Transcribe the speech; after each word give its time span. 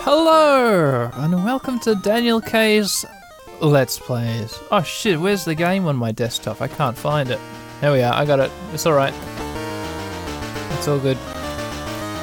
Hello 0.00 1.10
and 1.12 1.44
welcome 1.44 1.78
to 1.80 1.94
Daniel 1.96 2.40
K's 2.40 3.04
Let's 3.60 3.98
Plays. 3.98 4.58
Oh 4.70 4.82
shit, 4.82 5.20
where's 5.20 5.44
the 5.44 5.54
game 5.54 5.84
on 5.86 5.96
my 5.96 6.10
desktop? 6.10 6.62
I 6.62 6.68
can't 6.68 6.96
find 6.96 7.30
it. 7.30 7.38
There 7.82 7.92
we 7.92 8.00
are, 8.00 8.14
I 8.14 8.24
got 8.24 8.40
it. 8.40 8.50
It's 8.72 8.86
alright. 8.86 9.12
It's 10.78 10.88
all 10.88 10.98
good. 10.98 11.18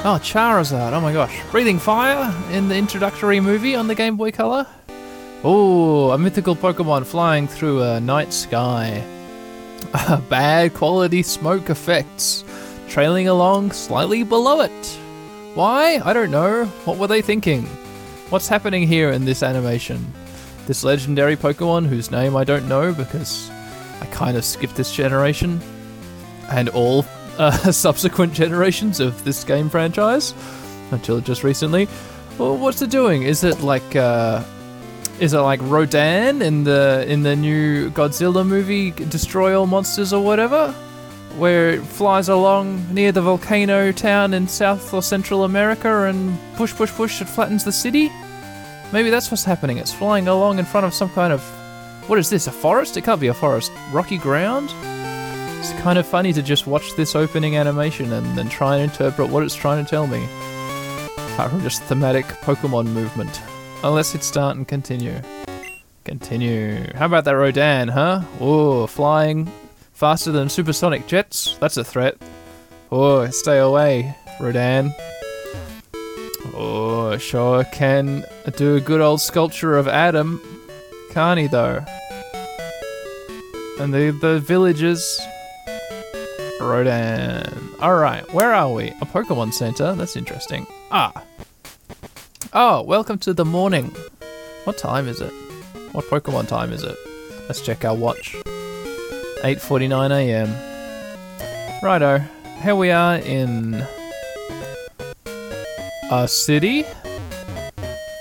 Oh, 0.04 0.18
Charizard. 0.20 0.92
Oh 0.92 1.00
my 1.00 1.12
gosh. 1.12 1.40
Breathing 1.52 1.78
Fire 1.78 2.34
in 2.50 2.68
the 2.68 2.74
introductory 2.76 3.38
movie 3.38 3.76
on 3.76 3.86
the 3.86 3.94
Game 3.94 4.16
Boy 4.16 4.32
Color. 4.32 4.66
Oh, 5.44 6.10
a 6.10 6.18
mythical 6.18 6.56
Pokemon 6.56 7.06
flying 7.06 7.46
through 7.46 7.82
a 7.82 8.00
night 8.00 8.32
sky. 8.32 9.04
Bad 10.28 10.74
quality 10.74 11.22
smoke 11.22 11.70
effects, 11.70 12.44
trailing 12.88 13.28
along 13.28 13.72
slightly 13.72 14.22
below 14.22 14.60
it. 14.62 14.98
Why? 15.54 16.00
I 16.04 16.12
don't 16.12 16.30
know. 16.30 16.64
What 16.84 16.98
were 16.98 17.06
they 17.06 17.22
thinking? 17.22 17.64
What's 18.30 18.48
happening 18.48 18.88
here 18.88 19.10
in 19.10 19.24
this 19.24 19.42
animation? 19.42 20.04
This 20.66 20.82
legendary 20.82 21.36
Pokemon, 21.36 21.86
whose 21.86 22.10
name 22.10 22.34
I 22.34 22.44
don't 22.44 22.68
know 22.68 22.92
because 22.92 23.50
I 24.00 24.06
kind 24.06 24.36
of 24.36 24.44
skipped 24.44 24.74
this 24.74 24.92
generation, 24.92 25.60
and 26.50 26.68
all 26.70 27.04
uh, 27.38 27.52
subsequent 27.72 28.32
generations 28.32 29.00
of 29.00 29.22
this 29.24 29.44
game 29.44 29.68
franchise 29.68 30.34
until 30.90 31.20
just 31.20 31.44
recently. 31.44 31.88
Well, 32.38 32.56
what's 32.56 32.82
it 32.82 32.90
doing? 32.90 33.22
Is 33.22 33.44
it 33.44 33.60
like 33.60 33.94
uh, 33.94 34.42
is 35.18 35.32
it 35.32 35.38
like 35.38 35.60
Rodan 35.62 36.42
in 36.42 36.64
the 36.64 37.04
in 37.08 37.22
the 37.22 37.34
new 37.34 37.90
Godzilla 37.90 38.46
movie, 38.46 38.90
Destroy 38.90 39.58
All 39.58 39.66
Monsters 39.66 40.12
or 40.12 40.22
whatever, 40.22 40.72
where 41.36 41.70
it 41.70 41.82
flies 41.82 42.28
along 42.28 42.92
near 42.92 43.12
the 43.12 43.22
volcano 43.22 43.92
town 43.92 44.34
in 44.34 44.46
South 44.46 44.92
or 44.92 45.02
Central 45.02 45.44
America 45.44 46.04
and 46.04 46.38
push, 46.56 46.74
push, 46.74 46.92
push, 46.92 47.20
it 47.22 47.28
flattens 47.28 47.64
the 47.64 47.72
city? 47.72 48.10
Maybe 48.92 49.10
that's 49.10 49.30
what's 49.30 49.44
happening. 49.44 49.78
It's 49.78 49.92
flying 49.92 50.28
along 50.28 50.58
in 50.58 50.64
front 50.64 50.86
of 50.86 50.94
some 50.94 51.08
kind 51.10 51.32
of 51.32 51.42
what 52.08 52.18
is 52.18 52.30
this? 52.30 52.46
A 52.46 52.52
forest? 52.52 52.96
It 52.96 53.02
can't 53.02 53.20
be 53.20 53.28
a 53.28 53.34
forest. 53.34 53.72
Rocky 53.92 54.18
ground? 54.18 54.70
It's 55.58 55.72
kind 55.82 55.98
of 55.98 56.06
funny 56.06 56.32
to 56.34 56.42
just 56.42 56.66
watch 56.66 56.94
this 56.96 57.16
opening 57.16 57.56
animation 57.56 58.12
and 58.12 58.38
then 58.38 58.48
try 58.48 58.76
and 58.76 58.84
interpret 58.90 59.28
what 59.28 59.42
it's 59.42 59.56
trying 59.56 59.84
to 59.84 59.90
tell 59.90 60.06
me. 60.06 60.24
Apart 61.32 61.50
from 61.50 61.62
just 61.62 61.82
thematic 61.82 62.26
Pokemon 62.26 62.86
movement. 62.86 63.40
Unless 63.84 64.14
it's 64.14 64.26
start 64.26 64.56
and 64.56 64.66
continue. 64.66 65.20
Continue. 66.04 66.92
How 66.94 67.06
about 67.06 67.24
that 67.24 67.32
Rodan, 67.32 67.88
huh? 67.88 68.22
Oh, 68.40 68.86
flying 68.86 69.50
faster 69.92 70.32
than 70.32 70.48
supersonic 70.48 71.06
jets? 71.06 71.56
That's 71.60 71.76
a 71.76 71.84
threat. 71.84 72.16
Oh, 72.92 73.26
stay 73.30 73.58
away, 73.58 74.16
Rodan. 74.40 74.94
Oh, 76.54 77.16
sure 77.18 77.64
can 77.64 78.24
do 78.56 78.76
a 78.76 78.80
good 78.80 79.00
old 79.00 79.20
sculpture 79.20 79.76
of 79.76 79.88
Adam. 79.88 80.40
Can't 81.10 81.40
he, 81.40 81.46
though? 81.46 81.84
And 83.80 83.92
the, 83.92 84.10
the 84.10 84.40
villagers. 84.40 85.20
Rodan. 86.60 87.74
Alright, 87.80 88.32
where 88.32 88.54
are 88.54 88.72
we? 88.72 88.88
A 89.00 89.06
Pokemon 89.06 89.52
Center? 89.52 89.94
That's 89.94 90.16
interesting. 90.16 90.66
Ah, 90.90 91.24
Oh, 92.52 92.82
welcome 92.82 93.18
to 93.18 93.34
the 93.34 93.44
morning. 93.44 93.94
What 94.64 94.78
time 94.78 95.08
is 95.08 95.20
it? 95.20 95.32
What 95.92 96.04
Pokemon 96.06 96.48
time 96.48 96.72
is 96.72 96.82
it? 96.82 96.96
Let's 97.48 97.60
check 97.60 97.84
our 97.84 97.94
watch. 97.94 98.34
8:49 99.42 100.10
a.m. 100.12 101.82
Righto. 101.82 102.22
Here 102.62 102.74
we 102.74 102.90
are 102.90 103.16
in 103.16 103.86
a 106.10 106.26
city. 106.28 106.84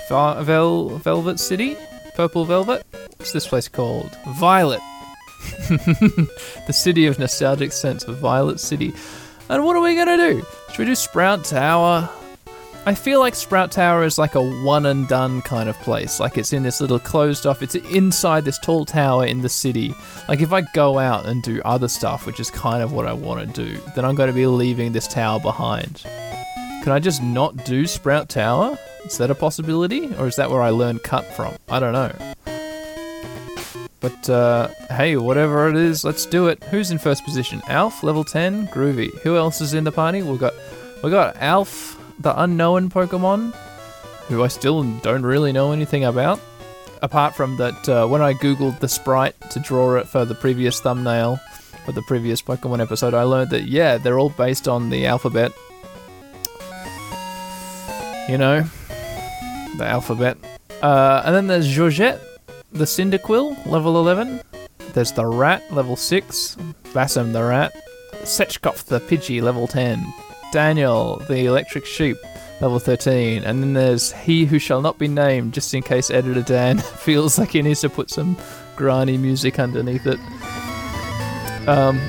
Vel- 0.10 0.98
Velvet 0.98 1.40
City? 1.40 1.78
Purple 2.16 2.46
Velvet? 2.46 2.86
What's 3.18 3.32
this 3.32 3.48
place 3.48 3.68
called? 3.68 4.18
Violet. 4.38 4.82
the 5.70 6.74
city 6.74 7.06
of 7.06 7.20
nostalgic 7.20 7.72
sense 7.72 8.04
of 8.04 8.18
Violet 8.18 8.60
City. 8.60 8.94
And 9.50 9.64
what 9.64 9.76
are 9.76 9.82
we 9.82 9.96
gonna 9.96 10.18
do? 10.18 10.46
Should 10.70 10.80
we 10.80 10.86
do 10.86 10.96
Sprout 10.96 11.46
Tower? 11.46 12.10
I 12.88 12.94
feel 12.94 13.20
like 13.20 13.34
Sprout 13.34 13.72
Tower 13.72 14.04
is 14.04 14.20
like 14.20 14.36
a 14.36 14.42
one 14.64 14.86
and 14.86 15.08
done 15.08 15.42
kind 15.42 15.70
of 15.70 15.76
place. 15.80 16.20
Like 16.20 16.38
it's 16.38 16.54
in 16.54 16.62
this 16.62 16.80
little 16.80 17.00
closed 17.00 17.48
off, 17.48 17.64
it's 17.64 17.74
inside 17.74 18.46
this 18.46 18.60
tall 18.60 18.86
tower 18.86 19.26
in 19.26 19.42
the 19.42 19.50
city. 19.50 19.96
Like 20.28 20.40
if 20.40 20.54
I 20.54 20.62
go 20.62 21.00
out 21.00 21.26
and 21.26 21.42
do 21.42 21.64
other 21.66 21.88
stuff, 21.88 22.28
which 22.28 22.40
is 22.40 22.52
kind 22.52 22.84
of 22.84 22.92
what 22.92 23.08
I 23.08 23.14
want 23.14 23.40
to 23.56 23.66
do, 23.66 23.82
then 23.96 24.06
I'm 24.06 24.14
going 24.14 24.28
to 24.28 24.36
be 24.36 24.46
leaving 24.46 24.92
this 24.92 25.08
tower 25.08 25.40
behind. 25.40 26.04
Can 26.84 26.92
I 26.92 27.00
just 27.00 27.24
not 27.24 27.66
do 27.66 27.88
Sprout 27.88 28.30
Tower? 28.30 28.78
Is 29.04 29.18
that 29.18 29.32
a 29.32 29.36
possibility? 29.36 30.14
Or 30.18 30.28
is 30.28 30.36
that 30.36 30.52
where 30.52 30.62
I 30.62 30.70
learn 30.70 31.00
cut 31.00 31.26
from? 31.34 31.56
I 31.68 31.80
don't 31.80 31.94
know. 31.94 32.14
But 34.00 34.30
uh, 34.30 34.68
hey, 34.92 35.18
whatever 35.18 35.68
it 35.70 35.76
is, 35.76 36.04
let's 36.04 36.28
do 36.28 36.50
it. 36.50 36.64
Who's 36.66 36.92
in 36.92 37.00
first 37.00 37.26
position? 37.26 37.64
Alf, 37.68 38.04
level 38.04 38.24
10, 38.24 38.68
groovy. 38.68 39.10
Who 39.22 39.38
else 39.38 39.60
is 39.60 39.74
in 39.74 39.86
the 39.86 39.92
party? 39.92 40.22
We've 40.22 40.40
got 40.40 40.54
we 41.04 41.10
got 41.10 41.36
Alf, 41.38 42.00
the 42.20 42.42
unknown 42.42 42.90
Pokemon, 42.90 43.54
who 44.28 44.44
I 44.44 44.48
still 44.48 44.84
don't 44.84 45.24
really 45.24 45.52
know 45.52 45.72
anything 45.72 46.06
about. 46.06 46.40
Apart 47.02 47.36
from 47.36 47.58
that, 47.58 47.90
uh, 47.90 48.08
when 48.08 48.22
I 48.22 48.34
googled 48.34 48.80
the 48.80 48.88
sprite 48.88 49.36
to 49.52 49.60
draw 49.60 49.96
it 49.96 50.08
for 50.08 50.26
the 50.26 50.36
previous 50.36 50.80
thumbnail 50.80 51.38
for 51.86 51.92
the 51.92 52.02
previous 52.04 52.42
Pokemon 52.42 52.82
episode, 52.82 53.14
I 53.14 53.24
learned 53.24 53.52
that 53.52 53.64
yeah, 53.64 53.98
they're 53.98 54.18
all 54.18 54.30
based 54.30 54.68
on 54.68 54.90
the 54.90 55.06
alphabet. 55.06 55.52
You 58.28 58.40
know, 58.40 58.64
the 59.78 59.86
alphabet. 59.86 60.38
Uh, 60.82 61.22
and 61.26 61.36
then 61.36 61.48
there's 61.48 61.68
Georgette, 61.68 62.22
the 62.72 62.86
Cyndaquil, 62.86 63.66
level 63.68 64.00
11. 64.00 64.42
There's 64.94 65.12
the 65.12 65.26
Rat, 65.26 65.62
level 65.72 65.96
6. 65.96 66.58
Bassam 66.94 67.34
the 67.34 67.44
Rat. 67.44 67.74
Setchkopf 68.24 68.86
the 68.86 69.00
Pidgey, 69.02 69.42
level 69.42 69.68
10. 69.68 70.04
Daniel, 70.56 71.18
the 71.28 71.48
electric 71.48 71.86
sheep, 71.86 72.16
level 72.62 72.80
13. 72.80 73.44
And 73.44 73.62
then 73.62 73.74
there's 73.74 74.14
He 74.14 74.46
Who 74.46 74.58
Shall 74.58 74.82
Not 74.82 74.98
Be 74.98 75.10
Named, 75.10 75.54
just 75.54 75.74
in 75.74 75.84
case 75.84 76.10
Editor 76.10 76.44
Dan 76.44 76.78
feels 77.04 77.38
like 77.38 77.50
he 77.50 77.62
needs 77.62 77.82
to 77.82 77.90
put 77.90 78.10
some 78.10 78.38
grindy 78.78 79.20
music 79.20 79.60
underneath 79.60 80.08
it. 80.08 80.18
Um, 81.68 82.00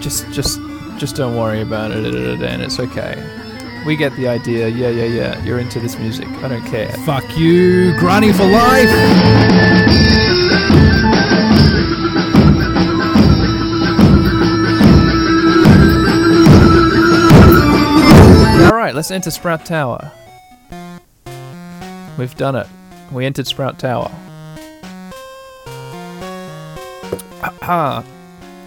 just, 0.00 0.30
just, 0.30 0.60
just 0.98 1.16
don't 1.16 1.36
worry 1.36 1.62
about 1.62 1.90
it, 1.90 2.06
Editor 2.06 2.36
Dan. 2.36 2.60
It's 2.60 2.78
okay. 2.78 3.20
We 3.84 3.96
get 3.96 4.14
the 4.14 4.28
idea. 4.28 4.68
Yeah, 4.68 4.90
yeah, 4.90 5.06
yeah. 5.06 5.44
You're 5.44 5.58
into 5.58 5.80
this 5.80 5.98
music. 5.98 6.28
I 6.28 6.46
don't 6.46 6.64
care. 6.66 6.92
Fuck 7.04 7.36
you, 7.36 7.98
Granny 7.98 8.32
for 8.32 8.46
life. 8.46 10.03
Right, 18.84 18.94
let's 18.94 19.10
enter 19.10 19.30
Sprout 19.30 19.64
Tower. 19.64 20.12
We've 22.18 22.36
done 22.36 22.54
it. 22.54 22.66
We 23.10 23.24
entered 23.24 23.46
Sprout 23.46 23.78
Tower. 23.78 24.10
Aha. 27.42 28.04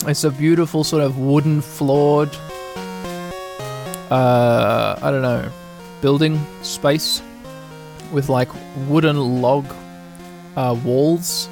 It's 0.07 0.23
a 0.23 0.31
beautiful 0.31 0.83
sort 0.83 1.03
of 1.03 1.19
wooden 1.19 1.61
floored 1.61 2.35
uh 4.09 4.97
I 4.99 5.11
don't 5.11 5.21
know, 5.21 5.51
building 6.01 6.43
space 6.63 7.21
with 8.11 8.27
like 8.27 8.49
wooden 8.87 9.43
log 9.43 9.67
uh, 10.55 10.75
walls 10.83 11.47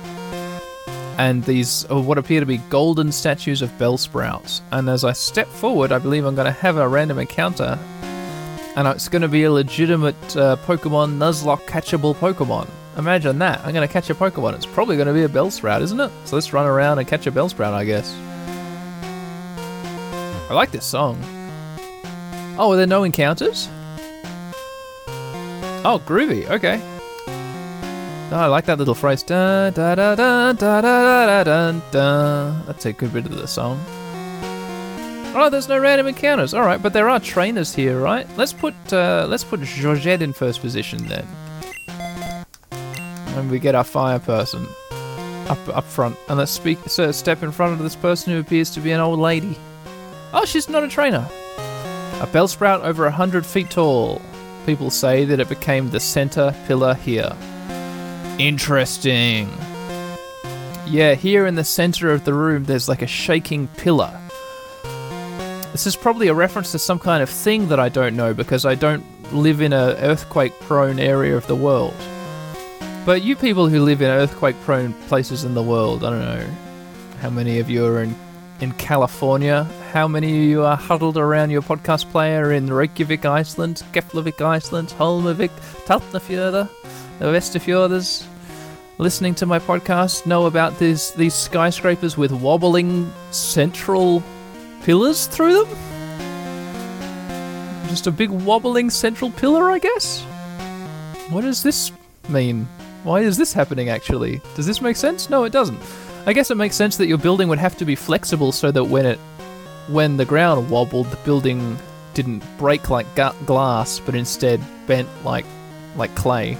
and 1.19 1.43
these 1.43 1.85
uh, 1.91 2.01
what 2.01 2.17
appear 2.17 2.39
to 2.39 2.47
be 2.47 2.57
golden 2.69 3.11
statues 3.11 3.61
of 3.61 3.69
Bellsprouts. 3.77 4.61
And 4.71 4.89
as 4.89 5.03
I 5.03 5.13
step 5.13 5.47
forward, 5.49 5.91
I 5.91 5.99
believe 5.99 6.25
I'm 6.25 6.33
going 6.33 6.51
to 6.51 6.59
have 6.59 6.77
a 6.77 6.87
random 6.87 7.19
encounter 7.19 7.77
and 8.75 8.87
it's 8.87 9.07
going 9.07 9.21
to 9.21 9.27
be 9.27 9.43
a 9.43 9.51
legitimate 9.51 10.37
uh, 10.37 10.57
Pokemon 10.65 11.17
Nuzlocke 11.17 11.65
catchable 11.65 12.13
Pokemon. 12.15 12.67
Imagine 12.97 13.39
that. 13.39 13.59
I'm 13.65 13.73
going 13.73 13.87
to 13.87 13.91
catch 13.91 14.09
a 14.09 14.15
Pokemon. 14.15 14.55
It's 14.55 14.65
probably 14.65 14.95
going 14.95 15.07
to 15.07 15.13
be 15.13 15.23
a 15.23 15.29
Bellsprout, 15.29 15.81
isn't 15.81 15.99
it? 15.99 16.11
So 16.25 16.35
let's 16.35 16.53
run 16.53 16.65
around 16.65 16.99
and 16.99 17.07
catch 17.07 17.27
a 17.27 17.31
Bellsprout, 17.31 17.73
I 17.73 17.85
guess. 17.85 18.13
I 20.49 20.53
like 20.53 20.71
this 20.71 20.85
song. 20.85 21.17
Oh, 22.57 22.71
are 22.71 22.77
there 22.77 22.87
no 22.87 23.03
encounters? 23.03 23.67
Oh, 25.87 26.01
groovy. 26.05 26.49
Okay. 26.49 26.81
Oh, 28.31 28.37
I 28.37 28.47
like 28.47 28.65
that 28.65 28.77
little 28.77 28.95
phrase. 28.95 29.23
Da 29.23 29.69
da 29.69 29.95
da 29.95 30.15
da 30.15 30.53
da 30.53 30.81
da 30.81 31.43
da 31.43 31.71
da. 31.91 32.61
That's 32.65 32.85
a 32.85 32.93
good 32.93 33.13
bit 33.13 33.25
of 33.25 33.35
the 33.35 33.47
song. 33.47 33.79
Oh, 35.37 35.49
there's 35.49 35.67
no 35.67 35.77
random 35.77 36.07
encounters. 36.07 36.53
All 36.53 36.61
right, 36.61 36.81
but 36.81 36.93
there 36.93 37.09
are 37.09 37.19
trainers 37.19 37.75
here, 37.75 37.99
right? 37.99 38.25
Let's 38.37 38.53
put 38.53 38.73
uh, 38.93 39.27
let's 39.29 39.43
put 39.43 39.61
Georgette 39.61 40.21
in 40.21 40.33
first 40.33 40.61
position 40.61 41.05
then, 41.07 41.27
and 42.71 43.51
we 43.51 43.59
get 43.59 43.75
our 43.75 43.83
fire 43.83 44.19
person. 44.19 44.65
up 45.47 45.69
up 45.69 45.83
front, 45.83 46.17
and 46.29 46.37
let's 46.37 46.51
speak. 46.51 46.79
So 46.87 47.11
step 47.11 47.43
in 47.43 47.51
front 47.51 47.73
of 47.73 47.79
this 47.79 47.95
person 47.95 48.33
who 48.33 48.39
appears 48.39 48.69
to 48.71 48.79
be 48.79 48.91
an 48.91 48.99
old 48.99 49.19
lady. 49.19 49.57
Oh, 50.33 50.45
she's 50.45 50.69
not 50.69 50.83
a 50.83 50.87
trainer. 50.87 51.27
A 52.21 52.27
bellsprout 52.27 52.81
over 52.81 53.05
a 53.05 53.11
hundred 53.11 53.45
feet 53.45 53.69
tall. 53.69 54.21
People 54.65 54.89
say 54.89 55.25
that 55.25 55.39
it 55.39 55.49
became 55.49 55.89
the 55.89 55.99
center 55.99 56.55
pillar 56.65 56.95
here. 56.95 57.35
Interesting. 58.39 59.49
Yeah, 60.87 61.15
here 61.15 61.45
in 61.45 61.55
the 61.55 61.63
center 61.63 62.11
of 62.11 62.25
the 62.25 62.33
room, 62.33 62.65
there's 62.65 62.89
like 62.89 63.01
a 63.01 63.07
shaking 63.07 63.67
pillar. 63.69 64.19
This 65.75 65.87
is 65.87 65.97
probably 65.97 66.29
a 66.29 66.33
reference 66.33 66.71
to 66.71 66.79
some 66.79 66.99
kind 66.99 67.21
of 67.21 67.29
thing 67.29 67.67
that 67.67 67.81
I 67.81 67.89
don't 67.89 68.15
know 68.15 68.33
because 68.33 68.65
I 68.65 68.75
don't 68.75 69.03
live 69.33 69.59
in 69.59 69.73
a 69.73 69.97
earthquake-prone 69.99 70.99
area 70.99 71.35
of 71.35 71.45
the 71.47 71.55
world. 71.57 71.93
But 73.05 73.23
you 73.23 73.35
people 73.35 73.67
who 73.67 73.83
live 73.83 74.01
in 74.01 74.07
earthquake-prone 74.07 74.93
places 75.09 75.43
in 75.43 75.53
the 75.53 75.61
world, 75.61 76.05
I 76.05 76.11
don't 76.11 76.21
know 76.21 76.47
how 77.19 77.29
many 77.29 77.59
of 77.59 77.69
you 77.69 77.85
are 77.85 78.01
in 78.01 78.15
in 78.61 78.71
California. 78.75 79.65
How 79.91 80.07
many 80.07 80.29
of 80.29 80.43
you 80.45 80.63
are 80.63 80.77
huddled 80.77 81.17
around 81.17 81.49
your 81.49 81.61
podcast 81.61 82.09
player 82.09 82.53
in 82.53 82.71
Reykjavik, 82.71 83.25
Iceland, 83.25 83.83
Keflavik, 83.91 84.39
Iceland, 84.39 84.93
Holmavik, 84.97 85.51
Taltnafjörður, 85.85 86.69
the 87.19 87.25
Vesterfjorders, 87.25 88.25
listening 88.97 89.35
to 89.35 89.45
my 89.45 89.59
podcast 89.59 90.25
know 90.25 90.45
about 90.45 90.79
these 90.79 91.11
these 91.15 91.33
skyscrapers 91.33 92.15
with 92.15 92.31
wobbling 92.31 93.11
central 93.31 94.23
pillars 94.85 95.25
through 95.25 95.65
them? 95.65 95.77
Just 97.89 98.05
a 98.05 98.11
big 98.11 98.29
wobbling 98.29 98.91
central 98.91 99.31
pillar, 99.31 99.71
I 99.71 99.79
guess? 99.79 100.21
What 101.29 101.41
does 101.41 101.63
this 101.63 101.91
mean? 102.29 102.67
Why 103.03 103.21
is 103.21 103.35
this 103.35 103.51
happening 103.51 103.89
actually? 103.89 104.41
Does 104.55 104.67
this 104.67 104.81
make 104.81 104.95
sense? 104.95 105.27
No, 105.27 105.43
it 105.43 105.51
doesn't. 105.51 105.79
I 106.27 106.33
guess 106.33 106.51
it 106.51 106.57
makes 106.57 106.75
sense 106.75 106.97
that 106.97 107.07
your 107.07 107.17
building 107.17 107.47
would 107.49 107.57
have 107.57 107.75
to 107.77 107.85
be 107.85 107.95
flexible 107.95 108.51
so 108.51 108.71
that 108.71 108.83
when 108.83 109.07
it 109.07 109.19
when 109.87 110.17
the 110.17 110.25
ground 110.25 110.69
wobbled, 110.69 111.07
the 111.07 111.17
building 111.17 111.77
didn't 112.13 112.43
break 112.59 112.89
like 112.91 113.07
gu- 113.15 113.33
glass, 113.45 113.99
but 113.99 114.13
instead 114.13 114.61
bent 114.85 115.09
like 115.23 115.45
like 115.95 116.13
clay. 116.15 116.57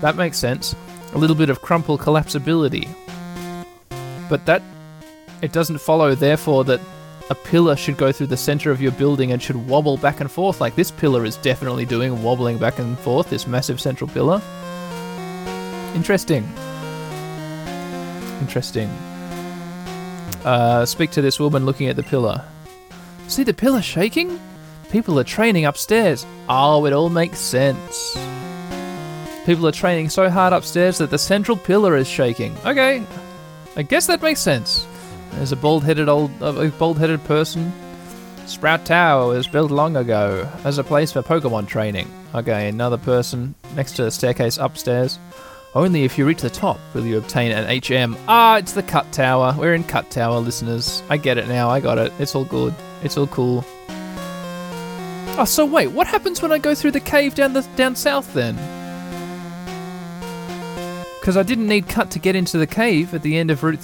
That 0.00 0.14
makes 0.16 0.38
sense. 0.38 0.74
A 1.12 1.18
little 1.18 1.36
bit 1.36 1.50
of 1.50 1.60
crumple 1.60 1.98
collapsibility. 1.98 2.88
But 4.30 4.46
that 4.46 4.62
it 5.42 5.52
doesn't 5.52 5.78
follow 5.78 6.14
therefore 6.14 6.64
that 6.64 6.80
a 7.30 7.34
pillar 7.34 7.76
should 7.76 7.96
go 7.96 8.12
through 8.12 8.28
the 8.28 8.36
center 8.36 8.70
of 8.70 8.80
your 8.80 8.92
building 8.92 9.32
and 9.32 9.42
should 9.42 9.56
wobble 9.68 9.96
back 9.96 10.20
and 10.20 10.30
forth 10.30 10.60
like 10.60 10.74
this 10.74 10.90
pillar 10.90 11.24
is 11.24 11.36
definitely 11.38 11.84
doing, 11.84 12.22
wobbling 12.22 12.58
back 12.58 12.78
and 12.78 12.98
forth, 12.98 13.28
this 13.28 13.46
massive 13.46 13.80
central 13.80 14.08
pillar. 14.08 14.40
Interesting. 15.94 16.44
Interesting. 18.40 18.88
Uh, 20.44 20.84
speak 20.86 21.10
to 21.10 21.22
this 21.22 21.38
woman 21.38 21.66
looking 21.66 21.88
at 21.88 21.96
the 21.96 22.02
pillar. 22.02 22.44
See 23.28 23.44
the 23.44 23.54
pillar 23.54 23.82
shaking? 23.82 24.40
People 24.90 25.18
are 25.18 25.24
training 25.24 25.64
upstairs. 25.64 26.26
Oh, 26.48 26.84
it 26.86 26.92
all 26.92 27.08
makes 27.08 27.38
sense. 27.38 28.16
People 29.46 29.66
are 29.66 29.72
training 29.72 30.08
so 30.08 30.28
hard 30.28 30.52
upstairs 30.52 30.98
that 30.98 31.10
the 31.10 31.18
central 31.18 31.56
pillar 31.56 31.96
is 31.96 32.08
shaking. 32.08 32.56
Okay, 32.64 33.04
I 33.76 33.82
guess 33.82 34.06
that 34.06 34.22
makes 34.22 34.40
sense. 34.40 34.86
There's 35.32 35.52
a 35.52 35.56
bald-headed 35.56 36.08
old, 36.08 36.30
a 36.40 36.68
bald-headed 36.70 37.24
person. 37.24 37.72
Sprout 38.46 38.84
Tower 38.84 39.28
was 39.28 39.46
built 39.46 39.70
long 39.70 39.96
ago 39.96 40.48
as 40.64 40.78
a 40.78 40.84
place 40.84 41.12
for 41.12 41.22
Pokemon 41.22 41.68
training. 41.68 42.10
Okay, 42.34 42.68
another 42.68 42.98
person 42.98 43.54
next 43.74 43.92
to 43.96 44.04
the 44.04 44.10
staircase 44.10 44.58
upstairs. 44.58 45.18
Only 45.74 46.04
if 46.04 46.18
you 46.18 46.26
reach 46.26 46.42
the 46.42 46.50
top 46.50 46.78
will 46.92 47.06
you 47.06 47.16
obtain 47.16 47.50
an 47.50 47.82
HM. 47.82 48.16
Ah, 48.28 48.58
it's 48.58 48.72
the 48.72 48.82
Cut 48.82 49.10
Tower. 49.10 49.54
We're 49.58 49.74
in 49.74 49.84
Cut 49.84 50.10
Tower, 50.10 50.38
listeners. 50.38 51.02
I 51.08 51.16
get 51.16 51.38
it 51.38 51.48
now. 51.48 51.70
I 51.70 51.80
got 51.80 51.96
it. 51.98 52.12
It's 52.18 52.34
all 52.34 52.44
good. 52.44 52.74
It's 53.02 53.16
all 53.16 53.26
cool. 53.28 53.64
Oh, 55.38 55.46
so 55.46 55.64
wait, 55.64 55.86
what 55.88 56.06
happens 56.06 56.42
when 56.42 56.52
I 56.52 56.58
go 56.58 56.74
through 56.74 56.90
the 56.90 57.00
cave 57.00 57.34
down 57.34 57.54
the 57.54 57.62
down 57.74 57.96
south 57.96 58.34
then? 58.34 58.54
Because 61.18 61.38
I 61.38 61.42
didn't 61.42 61.68
need 61.68 61.88
cut 61.88 62.10
to 62.10 62.18
get 62.18 62.36
into 62.36 62.58
the 62.58 62.66
cave 62.66 63.14
at 63.14 63.22
the 63.22 63.38
end 63.38 63.50
of 63.50 63.62
Route 63.62 63.80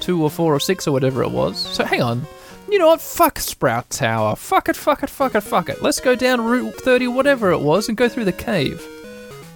32 0.00 0.22
or 0.22 0.30
4 0.30 0.54
or 0.54 0.60
6 0.60 0.88
or 0.88 0.92
whatever 0.92 1.22
it 1.22 1.30
was. 1.30 1.58
So 1.58 1.84
hang 1.84 2.02
on. 2.02 2.26
You 2.70 2.78
know 2.78 2.88
what? 2.88 3.00
Fuck 3.00 3.38
Sprout 3.38 3.90
Tower. 3.90 4.36
Fuck 4.36 4.68
it, 4.68 4.76
fuck 4.76 5.02
it, 5.02 5.10
fuck 5.10 5.34
it, 5.34 5.40
fuck 5.42 5.68
it. 5.68 5.82
Let's 5.82 6.00
go 6.00 6.14
down 6.14 6.40
Route 6.40 6.74
30, 6.74 7.08
whatever 7.08 7.50
it 7.50 7.60
was, 7.60 7.88
and 7.88 7.96
go 7.96 8.08
through 8.08 8.24
the 8.24 8.32
cave. 8.32 8.80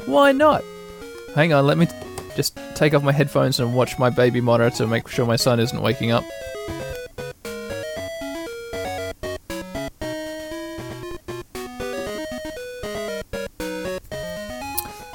Why 0.06 0.32
not? 0.32 0.62
Hang 1.34 1.52
on, 1.52 1.66
let 1.66 1.78
me 1.78 1.88
just 2.36 2.58
take 2.74 2.94
off 2.94 3.02
my 3.02 3.12
headphones 3.12 3.60
and 3.60 3.74
watch 3.74 3.98
my 3.98 4.10
baby 4.10 4.40
monitor 4.40 4.76
to 4.78 4.86
make 4.86 5.08
sure 5.08 5.26
my 5.26 5.36
son 5.36 5.60
isn't 5.60 5.80
waking 5.80 6.10
up. 6.10 6.24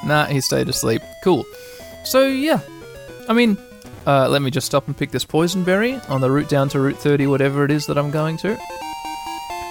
Nah, 0.06 0.26
he 0.26 0.42
stayed 0.42 0.68
asleep. 0.68 1.04
Cool. 1.24 1.46
So, 2.04 2.26
yeah. 2.26 2.62
I 3.28 3.34
mean, 3.34 3.58
uh, 4.10 4.28
let 4.28 4.42
me 4.42 4.50
just 4.50 4.66
stop 4.66 4.88
and 4.88 4.98
pick 4.98 5.12
this 5.12 5.24
poison 5.24 5.64
berry 5.64 5.94
on 6.10 6.20
the 6.20 6.32
route 6.32 6.50
down 6.50 6.68
to 6.68 6.80
Route 6.80 6.98
30, 6.98 7.28
whatever 7.28 7.64
it 7.64 7.70
is 7.70 7.86
that 7.86 7.96
I'm 7.96 8.10
going 8.10 8.38
to. 8.38 8.58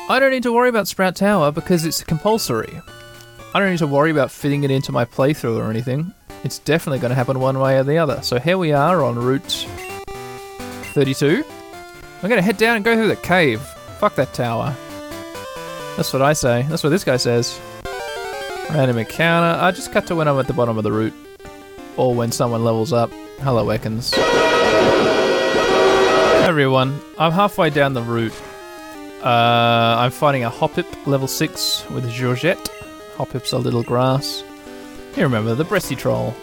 I 0.08 0.18
don't 0.20 0.30
need 0.30 0.44
to 0.44 0.52
worry 0.52 0.68
about 0.68 0.86
Sprout 0.86 1.16
Tower 1.16 1.50
because 1.50 1.84
it's 1.84 2.04
compulsory. 2.04 2.80
I 3.52 3.58
don't 3.58 3.68
need 3.68 3.80
to 3.80 3.88
worry 3.88 4.12
about 4.12 4.30
fitting 4.30 4.62
it 4.62 4.70
into 4.70 4.92
my 4.92 5.04
playthrough 5.04 5.58
or 5.58 5.70
anything. 5.70 6.14
It's 6.44 6.60
definitely 6.60 7.00
going 7.00 7.08
to 7.08 7.16
happen 7.16 7.40
one 7.40 7.58
way 7.58 7.78
or 7.78 7.82
the 7.82 7.98
other. 7.98 8.22
So 8.22 8.38
here 8.38 8.56
we 8.56 8.72
are 8.72 9.02
on 9.02 9.16
Route 9.16 9.66
32. 10.94 11.42
I'm 12.22 12.28
going 12.28 12.38
to 12.38 12.42
head 12.42 12.58
down 12.58 12.76
and 12.76 12.84
go 12.84 12.94
through 12.94 13.08
the 13.08 13.16
cave. 13.16 13.60
Fuck 13.98 14.14
that 14.14 14.32
tower. 14.34 14.72
That's 15.96 16.12
what 16.12 16.22
I 16.22 16.32
say. 16.32 16.64
That's 16.68 16.84
what 16.84 16.90
this 16.90 17.02
guy 17.02 17.16
says. 17.16 17.58
Random 18.70 18.98
encounter. 18.98 19.60
I 19.60 19.72
just 19.72 19.90
cut 19.90 20.06
to 20.06 20.14
when 20.14 20.28
I'm 20.28 20.38
at 20.38 20.46
the 20.46 20.52
bottom 20.52 20.78
of 20.78 20.84
the 20.84 20.92
route. 20.92 21.14
Or 21.96 22.14
when 22.14 22.30
someone 22.30 22.62
levels 22.62 22.92
up. 22.92 23.10
Hello, 23.40 23.66
Ekans. 23.66 24.12
Everyone, 26.44 27.00
I'm 27.18 27.32
halfway 27.32 27.70
down 27.70 27.94
the 27.94 28.02
route. 28.02 28.32
Uh, 29.22 29.96
I'm 29.98 30.10
fighting 30.10 30.44
a 30.44 30.50
Hoppip 30.50 31.06
level 31.06 31.28
6 31.28 31.88
with 31.90 32.10
Georgette. 32.10 32.68
Hoppip's 33.16 33.52
a 33.52 33.58
little 33.58 33.82
grass. 33.82 34.42
You 35.16 35.22
remember, 35.24 35.54
the 35.54 35.64
breasty 35.64 35.96
troll. 35.96 36.34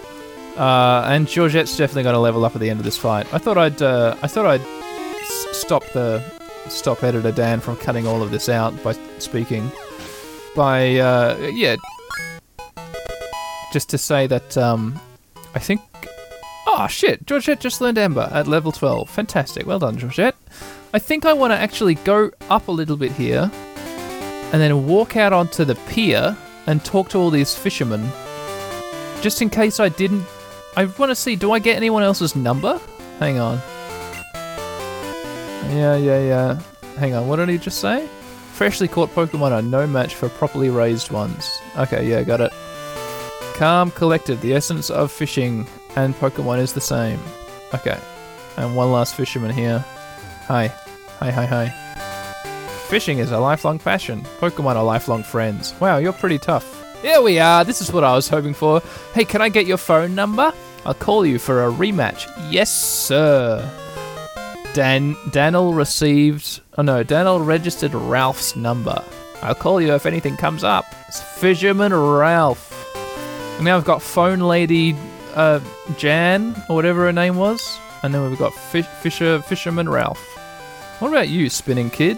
Uh, 0.57 1.03
and 1.07 1.27
Georgette's 1.27 1.75
definitely 1.75 2.03
going 2.03 2.13
to 2.13 2.19
level 2.19 2.45
up 2.45 2.55
at 2.55 2.61
the 2.61 2.69
end 2.69 2.79
of 2.79 2.85
this 2.85 2.97
fight. 2.97 3.31
I 3.33 3.37
thought 3.39 3.57
I'd, 3.57 3.81
uh, 3.81 4.15
I 4.21 4.27
thought 4.27 4.45
I'd 4.45 4.61
s- 4.61 5.47
stop 5.53 5.83
the, 5.93 6.23
stop 6.69 7.03
editor 7.03 7.31
Dan 7.31 7.59
from 7.59 7.75
cutting 7.77 8.07
all 8.07 8.21
of 8.23 8.31
this 8.31 8.47
out 8.47 8.81
by 8.83 8.93
speaking. 9.19 9.69
By, 10.55 10.95
uh, 10.97 11.37
yeah, 11.53 11.75
just 13.73 13.89
to 13.89 13.97
say 13.97 14.27
that, 14.27 14.57
um, 14.57 14.99
I 15.53 15.59
think, 15.59 15.81
oh 16.77 16.87
shit, 16.87 17.25
Georgette 17.25 17.59
just 17.59 17.81
learned 17.81 17.97
Ember 17.97 18.29
at 18.31 18.47
level 18.47 18.71
12. 18.71 19.09
Fantastic, 19.09 19.65
well 19.65 19.79
done, 19.79 19.97
Georgette. 19.97 20.35
I 20.93 20.99
think 20.99 21.25
I 21.25 21.33
want 21.33 21.51
to 21.51 21.57
actually 21.57 21.95
go 21.95 22.31
up 22.49 22.67
a 22.67 22.71
little 22.71 22.97
bit 22.97 23.11
here, 23.13 23.49
and 23.53 24.61
then 24.61 24.85
walk 24.85 25.17
out 25.17 25.33
onto 25.33 25.65
the 25.65 25.75
pier 25.89 26.37
and 26.67 26.83
talk 26.83 27.09
to 27.09 27.17
all 27.17 27.29
these 27.29 27.55
fishermen 27.55 28.09
just 29.21 29.41
in 29.41 29.49
case 29.49 29.79
I 29.79 29.89
didn't. 29.89 30.23
I 30.77 30.85
want 30.85 31.09
to 31.09 31.15
see, 31.15 31.35
do 31.35 31.51
I 31.51 31.59
get 31.59 31.77
anyone 31.77 32.03
else's 32.03 32.35
number? 32.35 32.79
Hang 33.19 33.39
on. 33.39 33.59
Yeah, 35.73 35.95
yeah, 35.95 36.19
yeah. 36.19 36.61
Hang 36.97 37.15
on, 37.15 37.27
what 37.27 37.37
did 37.37 37.49
he 37.49 37.57
just 37.57 37.79
say? 37.79 38.07
Freshly 38.53 38.87
caught 38.87 39.09
Pokemon 39.09 39.51
are 39.51 39.61
no 39.61 39.87
match 39.87 40.15
for 40.15 40.29
properly 40.29 40.69
raised 40.69 41.11
ones. 41.11 41.59
Okay, 41.77 42.07
yeah, 42.07 42.23
got 42.23 42.39
it. 42.39 42.53
Calm, 43.55 43.89
collected, 43.91 44.39
the 44.41 44.53
essence 44.53 44.89
of 44.89 45.11
fishing 45.11 45.65
and 45.95 46.13
Pokemon 46.15 46.59
is 46.59 46.73
the 46.73 46.81
same. 46.81 47.19
Okay. 47.73 47.97
And 48.57 48.75
one 48.75 48.91
last 48.91 49.15
fisherman 49.15 49.51
here. 49.51 49.79
Hi. 50.47 50.67
Hi, 51.19 51.31
hi, 51.31 51.45
hi. 51.45 51.67
Fishing 52.87 53.19
is 53.19 53.31
a 53.31 53.39
lifelong 53.39 53.79
passion. 53.79 54.21
Pokemon 54.39 54.75
are 54.75 54.83
lifelong 54.83 55.23
friends. 55.23 55.73
Wow, 55.79 55.97
you're 55.97 56.13
pretty 56.13 56.37
tough. 56.37 56.83
Here 57.01 57.21
we 57.21 57.39
are. 57.39 57.63
This 57.63 57.81
is 57.81 57.91
what 57.91 58.03
I 58.03 58.13
was 58.13 58.29
hoping 58.29 58.53
for. 58.53 58.81
Hey, 59.13 59.25
can 59.25 59.41
I 59.41 59.49
get 59.49 59.65
your 59.65 59.77
phone 59.77 60.15
number? 60.15 60.53
I'll 60.85 60.93
call 60.93 61.25
you 61.25 61.39
for 61.39 61.65
a 61.65 61.71
rematch. 61.71 62.31
Yes, 62.51 62.71
sir. 62.71 63.67
Dan 64.73 65.15
Daniel 65.31 65.73
received. 65.73 66.61
Oh 66.77 66.83
no, 66.83 67.01
Daniel 67.01 67.39
registered 67.39 67.93
Ralph's 67.93 68.55
number. 68.55 69.03
I'll 69.41 69.55
call 69.55 69.81
you 69.81 69.93
if 69.93 70.05
anything 70.05 70.37
comes 70.37 70.63
up. 70.63 70.85
It's 71.07 71.21
Fisherman 71.21 71.93
Ralph. 71.93 72.71
And 73.55 73.65
now 73.65 73.77
I've 73.77 73.85
got 73.85 74.01
phone 74.01 74.39
lady 74.39 74.95
uh, 75.35 75.59
Jan 75.97 76.55
or 76.69 76.75
whatever 76.75 77.05
her 77.05 77.13
name 77.13 77.35
was, 77.35 77.79
and 78.03 78.13
then 78.13 78.27
we've 78.29 78.39
got 78.39 78.53
Fish, 78.53 78.85
Fisher 79.01 79.41
Fisherman 79.41 79.89
Ralph. 79.89 80.23
What 80.99 81.09
about 81.09 81.29
you, 81.29 81.49
spinning 81.49 81.89
kid? 81.89 82.17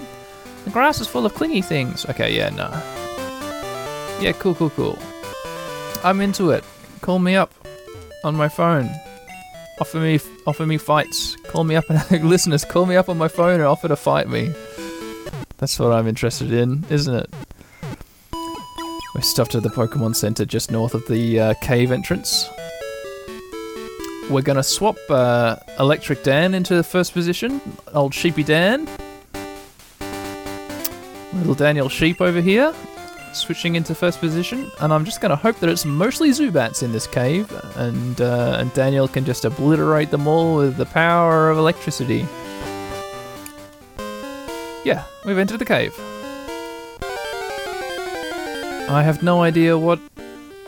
The 0.66 0.70
grass 0.70 1.00
is 1.00 1.08
full 1.08 1.26
of 1.26 1.34
clingy 1.34 1.62
things. 1.62 2.06
Okay, 2.06 2.36
yeah, 2.36 2.50
no. 2.50 2.70
Yeah, 4.22 4.34
cool, 4.34 4.56
cool, 4.56 4.70
cool. 4.72 5.00
I'm 6.04 6.22
into 6.22 6.52
it. 6.52 6.64
Call 7.02 7.20
me 7.20 7.36
up 7.36 7.54
on 8.24 8.36
my 8.36 8.50
phone. 8.50 8.90
Offer 9.80 10.00
me, 10.00 10.20
offer 10.46 10.66
me 10.66 10.78
fights. 10.78 11.36
Call 11.48 11.64
me 11.64 11.76
up 11.76 11.90
and 11.90 12.24
listeners, 12.30 12.66
call 12.66 12.86
me 12.86 12.96
up 12.96 13.10
on 13.10 13.18
my 13.18 13.28
phone 13.28 13.56
and 13.56 13.64
offer 13.64 13.88
to 13.88 13.96
fight 13.96 14.28
me. 14.28 14.54
That's 15.58 15.80
what 15.80 15.92
I'm 15.92 16.08
interested 16.08 16.52
in, 16.52 16.84
isn't 16.90 17.16
it? 17.16 17.34
We're 19.16 19.22
stuffed 19.22 19.56
at 19.56 19.64
the 19.64 19.70
Pokemon 19.70 20.16
Center 20.16 20.46
just 20.46 20.72
north 20.72 20.94
of 20.94 21.08
the 21.08 21.40
uh, 21.40 21.54
cave 21.62 21.92
entrance. 21.92 22.50
We're 24.29 24.41
gonna 24.41 24.63
swap 24.63 24.98
uh, 25.10 25.55
Electric 25.79 26.24
Dan 26.24 26.53
into 26.53 26.75
the 26.75 26.84
first 26.84 27.13
position. 27.13 27.62
Old 27.93 28.13
Sheepy 28.13 28.43
Dan. 28.43 28.88
Little 31.34 31.55
Daniel 31.55 31.88
Sheep 31.88 32.19
over 32.19 32.41
here, 32.41 32.74
switching 33.31 33.75
into 33.75 33.96
first 33.96 34.19
position, 34.19 34.69
and 34.81 34.91
I'm 34.91 35.05
just 35.05 35.22
gonna 35.22 35.36
hope 35.36 35.60
that 35.60 35.69
it's 35.69 35.86
mostly 35.86 36.31
Zubats 36.31 36.84
in 36.84 36.91
this 36.91 37.07
cave, 37.07 37.50
and 37.75 38.19
uh, 38.19 38.57
and 38.60 38.74
Daniel 38.74 39.07
can 39.07 39.24
just 39.24 39.46
obliterate 39.46 40.12
them 40.12 40.27
all 40.27 40.57
with 40.57 40.75
the 40.75 40.86
power 40.88 41.50
of 41.50 41.57
electricity. 41.57 42.25
Yeah, 44.84 45.03
we've 45.25 45.38
entered 45.38 45.60
the 45.60 45.65
cave. 45.65 45.93
I 48.89 49.03
have 49.03 49.22
no 49.24 49.41
idea 49.41 49.77
what 49.77 50.00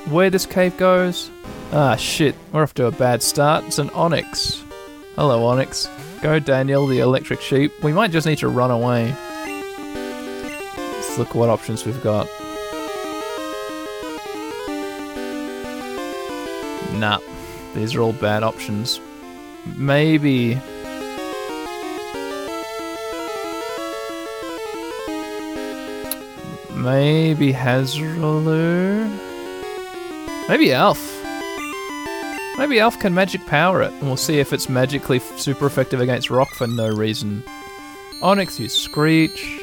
where 0.10 0.30
this 0.30 0.46
cave 0.46 0.78
goes. 0.78 1.30
Ah 1.72 1.96
shit, 1.96 2.34
we're 2.52 2.64
off 2.64 2.74
to 2.74 2.88
a 2.88 2.92
bad 2.92 3.22
start. 3.22 3.64
It's 3.66 3.78
an 3.78 3.90
Onix. 3.90 4.60
Hello 5.16 5.42
Onix. 5.42 5.88
Go 6.20 6.40
Daniel, 6.40 6.88
the 6.88 6.98
electric 6.98 7.42
sheep. 7.42 7.72
We 7.84 7.94
might 7.94 8.10
just 8.10 8.26
need 8.26 8.40
to 8.40 8.48
run 8.48 8.72
away. 8.72 9.14
Let's 10.76 11.20
look 11.20 11.36
what 11.36 11.48
options 11.48 11.86
we've 11.86 12.02
got. 12.02 12.28
Nah, 16.96 17.20
these 17.76 17.94
are 17.94 18.02
all 18.02 18.14
bad 18.14 18.42
options. 18.42 19.00
Maybe. 19.76 20.56
Maybe 26.74 27.54
Hazrulu? 27.54 29.20
Maybe 30.50 30.74
Elf. 30.74 31.19
Maybe 32.60 32.78
Elf 32.78 33.00
can 33.00 33.14
magic 33.14 33.46
power 33.46 33.82
it, 33.82 33.94
and 33.94 34.02
we'll 34.02 34.18
see 34.18 34.40
if 34.40 34.52
it's 34.52 34.68
magically 34.68 35.20
super 35.20 35.66
effective 35.66 36.02
against 36.02 36.30
rock 36.30 36.50
for 36.50 36.68
no 36.68 36.90
reason. 36.90 37.42
Onix 38.22 38.60
uses 38.60 38.78
Screech. 38.78 39.62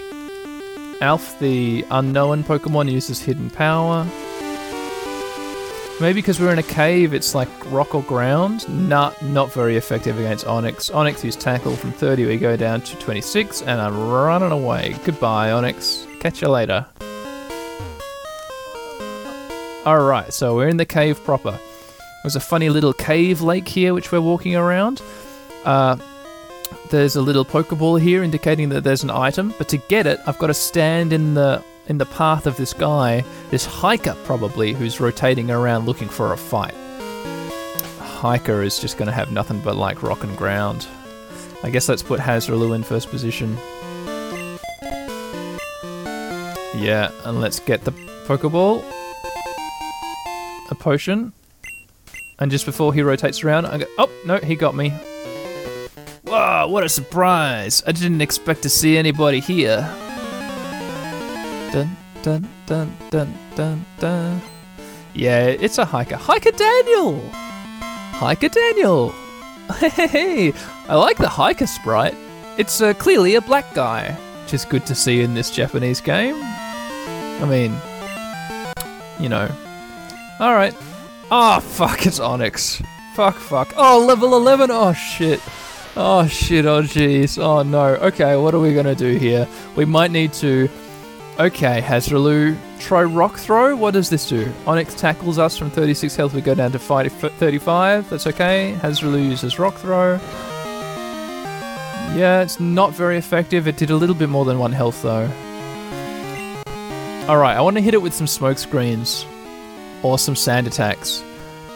Alf, 1.02 1.38
the 1.38 1.84
unknown 1.90 2.42
Pokemon, 2.42 2.90
uses 2.90 3.20
Hidden 3.20 3.50
Power. 3.50 4.06
Maybe 6.00 6.22
because 6.22 6.40
we're 6.40 6.54
in 6.54 6.58
a 6.58 6.62
cave, 6.62 7.12
it's 7.12 7.34
like 7.34 7.50
rock 7.70 7.94
or 7.94 8.02
ground. 8.02 8.66
Not, 8.88 9.20
not 9.22 9.52
very 9.52 9.76
effective 9.76 10.18
against 10.18 10.46
Onix. 10.46 10.90
Onix 10.90 11.22
uses 11.22 11.36
Tackle 11.36 11.76
from 11.76 11.92
30, 11.92 12.24
we 12.24 12.38
go 12.38 12.56
down 12.56 12.80
to 12.80 12.96
26, 12.96 13.60
and 13.60 13.78
I'm 13.78 14.08
running 14.08 14.52
away. 14.52 14.96
Goodbye, 15.04 15.50
Onix. 15.50 16.06
Catch 16.18 16.40
you 16.40 16.48
later. 16.48 16.86
Alright, 19.86 20.32
so 20.32 20.56
we're 20.56 20.68
in 20.68 20.78
the 20.78 20.86
cave 20.86 21.22
proper. 21.24 21.60
There's 22.26 22.34
a 22.34 22.40
funny 22.40 22.70
little 22.70 22.92
cave 22.92 23.40
lake 23.40 23.68
here 23.68 23.94
which 23.94 24.10
we're 24.10 24.20
walking 24.20 24.56
around. 24.56 25.00
Uh, 25.64 25.94
there's 26.90 27.14
a 27.14 27.22
little 27.22 27.44
Pokeball 27.44 28.00
here 28.00 28.24
indicating 28.24 28.68
that 28.70 28.82
there's 28.82 29.04
an 29.04 29.10
item, 29.10 29.54
but 29.58 29.68
to 29.68 29.76
get 29.76 30.08
it, 30.08 30.18
I've 30.26 30.36
got 30.40 30.48
to 30.48 30.54
stand 30.54 31.12
in 31.12 31.34
the 31.34 31.62
in 31.86 31.98
the 31.98 32.04
path 32.06 32.48
of 32.48 32.56
this 32.56 32.72
guy, 32.72 33.24
this 33.50 33.64
hiker 33.64 34.16
probably, 34.24 34.72
who's 34.72 34.98
rotating 34.98 35.52
around 35.52 35.86
looking 35.86 36.08
for 36.08 36.32
a 36.32 36.36
fight. 36.36 36.74
Hiker 38.00 38.64
is 38.64 38.80
just 38.80 38.98
going 38.98 39.06
to 39.06 39.14
have 39.14 39.30
nothing 39.30 39.60
but 39.60 39.76
like 39.76 40.02
rock 40.02 40.24
and 40.24 40.36
ground. 40.36 40.84
I 41.62 41.70
guess 41.70 41.88
let's 41.88 42.02
put 42.02 42.18
Hazrelu 42.18 42.74
in 42.74 42.82
first 42.82 43.08
position. 43.08 43.56
Yeah, 46.76 47.12
and 47.22 47.40
let's 47.40 47.60
get 47.60 47.84
the 47.84 47.92
Pokeball. 48.26 48.82
A 50.70 50.74
potion. 50.74 51.32
And 52.38 52.50
just 52.50 52.66
before 52.66 52.92
he 52.92 53.02
rotates 53.02 53.42
around, 53.42 53.66
I 53.66 53.78
go, 53.78 53.86
oh, 53.98 54.10
no, 54.26 54.38
he 54.38 54.56
got 54.56 54.74
me. 54.74 54.92
Wow, 56.24 56.68
what 56.68 56.84
a 56.84 56.88
surprise! 56.88 57.82
I 57.86 57.92
didn't 57.92 58.20
expect 58.20 58.62
to 58.62 58.68
see 58.68 58.98
anybody 58.98 59.40
here. 59.40 59.88
Dun, 61.72 61.96
dun, 62.22 62.48
dun, 62.66 62.96
dun, 63.10 63.34
dun, 63.54 63.86
dun. 63.98 64.42
Yeah, 65.14 65.46
it's 65.46 65.78
a 65.78 65.84
hiker. 65.84 66.16
Hiker 66.16 66.50
Daniel! 66.50 67.20
Hiker 67.30 68.48
Daniel! 68.48 69.14
Hey, 69.80 70.52
I 70.88 70.94
like 70.94 71.16
the 71.16 71.28
hiker 71.28 71.66
sprite. 71.66 72.14
It's 72.56 72.80
uh, 72.80 72.94
clearly 72.94 73.34
a 73.34 73.40
black 73.40 73.74
guy, 73.74 74.12
which 74.42 74.54
is 74.54 74.64
good 74.64 74.86
to 74.86 74.94
see 74.94 75.22
in 75.22 75.34
this 75.34 75.50
Japanese 75.50 76.00
game. 76.00 76.36
I 76.36 77.44
mean, 77.44 77.76
you 79.18 79.28
know. 79.28 79.50
Alright. 80.40 80.74
Oh, 81.28 81.58
fuck, 81.58 82.06
it's 82.06 82.20
Onix. 82.20 82.84
Fuck, 83.14 83.34
fuck. 83.34 83.72
Oh, 83.76 84.04
level 84.06 84.36
11. 84.36 84.70
Oh, 84.70 84.92
shit. 84.92 85.40
Oh, 85.96 86.24
shit. 86.28 86.66
Oh, 86.66 86.82
jeez. 86.82 87.42
Oh, 87.42 87.64
no. 87.64 87.96
Okay, 87.96 88.36
what 88.36 88.54
are 88.54 88.60
we 88.60 88.72
going 88.72 88.86
to 88.86 88.94
do 88.94 89.16
here? 89.16 89.48
We 89.74 89.84
might 89.86 90.12
need 90.12 90.32
to. 90.34 90.68
Okay, 91.40 91.82
Hazrelu, 91.82 92.56
try 92.78 93.02
rock 93.02 93.38
throw. 93.38 93.74
What 93.74 93.94
does 93.94 94.08
this 94.08 94.28
do? 94.28 94.44
Onix 94.66 94.96
tackles 94.96 95.38
us 95.38 95.58
from 95.58 95.68
36 95.68 96.14
health. 96.14 96.32
We 96.32 96.42
go 96.42 96.54
down 96.54 96.70
to 96.72 96.78
35. 96.78 98.08
That's 98.08 98.28
okay. 98.28 98.76
Hazrelu 98.80 99.28
uses 99.28 99.58
rock 99.58 99.74
throw. 99.74 100.20
Yeah, 102.14 102.42
it's 102.42 102.60
not 102.60 102.92
very 102.92 103.18
effective. 103.18 103.66
It 103.66 103.76
did 103.76 103.90
a 103.90 103.96
little 103.96 104.14
bit 104.14 104.28
more 104.28 104.44
than 104.44 104.60
one 104.60 104.72
health, 104.72 105.02
though. 105.02 105.28
Alright, 107.28 107.56
I 107.56 107.60
want 107.60 107.76
to 107.76 107.82
hit 107.82 107.94
it 107.94 108.00
with 108.00 108.14
some 108.14 108.28
smoke 108.28 108.58
screens 108.58 109.26
or 110.06 110.18
some 110.18 110.36
sand 110.36 110.66
attacks. 110.66 111.22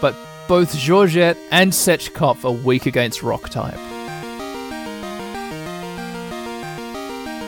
But 0.00 0.14
both 0.48 0.76
Georgette 0.76 1.36
and 1.50 1.72
Setchkopf 1.72 2.44
are 2.44 2.52
weak 2.52 2.86
against 2.86 3.22
rock 3.22 3.48
type. 3.50 3.78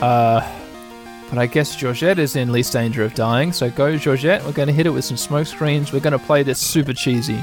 Uh, 0.01 0.41
but 1.29 1.37
I 1.37 1.45
guess 1.47 1.75
Georgette 1.75 2.19
is 2.19 2.35
in 2.35 2.51
least 2.51 2.73
danger 2.73 3.03
of 3.03 3.13
dying, 3.13 3.53
so 3.53 3.69
go 3.71 3.97
Georgette. 3.97 4.43
We're 4.45 4.51
going 4.51 4.67
to 4.67 4.73
hit 4.73 4.85
it 4.85 4.91
with 4.91 5.05
some 5.05 5.17
smoke 5.17 5.47
screens. 5.47 5.93
We're 5.93 5.99
going 6.01 6.11
to 6.11 6.19
play 6.19 6.43
this 6.43 6.59
super 6.59 6.93
cheesy. 6.93 7.39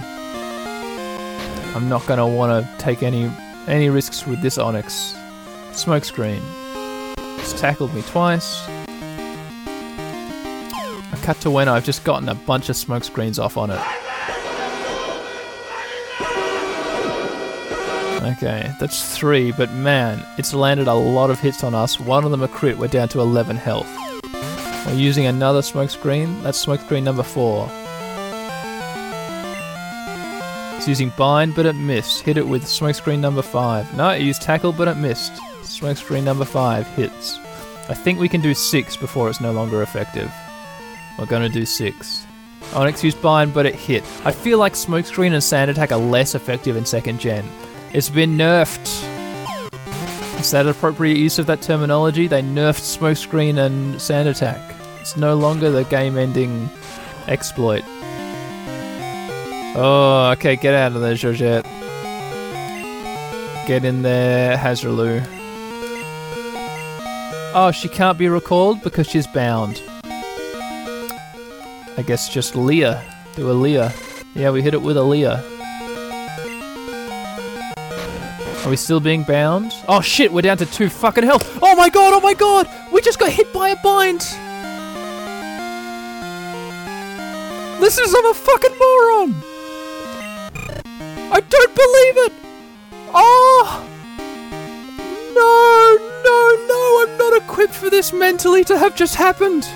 I'm 1.75 1.89
not 1.89 2.07
going 2.07 2.19
to 2.19 2.27
want 2.27 2.67
to 2.67 2.79
take 2.79 3.03
any 3.03 3.31
any 3.67 3.89
risks 3.89 4.27
with 4.27 4.43
this 4.43 4.59
Onix. 4.59 5.17
Smoke 5.75 6.05
screen. 6.05 6.43
It's 7.39 7.59
tackled 7.59 7.95
me 7.95 8.03
twice. 8.03 8.80
Cut 11.23 11.41
to 11.43 11.51
when 11.51 11.69
I've 11.69 11.85
just 11.85 12.03
gotten 12.05 12.29
a 12.29 12.35
bunch 12.35 12.69
of 12.71 12.77
smoke 12.77 13.05
screens 13.05 13.39
off 13.39 13.57
on 13.57 13.71
it. 13.71 13.81
Okay, 18.23 18.73
that's 18.79 19.17
three, 19.17 19.53
but 19.53 19.73
man, 19.73 20.25
it's 20.39 20.55
landed 20.55 20.89
a 20.89 20.95
lot 20.95 21.31
of 21.31 21.41
hits 21.41 21.65
on 21.65 21.75
us. 21.75 22.01
One 22.01 22.25
of 22.25 22.31
them 22.31 22.43
a 22.43 22.49
crit, 22.49 22.77
we're 22.79 22.89
down 22.89 23.09
to 23.11 23.21
11 23.21 23.57
health. 23.57 23.89
We're 24.87 24.95
using 24.95 25.27
another 25.27 25.63
smoke 25.63 25.91
screen, 25.91 26.43
that's 26.43 26.59
smoke 26.59 26.81
screen 26.81 27.05
number 27.05 27.23
four. 27.23 27.71
It's 30.77 30.89
using 30.89 31.13
bind, 31.17 31.55
but 31.55 31.67
it 31.67 31.75
missed. 31.75 32.23
Hit 32.23 32.39
it 32.39 32.47
with 32.47 32.67
smoke 32.67 32.95
screen 32.95 33.21
number 33.21 33.43
five. 33.43 33.95
No, 33.95 34.09
it 34.11 34.23
used 34.23 34.43
tackle, 34.43 34.73
but 34.73 34.89
it 34.89 34.97
missed. 34.97 35.33
Smoke 35.63 35.99
screen 35.99 36.25
number 36.25 36.47
five 36.47 36.87
hits. 36.89 37.39
I 37.89 37.95
think 37.95 38.19
we 38.19 38.29
can 38.29 38.41
do 38.41 38.55
six 38.55 38.97
before 38.97 39.29
it's 39.29 39.41
no 39.41 39.53
longer 39.53 39.83
effective. 39.83 40.33
We're 41.21 41.27
gonna 41.27 41.51
do 41.51 41.67
six. 41.67 42.27
Onix 42.71 43.03
used 43.03 43.21
bind, 43.21 43.53
but 43.53 43.67
it 43.67 43.75
hit. 43.75 44.03
I 44.25 44.33
feel 44.33 44.59
like 44.59 44.73
smokescreen 44.73 45.35
and 45.35 45.45
sand 45.45 45.71
attack 45.71 45.93
are 45.93 45.99
less 45.99 46.35
effective 46.35 46.77
in 46.77 46.87
second 46.87 47.21
gen. 47.21 47.45
It's 47.93 48.09
been 48.09 48.39
nerfed. 48.39 48.89
Is 50.41 50.51
that 50.53 50.67
appropriate 50.67 51.19
use 51.19 51.39
of 51.39 51.45
that 51.47 51.61
terminology? 51.61 52.27
They 52.27 52.41
nerfed 52.41 52.97
smokescreen 52.99 53.59
and 53.59 54.01
sand 54.01 54.31
attack. 54.31 54.75
It's 55.01 55.17
no 55.17 55.35
longer 55.35 55.71
the 55.71 55.85
game-ending 55.85 56.71
exploit. 57.27 57.83
Oh, 59.77 60.31
okay, 60.37 60.57
get 60.57 60.75
out 60.75 60.93
of 60.93 61.03
there, 61.03 61.15
Georgette. 61.15 61.65
Get 63.67 63.85
in 63.85 64.01
there, 64.01 64.57
Hazrelu. 64.57 65.23
Oh, 67.53 67.73
she 67.75 67.89
can't 67.89 68.17
be 68.17 68.29
recalled 68.29 68.83
because 68.83 69.07
she's 69.07 69.27
bound. 69.27 69.83
I 72.01 72.03
guess 72.03 72.31
just 72.31 72.57
Leer. 72.57 72.99
Do 73.37 73.51
a 73.51 73.53
Leer. 73.53 73.93
Yeah, 74.35 74.53
we 74.53 74.63
hit 74.63 74.73
it 74.73 74.81
with 74.81 74.97
a 74.97 75.03
Leer. 75.03 75.45
Are 78.65 78.71
we 78.71 78.77
still 78.77 79.01
being 79.01 79.23
bound? 79.23 79.75
Oh 79.87 80.01
shit, 80.01 80.33
we're 80.33 80.41
down 80.41 80.57
to 80.57 80.65
two 80.65 80.89
fucking 80.89 81.25
health. 81.25 81.59
Oh 81.61 81.77
my 81.77 81.91
god, 81.91 82.15
oh 82.15 82.21
my 82.21 82.33
god! 82.33 82.67
We 82.91 83.03
just 83.03 83.19
got 83.19 83.31
hit 83.31 83.53
by 83.53 83.69
a 83.69 83.77
bind! 83.83 84.21
Listen, 87.83 88.05
I'm 88.09 88.31
a 88.31 88.35
fucking 88.35 88.79
moron! 88.79 89.35
I 91.31 91.41
don't 91.51 91.75
believe 91.77 92.17
it! 92.25 92.33
Oh! 93.13 93.87
No, 95.35 95.99
no, 96.25 96.67
no, 96.67 97.03
I'm 97.03 97.19
not 97.19 97.43
equipped 97.43 97.75
for 97.75 97.91
this 97.91 98.11
mentally 98.11 98.65
to 98.65 98.79
have 98.79 98.97
just 98.97 99.17
happened! 99.17 99.69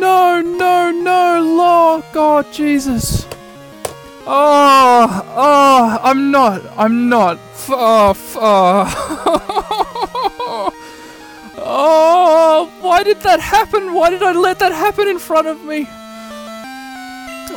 No, 0.00 0.40
no, 0.40 0.90
no, 0.90 1.42
Lord 1.42 2.04
God, 2.12 2.52
Jesus. 2.52 3.26
Oh, 4.26 5.22
oh, 5.36 5.98
I'm 6.02 6.30
not, 6.30 6.62
I'm 6.76 7.08
not. 7.08 7.36
F- 7.36 7.70
oh, 7.70 8.10
f- 8.10 8.36
oh. 8.40 8.84
oh, 11.58 12.72
why 12.80 13.02
did 13.02 13.20
that 13.20 13.40
happen? 13.40 13.92
Why 13.92 14.10
did 14.10 14.22
I 14.22 14.32
let 14.32 14.58
that 14.60 14.72
happen 14.72 15.08
in 15.08 15.18
front 15.18 15.46
of 15.46 15.62
me? 15.64 15.86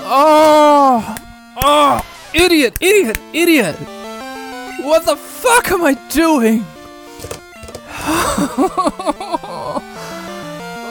Oh, 0.09 1.15
oh, 1.57 2.05
idiot, 2.33 2.77
idiot, 2.81 3.17
idiot. 3.33 3.75
What 4.81 5.05
the 5.05 5.15
fuck 5.15 5.71
am 5.71 5.83
I 5.83 5.93
doing? 6.09 6.65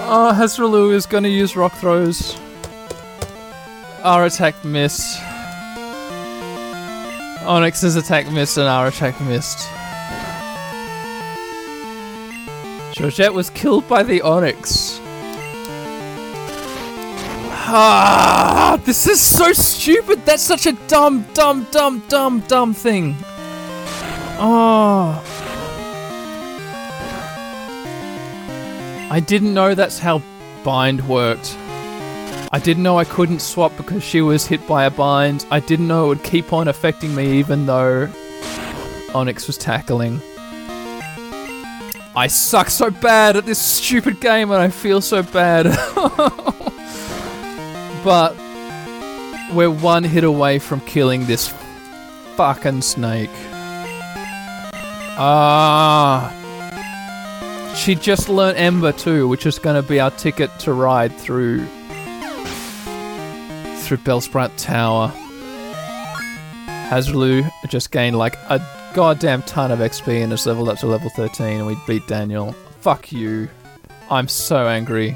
oh, 0.09 0.33
Hazralu 0.35 0.93
is 0.93 1.07
gonna 1.07 1.29
use 1.29 1.57
rock 1.57 1.73
throws. 1.75 2.39
Our 4.03 4.27
attack 4.27 4.65
missed. 4.65 5.21
Onix's 7.47 7.97
attack 7.97 8.31
missed 8.31 8.57
and 8.57 8.67
our 8.67 8.89
attack 8.89 9.21
missed. 9.21 9.69
Georgette 12.93 13.35
was 13.35 13.51
killed 13.51 13.87
by 13.89 14.03
the 14.03 14.21
Onix. 14.21 15.01
Ah, 17.69 18.81
this 18.85 19.07
is 19.07 19.21
so 19.21 19.53
stupid. 19.53 20.25
That's 20.25 20.43
such 20.43 20.67
a 20.67 20.73
dumb, 20.87 21.27
dumb, 21.35 21.67
dumb, 21.73 22.03
dumb, 22.09 22.41
dumb 22.41 22.73
thing. 22.73 23.17
Oh. 24.39 25.36
I 29.09 29.21
didn't 29.21 29.55
know 29.55 29.75
that's 29.75 30.01
how 30.01 30.21
bind 30.65 31.09
worked. 31.09 31.57
I 32.53 32.61
didn't 32.63 32.83
know 32.83 32.99
I 32.99 33.05
couldn't 33.05 33.41
swap 33.41 33.77
because 33.77 34.03
she 34.03 34.21
was 34.21 34.47
hit 34.47 34.67
by 34.67 34.85
a 34.85 34.91
bind. 34.91 35.47
I 35.51 35.61
didn't 35.61 35.87
know 35.87 36.07
it 36.07 36.09
would 36.09 36.25
keep 36.25 36.53
on 36.53 36.67
affecting 36.67 37.15
me 37.15 37.39
even 37.39 37.67
though 37.67 38.09
Onix 39.13 39.47
was 39.47 39.57
tackling. 39.57 40.21
I 42.17 42.27
suck 42.29 42.71
so 42.71 42.91
bad 42.91 43.37
at 43.37 43.47
this 43.47 43.61
stupid 43.61 44.21
game 44.21 44.51
and 44.51 44.61
I 44.61 44.71
feel 44.71 45.01
so 45.01 45.23
bad. 45.23 45.67
but 48.05 48.37
we're 49.53 49.71
one 49.71 50.03
hit 50.03 50.25
away 50.25 50.59
from 50.59 50.81
killing 50.81 51.27
this 51.27 51.55
fucking 52.37 52.83
snake. 52.83 53.31
Ah. 55.19 56.33
She 57.77 57.95
just 57.95 58.29
learnt 58.29 58.59
Ember 58.59 58.91
too, 58.91 59.29
which 59.29 59.47
is 59.47 59.59
going 59.59 59.81
to 59.81 59.87
be 59.87 60.01
our 60.01 60.11
ticket 60.11 60.51
to 60.61 60.73
ride 60.73 61.17
through 61.17 61.65
through 63.83 63.99
Bellsprout 63.99 64.51
Tower. 64.57 65.13
Hazralu 66.89 67.49
just 67.69 67.93
gained 67.93 68.17
like 68.17 68.35
a 68.49 68.61
goddamn 68.95 69.43
ton 69.43 69.71
of 69.71 69.79
XP 69.81 70.23
and 70.23 70.33
has 70.33 70.47
leveled 70.47 70.69
up 70.69 70.79
to 70.79 70.87
level 70.87 71.11
13 71.11 71.59
and 71.59 71.67
we 71.67 71.77
beat 71.87 72.07
Daniel. 72.09 72.53
Fuck 72.81 73.13
you. 73.13 73.49
I'm 74.11 74.27
so 74.27 74.67
angry. 74.67 75.15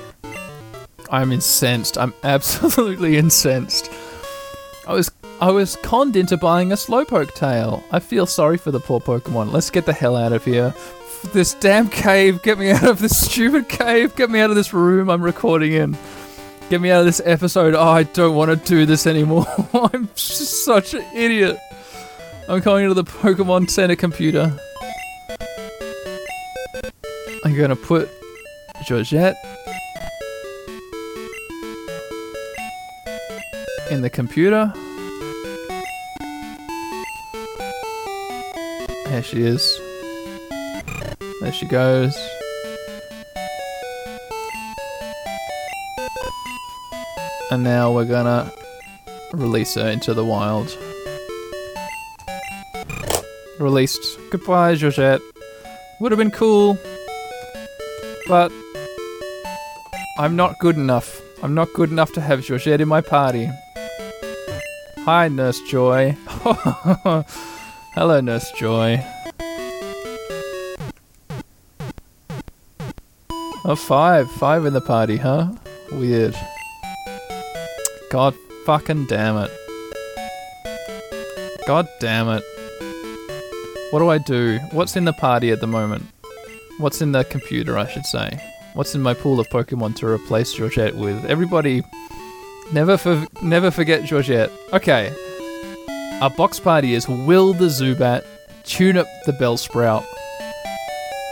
I'm 1.11 1.33
incensed. 1.33 1.97
I'm 1.99 2.15
absolutely 2.23 3.17
incensed. 3.17 3.91
I 4.87 4.93
was 4.93 5.11
I 5.41 5.51
was 5.51 5.77
conned 5.77 6.17
into 6.17 6.37
buying 6.37 6.71
a 6.71 6.75
Slowpoke 6.75 7.35
tail. 7.35 7.83
I 7.91 7.99
feel 7.99 8.27
sorry 8.27 8.59
for 8.59 8.71
the 8.71 8.81
poor 8.81 9.01
Pokemon. 9.01 9.53
Let's 9.53 9.71
get 9.71 9.87
the 9.87 9.93
hell 9.95 10.15
out 10.15 10.33
of 10.33 10.45
here. 10.45 10.75
This 11.33 11.55
damn 11.55 11.89
cave. 11.89 12.43
Get 12.43 12.59
me 12.59 12.71
out 12.71 12.85
of 12.85 12.99
this 12.99 13.19
stupid 13.21 13.69
cave. 13.69 14.17
Get 14.17 14.31
me 14.31 14.41
out 14.41 14.51
of 14.51 14.57
this 14.57 14.73
room 14.73 15.09
I'm 15.09 15.23
recording 15.23 15.73
in. 15.73 15.97
Get 16.71 16.81
me 16.81 16.91
out 16.91 17.01
of 17.01 17.07
this 17.07 17.21
episode. 17.25 17.75
Oh, 17.75 17.89
I 17.89 18.05
don't 18.05 18.35
want 18.35 18.51
to 18.51 18.69
do 18.69 18.87
this 18.87 19.07
anymore. 19.07 19.47
I'm 19.75 20.09
just 20.15 20.65
such 20.65 20.95
an 20.95 21.05
idiot. 21.15 21.59
I'm 22.49 22.61
going 22.61 22.85
into 22.85 22.95
the 22.95 23.05
Pokemon 23.05 23.71
Center 23.71 23.97
computer. 23.97 24.57
I'm 27.45 27.57
gonna 27.57 27.77
put 27.77 28.09
Georgette 28.87 29.37
in 33.91 34.03
the 34.03 34.11
computer. 34.11 34.73
There 39.07 39.23
she 39.23 39.43
is. 39.43 39.81
There 41.51 41.59
she 41.59 41.67
goes. 41.67 42.17
And 47.51 47.65
now 47.65 47.93
we're 47.93 48.05
gonna 48.05 48.53
release 49.33 49.75
her 49.75 49.89
into 49.89 50.15
the 50.15 50.25
wild. 50.25 50.79
Released. 53.59 54.01
Goodbye, 54.31 54.77
Georgette. 54.77 55.21
Would 55.99 56.13
have 56.13 56.21
been 56.21 56.31
cool, 56.31 56.79
but 58.29 58.53
I'm 60.21 60.37
not 60.37 60.57
good 60.61 60.77
enough. 60.77 61.21
I'm 61.43 61.55
not 61.55 61.73
good 61.75 61.91
enough 61.91 62.13
to 62.13 62.21
have 62.21 62.43
Georgette 62.43 62.81
in 62.81 62.87
my 62.87 63.01
party. 63.01 63.51
Hi, 64.99 65.27
Nurse 65.27 65.61
Joy. 65.63 66.13
Hello, 67.97 68.21
Nurse 68.21 68.53
Joy. 68.53 69.05
Oh, 73.65 73.77
five. 73.77 74.31
Five 74.33 74.65
in 74.65 74.73
the 74.73 74.81
party, 74.81 75.17
huh? 75.17 75.53
Weird. 75.93 76.35
God 78.11 78.35
fucking 78.65 79.07
damn 79.07 79.37
it. 79.37 79.51
God 81.67 81.87
damn 82.01 82.29
it. 82.29 82.43
What 83.91 83.99
do 83.99 84.09
I 84.09 84.19
do? 84.19 84.59
What's 84.73 84.97
in 84.97 85.05
the 85.05 85.13
party 85.13 85.51
at 85.51 85.61
the 85.61 85.67
moment? 85.67 86.05
What's 86.79 87.03
in 87.03 87.13
the 87.13 87.25
computer, 87.25 87.77
I 87.77 87.87
should 87.89 88.07
say? 88.07 88.41
What's 88.75 88.95
in 88.95 89.03
my 89.03 89.15
pool 89.15 89.41
of 89.41 89.49
Pokemon 89.49 89.97
to 89.97 90.07
replace 90.07 90.53
Georgette 90.53 90.97
with? 90.97 91.25
Everybody, 91.27 91.83
never 92.73 92.97
for, 92.97 93.27
never 93.43 93.71
forget 93.71 94.05
Georgette. 94.05 94.51
Okay. 94.73 95.13
Our 96.23 96.31
box 96.31 96.61
party 96.61 96.95
is 96.95 97.09
Will 97.09 97.53
the 97.53 97.67
Zubat, 97.67 98.25
Tune-Up 98.65 99.07
the 99.27 99.33
Bellsprout, 99.33 100.05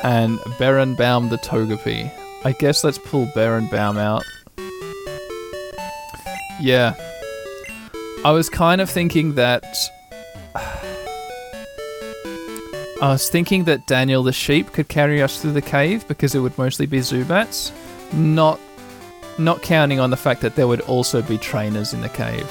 and 0.03 0.39
Baron 0.59 0.95
Baum 0.95 1.29
the 1.29 1.39
Togepi. 1.39 2.11
I 2.45 2.53
guess 2.53 2.85
let's 2.85 2.99
pull 2.99 3.31
Baron 3.35 3.67
Baum 3.67 3.99
out. 3.99 4.25
Yeah. 6.61 6.95
I 8.25 8.33
was 8.33 8.49
kind 8.49 8.81
of 8.81 8.91
thinking 8.91 9.35
that. 9.35 9.65
I 13.01 13.11
was 13.11 13.29
thinking 13.31 13.63
that 13.65 13.87
Daniel 13.87 14.25
the 14.25 14.33
sheep 14.33 14.73
could 14.73 14.89
carry 14.89 15.23
us 15.23 15.41
through 15.41 15.53
the 15.53 15.63
cave 15.63 16.07
because 16.09 16.35
it 16.35 16.41
would 16.41 16.59
mostly 16.59 16.85
be 16.87 16.99
Zubats, 16.99 17.71
not 18.13 18.59
not 19.39 19.63
counting 19.63 20.01
on 20.01 20.11
the 20.11 20.17
fact 20.17 20.41
that 20.41 20.57
there 20.57 20.67
would 20.67 20.81
also 20.83 21.23
be 21.23 21.39
trainers 21.39 21.95
in 21.95 22.01
the 22.01 22.09
cave. 22.09 22.51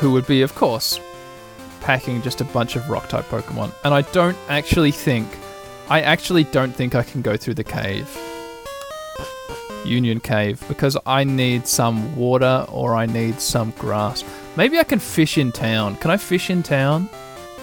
Who 0.00 0.10
would 0.10 0.26
be, 0.26 0.42
of 0.42 0.56
course, 0.56 0.98
packing 1.80 2.20
just 2.20 2.40
a 2.40 2.44
bunch 2.44 2.74
of 2.74 2.90
rock 2.90 3.08
type 3.08 3.26
Pokemon. 3.26 3.72
And 3.84 3.94
I 3.94 4.02
don't 4.02 4.36
actually 4.48 4.90
think 4.90 5.28
I 5.90 6.02
actually 6.02 6.44
don't 6.44 6.72
think 6.72 6.94
I 6.94 7.02
can 7.02 7.22
go 7.22 7.36
through 7.36 7.54
the 7.54 7.64
cave. 7.64 8.08
Union 9.86 10.20
Cave 10.20 10.62
because 10.68 10.96
I 11.06 11.24
need 11.24 11.66
some 11.66 12.14
water 12.14 12.66
or 12.68 12.94
I 12.94 13.06
need 13.06 13.40
some 13.40 13.70
grass. 13.72 14.22
Maybe 14.56 14.78
I 14.78 14.84
can 14.84 14.98
fish 14.98 15.38
in 15.38 15.50
town. 15.50 15.96
Can 15.96 16.10
I 16.10 16.16
fish 16.18 16.50
in 16.50 16.62
town? 16.62 17.04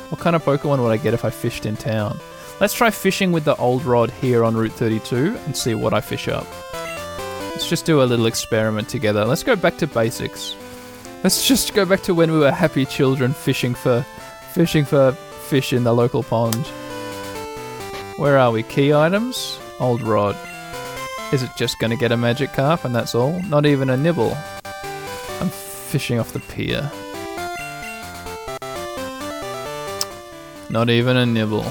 What 0.10 0.22
kind 0.22 0.36
of 0.36 0.44
Pokemon 0.44 0.82
would 0.82 0.90
I 0.90 0.98
get 0.98 1.14
if 1.14 1.24
I 1.24 1.30
fished 1.30 1.66
in 1.66 1.76
town? 1.78 2.20
Let's 2.60 2.74
try 2.74 2.90
fishing 2.90 3.32
with 3.32 3.44
the 3.44 3.56
old 3.58 3.84
rod 3.84 4.10
here 4.10 4.44
on 4.44 4.56
Route 4.56 4.72
32 4.72 5.38
and 5.46 5.56
see 5.56 5.76
what 5.76 5.94
I 5.94 6.02
fish 6.02 6.28
up. 6.28 6.48
Let's 7.52 7.70
just 7.70 7.86
do 7.86 8.02
a 8.02 8.06
little 8.06 8.26
experiment 8.26 8.90
together. 8.90 9.26
Let's 9.26 9.44
go 9.44 9.56
back 9.56 9.78
to 9.78 9.88
basics. 9.88 10.56
Let's 11.24 11.48
just 11.48 11.74
go 11.74 11.86
back 11.86 12.02
to 12.04 12.14
when 12.14 12.32
we 12.32 12.40
were 12.40 12.52
happy 12.52 12.86
children 12.86 13.34
fishing 13.34 13.76
for 13.76 14.02
fishing 14.54 14.86
for 14.86 15.12
fish 15.12 15.74
in 15.74 15.84
the 15.84 15.94
local 15.94 16.24
pond. 16.24 16.66
Where 18.18 18.38
are 18.38 18.50
we? 18.50 18.64
Key 18.64 18.94
items? 18.94 19.60
Old 19.78 20.02
rod. 20.02 20.38
Is 21.34 21.44
it 21.44 21.52
just 21.58 21.80
going 21.80 21.92
to 21.92 21.98
get 21.98 22.14
a 22.14 22.16
Magikarp 22.16 22.86
and 22.86 22.96
that's 22.96 23.14
all? 23.14 23.42
Not 23.44 23.66
even 23.66 23.90
a 23.90 23.98
nibble. 23.98 24.38
I'm 25.42 25.50
fishing 25.50 26.18
off 26.18 26.32
the 26.32 26.40
pier. 26.40 26.90
Not 30.70 30.90
even 30.90 31.18
a 31.18 31.26
nibble. 31.26 31.66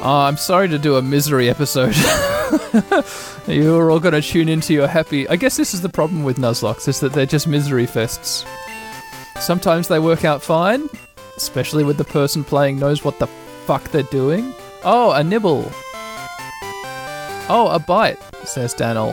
Oh, 0.00 0.26
I'm 0.28 0.36
sorry 0.36 0.68
to 0.68 0.78
do 0.78 0.94
a 0.94 1.02
misery 1.02 1.50
episode. 1.50 1.96
You're 3.48 3.90
all 3.90 3.98
to 3.98 4.22
tune 4.22 4.48
into 4.48 4.74
your 4.74 4.86
happy. 4.86 5.28
I 5.28 5.34
guess 5.34 5.56
this 5.56 5.74
is 5.74 5.80
the 5.80 5.88
problem 5.88 6.22
with 6.22 6.36
Nuzlocke, 6.36 6.86
is 6.86 7.00
that 7.00 7.12
they're 7.12 7.26
just 7.26 7.48
misery 7.48 7.86
fests. 7.86 8.46
Sometimes 9.40 9.88
they 9.88 9.98
work 9.98 10.24
out 10.24 10.40
fine, 10.40 10.88
especially 11.36 11.82
with 11.82 11.96
the 11.96 12.04
person 12.04 12.44
playing 12.44 12.78
knows 12.78 13.02
what 13.02 13.18
the 13.18 13.28
fuck 13.66 13.82
they're 13.90 14.04
doing. 14.04 14.54
Oh, 14.84 15.10
a 15.10 15.24
nibble. 15.24 15.70
Oh, 17.48 17.68
a 17.72 17.80
bite, 17.80 18.18
says 18.44 18.72
Daniel. 18.74 19.10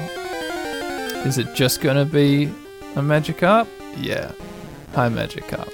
Is 1.25 1.39
it 1.39 1.55
just 1.55 1.81
gonna 1.81 2.05
be 2.05 2.45
a 2.95 3.01
Magikarp? 3.01 3.67
Yeah. 3.97 4.31
Hi, 4.93 5.09
Magikarp. 5.09 5.73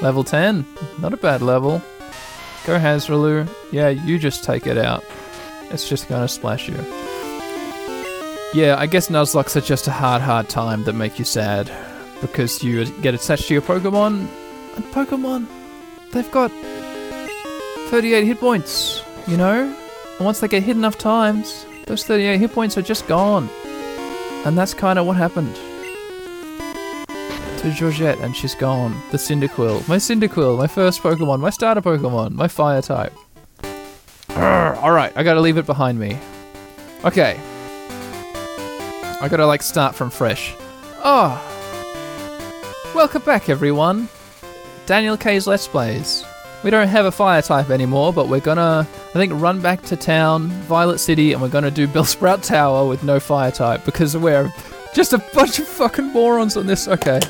Level 0.00 0.24
10. 0.24 0.64
Not 1.00 1.12
a 1.12 1.18
bad 1.18 1.42
level. 1.42 1.82
Go, 2.64 2.78
Hazralu. 2.78 3.46
Yeah, 3.72 3.90
you 3.90 4.18
just 4.18 4.42
take 4.42 4.66
it 4.66 4.78
out. 4.78 5.04
It's 5.70 5.86
just 5.86 6.08
gonna 6.08 6.28
splash 6.28 6.68
you. 6.68 6.76
Yeah, 8.54 8.76
I 8.78 8.86
guess 8.86 9.08
Nuzlockes 9.08 9.54
are 9.56 9.60
just 9.60 9.86
a 9.86 9.90
hard, 9.90 10.22
hard 10.22 10.48
time 10.48 10.84
that 10.84 10.94
make 10.94 11.18
you 11.18 11.26
sad. 11.26 11.70
Because 12.22 12.62
you 12.62 12.86
get 13.02 13.12
attached 13.12 13.48
to 13.48 13.52
your 13.52 13.62
Pokemon, 13.62 14.28
and 14.76 14.84
Pokemon, 14.86 15.46
they've 16.12 16.30
got 16.30 16.50
38 17.86 18.24
hit 18.24 18.40
points, 18.40 19.02
you 19.28 19.36
know? 19.36 19.74
And 20.16 20.24
once 20.24 20.40
they 20.40 20.48
get 20.48 20.64
hit 20.64 20.76
enough 20.76 20.98
times, 20.98 21.64
those 21.86 22.04
38 22.04 22.38
hit 22.38 22.52
points 22.52 22.76
are 22.76 22.82
just 22.82 23.06
gone. 23.06 23.48
And 24.44 24.58
that's 24.58 24.74
kind 24.74 24.98
of 24.98 25.06
what 25.06 25.16
happened 25.16 25.54
to 27.58 27.72
Georgette, 27.72 28.18
and 28.18 28.34
she's 28.34 28.54
gone. 28.56 29.00
The 29.12 29.18
Cyndaquil. 29.18 29.88
My 29.88 29.96
Cyndaquil, 29.96 30.58
my 30.58 30.66
first 30.66 31.00
Pokemon, 31.00 31.40
my 31.40 31.50
starter 31.50 31.80
Pokemon, 31.80 32.32
my 32.32 32.48
fire 32.48 32.82
type. 32.82 33.12
Alright, 34.30 35.16
I 35.16 35.22
gotta 35.22 35.40
leave 35.40 35.56
it 35.56 35.66
behind 35.66 35.98
me. 35.98 36.18
Okay. 37.04 37.38
I 39.20 39.28
gotta, 39.30 39.46
like, 39.46 39.62
start 39.62 39.94
from 39.94 40.10
fresh. 40.10 40.54
Oh! 41.04 41.40
Welcome 42.94 43.22
back, 43.22 43.48
everyone. 43.48 44.08
Daniel 44.86 45.16
K's 45.16 45.46
Let's 45.46 45.68
Plays. 45.68 46.24
We 46.64 46.70
don't 46.70 46.88
have 46.88 47.06
a 47.06 47.12
fire 47.12 47.42
type 47.42 47.70
anymore, 47.70 48.12
but 48.12 48.28
we're 48.28 48.40
gonna, 48.40 48.86
I 49.08 49.12
think, 49.12 49.32
run 49.34 49.60
back 49.60 49.82
to 49.82 49.96
town, 49.96 50.48
Violet 50.68 50.98
City, 50.98 51.32
and 51.32 51.40
we're 51.40 51.48
gonna 51.48 51.70
do 51.70 51.86
Bill 51.92 52.04
Sprout 52.04 52.42
Tower 52.42 52.88
with 52.88 53.04
no 53.04 53.20
fire 53.20 53.50
type 53.50 53.84
because 53.84 54.16
we're 54.16 54.52
just 54.94 55.12
a 55.12 55.18
bunch 55.34 55.58
of 55.58 55.68
fucking 55.68 56.06
morons 56.12 56.56
on 56.56 56.66
this. 56.66 56.88
Okay. 56.88 57.20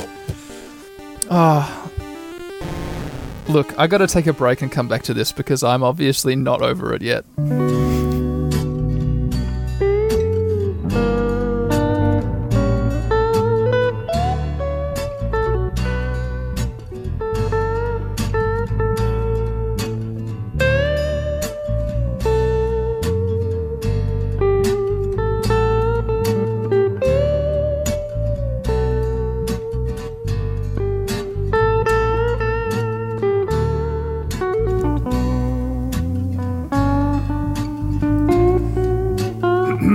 Ah. 1.30 1.90
Look, 3.48 3.78
I 3.78 3.86
gotta 3.86 4.06
take 4.06 4.26
a 4.26 4.32
break 4.32 4.62
and 4.62 4.72
come 4.72 4.88
back 4.88 5.02
to 5.04 5.14
this 5.14 5.32
because 5.32 5.62
I'm 5.62 5.82
obviously 5.82 6.34
not 6.34 6.62
over 6.62 6.94
it 6.94 7.02
yet. 7.02 7.24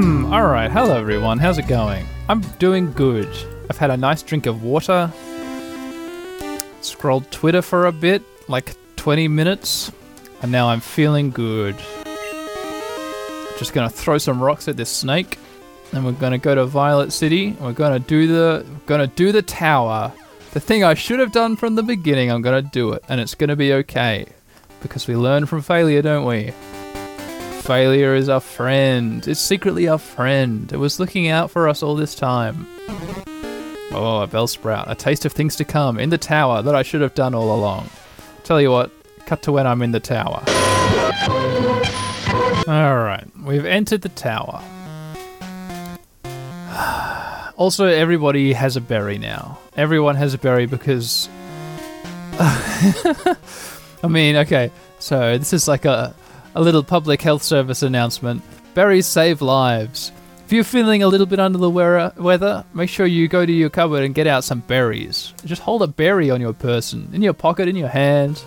Hmm, 0.02 0.34
Alright, 0.34 0.72
hello 0.72 0.98
everyone, 0.98 1.38
how's 1.38 1.60
it 1.60 1.68
going? 1.68 2.08
I'm 2.28 2.42
doing 2.58 2.92
good. 2.92 3.30
I've 3.70 3.78
had 3.78 3.92
a 3.92 3.98
nice 3.98 4.24
drink 4.24 4.48
of 4.48 4.64
water, 4.64 5.14
scrolled 6.82 7.30
Twitter 7.30 7.62
for 7.62 7.86
a 7.86 7.92
bit, 7.92 8.24
like 8.48 8.74
20 8.96 9.28
minutes, 9.28 9.92
and 10.42 10.52
now 10.52 10.70
I'm 10.70 10.80
feeling 10.80 11.30
good. 11.30 11.76
Just 13.60 13.74
gonna 13.74 13.92
throw 13.92 14.18
some 14.18 14.42
rocks 14.42 14.68
at 14.68 14.76
this 14.76 14.90
snake, 14.90 15.38
and 15.92 16.04
we're 16.04 16.14
gonna 16.14 16.40
go 16.40 16.56
to 16.56 16.66
Violet 16.66 17.14
City, 17.14 17.56
we're 17.62 17.72
gonna 17.72 18.00
do 18.00 18.26
the 18.26 18.66
gonna 18.88 19.06
do 19.06 19.32
the 19.32 19.44
tower. 19.44 20.12
The 20.54 20.60
thing 20.60 20.84
I 20.84 20.96
should 20.96 21.20
have 21.20 21.32
done 21.32 21.56
from 21.58 21.76
the 21.76 21.84
beginning, 21.84 22.32
I'm 22.32 22.42
gonna 22.42 22.64
do 22.64 22.94
it, 22.94 23.04
and 23.08 23.22
it's 23.22 23.36
gonna 23.36 23.56
be 23.56 23.72
okay. 23.74 24.26
Because 24.82 25.08
we 25.08 25.16
learn 25.16 25.46
from 25.46 25.62
failure, 25.62 26.02
don't 26.02 26.26
we? 26.26 26.54
Failure 27.72 28.16
is 28.16 28.28
our 28.28 28.42
friend. 28.42 29.26
It's 29.26 29.40
secretly 29.40 29.88
our 29.88 29.98
friend. 29.98 30.70
It 30.74 30.76
was 30.76 31.00
looking 31.00 31.30
out 31.30 31.50
for 31.52 31.70
us 31.70 31.82
all 31.82 31.96
this 31.96 32.16
time. 32.16 32.68
Oh, 33.94 34.20
a 34.22 34.28
Bellsprout, 34.28 34.90
A 34.90 34.96
taste 34.96 35.24
of 35.24 35.32
things 35.32 35.56
to 35.56 35.64
come 35.64 35.98
in 35.98 36.10
the 36.10 36.18
tower 36.18 36.62
that 36.64 36.76
I 36.76 36.84
should 36.84 37.00
have 37.00 37.16
done 37.16 37.34
all 37.34 37.56
along. 37.56 37.90
Tell 38.44 38.60
you 38.60 38.72
what, 38.72 38.92
cut 39.26 39.42
to 39.44 39.54
when 39.54 39.66
I'm 39.66 39.82
in 39.84 39.92
the 39.92 40.02
tower. 40.02 40.44
Alright, 42.68 43.28
we've 43.42 43.66
entered 43.66 44.02
the 44.02 44.10
tower. 44.10 44.62
Also, 47.56 47.86
everybody 47.86 48.52
has 48.52 48.76
a 48.76 48.82
berry 48.82 49.18
now. 49.18 49.60
Everyone 49.78 50.16
has 50.16 50.34
a 50.34 50.38
berry 50.38 50.66
because. 50.66 51.30
I 52.40 54.08
mean, 54.10 54.36
okay, 54.36 54.72
so 55.00 55.38
this 55.38 55.54
is 55.54 55.68
like 55.68 55.86
a, 55.86 56.16
a 56.56 56.62
little 56.62 56.84
public 56.84 57.22
health 57.22 57.44
service 57.44 57.84
announcement. 57.84 58.42
Berries 58.74 59.08
save 59.08 59.42
lives. 59.42 60.12
If 60.46 60.54
you're 60.54 60.64
feeling 60.66 61.02
a 61.02 61.08
little 61.08 61.26
bit 61.26 61.40
under 61.40 61.58
the 61.58 61.70
weather, 61.70 62.66
make 62.74 62.90
sure 62.90 63.06
you 63.06 63.28
go 63.30 63.46
to 63.46 63.52
your 63.52 63.70
cupboard 63.70 64.04
and 64.04 64.14
get 64.14 64.28
out 64.28 64.44
some 64.44 64.60
berries. 64.60 65.34
Just 65.46 65.62
hold 65.62 65.82
a 65.82 65.88
berry 65.88 66.30
on 66.30 66.42
your 66.42 66.54
person, 66.54 67.10
in 67.14 67.22
your 67.22 67.34
pocket, 67.34 67.70
in 67.70 67.78
your 67.78 67.88
hand. 67.88 68.44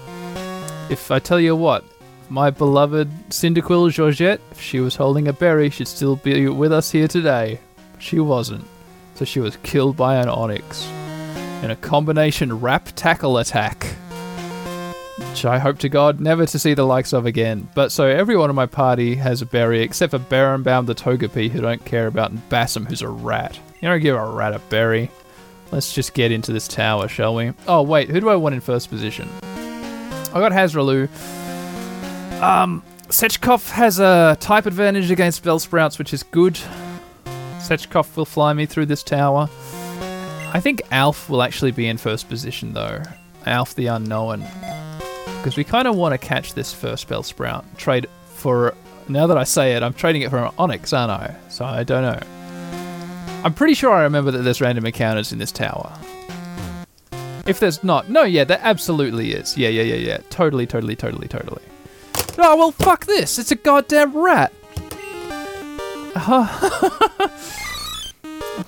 If 0.91 1.11
I 1.11 1.19
tell 1.19 1.41
you 1.41 1.57
what, 1.57 1.83
my 2.29 2.51
beloved 2.51 3.09
Cyndaquil 3.31 3.91
Georgette, 3.91 4.41
if 4.51 4.61
she 4.61 4.81
was 4.81 4.97
holding 4.97 5.29
a 5.29 5.33
berry, 5.33 5.71
she'd 5.71 5.89
still 5.89 6.17
be 6.17 6.47
with 6.49 6.73
us 6.73 6.91
here 6.91 7.09
today. 7.09 7.59
She 7.99 8.21
wasn't. 8.21 8.67
So 9.15 9.25
she 9.25 9.41
was 9.41 9.57
killed 9.59 9.97
by 9.97 10.17
an 10.17 10.29
Onix. 10.29 10.87
In 11.63 11.71
a 11.71 11.77
combination 11.77 12.61
rap 12.61 12.91
tackle 12.97 13.39
attack 13.39 13.95
which 15.35 15.45
I 15.45 15.59
hope 15.59 15.81
to 15.81 15.89
God 15.89 16.21
never 16.21 16.47
to 16.47 16.59
see 16.61 16.75
the 16.75 16.87
likes 16.87 17.13
of 17.13 17.27
again. 17.27 17.69
But 17.75 17.91
so 17.91 18.07
everyone 18.07 18.51
in 18.51 18.55
my 18.55 18.67
party 18.67 19.17
has 19.17 19.43
a 19.43 19.47
berry 19.47 19.83
except 19.83 20.13
for 20.13 20.21
Barenbaum 20.21 20.87
the 20.87 20.95
Togepi, 20.95 21.51
who 21.51 21.61
don't 21.61 21.85
care 21.85 22.07
about, 22.07 22.31
and 22.31 22.49
Bassam, 22.51 22.87
who's 22.87 23.03
a 23.03 23.09
rat. 23.09 23.59
You 23.81 23.89
don't 23.89 24.01
give 24.01 24.15
a 24.15 24.25
rat 24.25 24.55
a 24.55 24.61
berry. 24.61 25.11
Let's 25.73 25.93
just 25.93 26.15
get 26.15 26.31
into 26.31 26.53
this 26.53 26.69
tower, 26.69 27.09
shall 27.09 27.35
we? 27.35 27.53
Oh, 27.67 27.83
wait, 27.83 28.11
who 28.11 28.21
do 28.21 28.29
I 28.29 28.37
want 28.37 28.55
in 28.55 28.61
first 28.61 28.91
position? 28.91 29.29
I 29.43 30.35
got 30.35 30.53
Hazralu. 30.53 31.09
Um, 32.41 32.85
Sechkov 33.09 33.71
has 33.71 33.99
a 33.99 34.37
type 34.39 34.67
advantage 34.67 35.11
against 35.11 35.43
Bellsprouts, 35.43 35.99
which 35.99 36.15
is 36.15 36.23
good. 36.23 36.57
Sechkov 37.59 38.17
will 38.17 38.25
fly 38.25 38.53
me 38.53 38.67
through 38.67 38.87
this 38.87 39.03
tower. 39.03 39.49
I 40.53 40.61
think 40.61 40.81
Alf 40.93 41.29
will 41.29 41.43
actually 41.43 41.73
be 41.73 41.89
in 41.89 41.97
first 41.97 42.29
position, 42.29 42.73
though. 42.73 43.03
Alf 43.47 43.75
the 43.75 43.89
Unknown 43.89 44.45
because 45.45 45.59
we 45.59 45.65
kind 45.65 45.87
of 45.87 45.95
want 45.95 46.19
to 46.19 46.19
catch 46.19 46.55
this 46.55 46.73
first 46.73 47.07
Bellsprout. 47.07 47.65
Trade 47.77 48.07
for. 48.37 48.75
Now 49.09 49.27
that 49.27 49.37
I 49.37 49.45
say 49.45 49.75
it, 49.75 49.83
I'm 49.83 49.93
trading 49.93 50.23
it 50.23 50.31
for 50.31 50.39
an 50.39 50.51
Onix, 50.53 50.97
aren't 50.97 51.11
I? 51.11 51.37
So 51.51 51.67
I 51.67 51.85
don't 51.85 52.01
know. 52.01 52.19
I'm 53.45 53.53
pretty 53.53 53.75
sure 53.75 53.93
I 53.93 54.05
remember 54.05 54.31
that 54.31 54.39
there's 54.39 54.63
random 54.63 54.87
encounters 54.87 55.35
in 55.35 55.39
this 55.39 55.53
tower. 55.53 55.93
If 57.47 57.61
there's 57.61 57.85
not, 57.85 58.09
no, 58.09 58.23
yeah, 58.23 58.45
there 58.45 58.61
absolutely 58.63 59.33
is. 59.33 59.59
Yeah, 59.59 59.69
yeah, 59.69 59.83
yeah, 59.83 59.97
yeah. 59.97 60.19
Totally, 60.31 60.67
totally, 60.67 60.97
totally, 60.97 61.29
totally. 61.29 61.61
Oh 62.39 62.57
well, 62.57 62.73
fuck 62.73 63.05
this! 63.05 63.39
It's 63.39 63.51
a 63.51 63.57
goddamn 63.57 64.17
rat. 64.17 64.51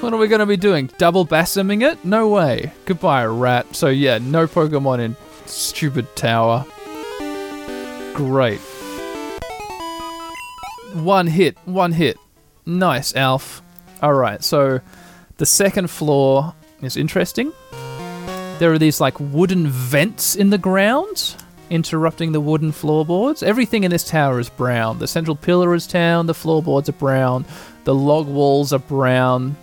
what 0.00 0.12
are 0.12 0.18
we 0.18 0.28
gonna 0.28 0.44
be 0.44 0.58
doing? 0.58 0.90
Double 0.98 1.26
bassoming 1.26 1.90
it? 1.90 2.04
No 2.04 2.28
way. 2.28 2.72
Goodbye, 2.84 3.24
rat. 3.24 3.74
So 3.74 3.88
yeah, 3.88 4.18
no 4.18 4.46
Pokemon 4.46 4.98
in 5.00 5.16
stupid 5.48 6.14
tower. 6.16 6.64
Great. 8.14 8.60
One 10.94 11.26
hit, 11.26 11.56
one 11.64 11.92
hit. 11.92 12.18
Nice, 12.64 13.14
Alf. 13.14 13.62
Alright, 14.02 14.42
so 14.42 14.80
the 15.36 15.46
second 15.46 15.90
floor 15.90 16.54
is 16.82 16.96
interesting. 16.96 17.52
There 18.58 18.72
are 18.72 18.78
these 18.78 19.00
like 19.00 19.18
wooden 19.20 19.68
vents 19.68 20.34
in 20.34 20.50
the 20.50 20.58
ground 20.58 21.34
interrupting 21.70 22.32
the 22.32 22.40
wooden 22.40 22.72
floorboards. 22.72 23.42
Everything 23.42 23.84
in 23.84 23.90
this 23.90 24.04
tower 24.04 24.40
is 24.40 24.48
brown. 24.48 24.98
The 24.98 25.08
central 25.08 25.36
pillar 25.36 25.74
is 25.74 25.86
town, 25.86 26.26
the 26.26 26.34
floorboards 26.34 26.88
are 26.88 26.92
brown, 26.92 27.44
the 27.84 27.94
log 27.94 28.26
walls 28.26 28.72
are 28.72 28.78
brown, 28.78 29.56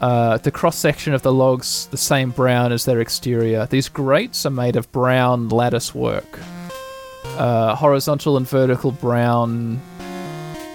uh, 0.00 0.38
the 0.38 0.50
cross 0.50 0.76
section 0.76 1.14
of 1.14 1.22
the 1.22 1.32
logs 1.32 1.86
the 1.86 1.96
same 1.96 2.30
brown 2.30 2.72
as 2.72 2.84
their 2.84 3.00
exterior. 3.00 3.66
These 3.66 3.88
grates 3.88 4.46
are 4.46 4.50
made 4.50 4.76
of 4.76 4.90
brown 4.92 5.48
lattice 5.48 5.94
work. 5.94 6.38
Uh, 7.36 7.74
horizontal 7.74 8.36
and 8.36 8.48
vertical 8.48 8.90
brown 8.92 9.80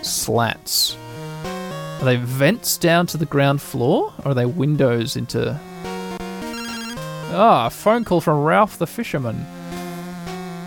slats. 0.01 0.97
Are 1.45 2.05
they 2.05 2.17
vents 2.17 2.77
down 2.77 3.07
to 3.07 3.17
the 3.17 3.25
ground 3.25 3.61
floor, 3.61 4.13
or 4.25 4.31
are 4.31 4.33
they 4.33 4.45
windows 4.45 5.15
into? 5.15 5.57
Ah, 7.35 7.69
phone 7.69 8.03
call 8.03 8.21
from 8.21 8.43
Ralph 8.43 8.77
the 8.77 8.87
fisherman. 8.87 9.45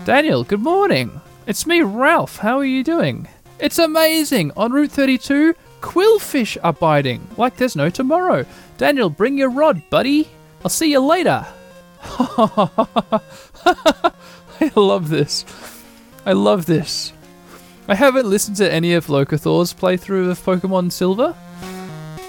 Daniel, 0.03 0.43
good 0.43 0.61
morning. 0.61 1.21
It's 1.45 1.67
me, 1.67 1.81
Ralph. 1.81 2.37
How 2.37 2.57
are 2.57 2.65
you 2.65 2.83
doing? 2.83 3.27
It's 3.59 3.79
amazing. 3.79 4.51
On 4.57 4.71
Route 4.71 4.91
32, 4.91 5.53
Qwilfish 5.81 6.57
are 6.63 6.73
biting 6.73 7.27
like 7.37 7.57
there's 7.57 7.75
no 7.75 7.89
tomorrow. 7.89 8.45
Daniel, 8.77 9.09
bring 9.09 9.37
your 9.37 9.49
rod, 9.49 9.81
buddy. 9.89 10.27
I'll 10.63 10.69
see 10.69 10.91
you 10.91 10.99
later. 10.99 11.45
I 14.59 14.71
love 14.75 15.09
this. 15.09 15.45
I 16.25 16.33
love 16.33 16.65
this. 16.65 17.13
I 17.87 17.95
haven't 17.95 18.29
listened 18.29 18.57
to 18.57 18.71
any 18.71 18.93
of 18.93 19.07
Locathor's 19.07 19.73
playthrough 19.73 20.29
of 20.29 20.39
Pokemon 20.43 20.91
Silver, 20.91 21.35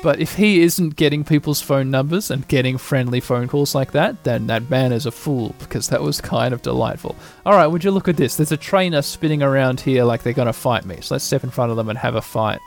but 0.02 0.20
if 0.20 0.37
he 0.37 0.61
isn't 0.61 0.94
getting 0.94 1.24
people's 1.24 1.61
phone 1.61 1.90
numbers 1.90 2.30
and 2.30 2.46
getting 2.46 2.78
friendly 2.78 3.18
phone 3.18 3.48
calls 3.48 3.74
like 3.74 3.90
that, 3.92 4.22
then 4.22 4.46
that 4.46 4.70
man 4.70 4.92
is 4.92 5.06
a 5.06 5.11
fool 5.11 5.56
because 5.58 5.88
that 5.88 6.00
was 6.00 6.20
kind 6.20 6.54
of 6.54 6.62
delightful. 6.62 7.16
All 7.44 7.54
right, 7.54 7.66
would 7.66 7.82
you 7.82 7.90
look 7.90 8.06
at 8.06 8.16
this? 8.16 8.37
There's 8.37 8.52
a 8.52 8.56
trainer 8.56 9.02
spinning 9.02 9.42
around 9.42 9.80
here 9.80 10.04
like 10.04 10.22
they're 10.22 10.32
going 10.32 10.46
to 10.46 10.52
fight 10.52 10.84
me. 10.84 11.00
So 11.00 11.16
let's 11.16 11.24
step 11.24 11.42
in 11.42 11.50
front 11.50 11.72
of 11.72 11.76
them 11.76 11.88
and 11.88 11.98
have 11.98 12.14
a 12.14 12.22
fight. 12.22 12.61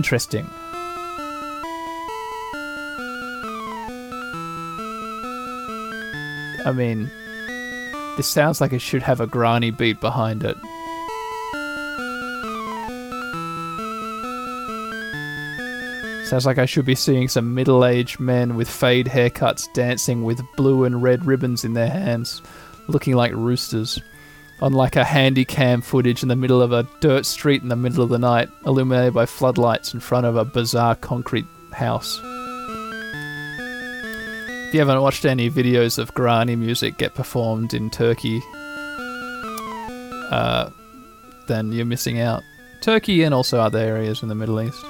Interesting. 0.00 0.48
I 6.64 6.72
mean, 6.74 7.10
this 8.16 8.26
sounds 8.26 8.62
like 8.62 8.72
it 8.72 8.80
should 8.80 9.02
have 9.02 9.20
a 9.20 9.26
granny 9.26 9.70
beat 9.70 10.00
behind 10.00 10.42
it. 10.42 10.56
Sounds 16.24 16.46
like 16.46 16.56
I 16.56 16.64
should 16.64 16.86
be 16.86 16.94
seeing 16.94 17.28
some 17.28 17.54
middle 17.54 17.84
aged 17.84 18.18
men 18.18 18.56
with 18.56 18.70
fade 18.70 19.04
haircuts 19.04 19.70
dancing 19.74 20.24
with 20.24 20.40
blue 20.56 20.84
and 20.84 21.02
red 21.02 21.26
ribbons 21.26 21.62
in 21.62 21.74
their 21.74 21.90
hands, 21.90 22.40
looking 22.88 23.16
like 23.16 23.32
roosters, 23.34 24.00
on 24.60 24.72
like 24.72 24.96
a 24.96 25.04
handy 25.04 25.44
cam 25.44 25.80
footage 25.80 26.22
in 26.22 26.28
the 26.28 26.36
middle 26.36 26.60
of 26.60 26.72
a 26.72 26.86
dirt 27.00 27.24
street 27.24 27.62
in 27.62 27.68
the 27.68 27.76
middle 27.76 28.02
of 28.02 28.10
the 28.10 28.18
night, 28.18 28.48
illuminated 28.66 29.14
by 29.14 29.26
floodlights 29.26 29.94
in 29.94 30.00
front 30.00 30.26
of 30.26 30.36
a 30.36 30.44
bizarre 30.44 30.94
concrete 30.96 31.46
house. 31.72 32.20
If 34.68 34.74
you 34.74 34.80
haven't 34.80 35.00
watched 35.02 35.24
any 35.24 35.50
videos 35.50 35.98
of 35.98 36.14
Granny 36.14 36.54
music 36.56 36.96
get 36.96 37.14
performed 37.14 37.74
in 37.74 37.90
Turkey, 37.90 38.40
uh, 40.30 40.70
then 41.48 41.72
you're 41.72 41.86
missing 41.86 42.20
out. 42.20 42.42
Turkey 42.80 43.24
and 43.24 43.34
also 43.34 43.58
other 43.58 43.78
areas 43.78 44.22
in 44.22 44.28
the 44.28 44.34
Middle 44.34 44.60
East. 44.60 44.80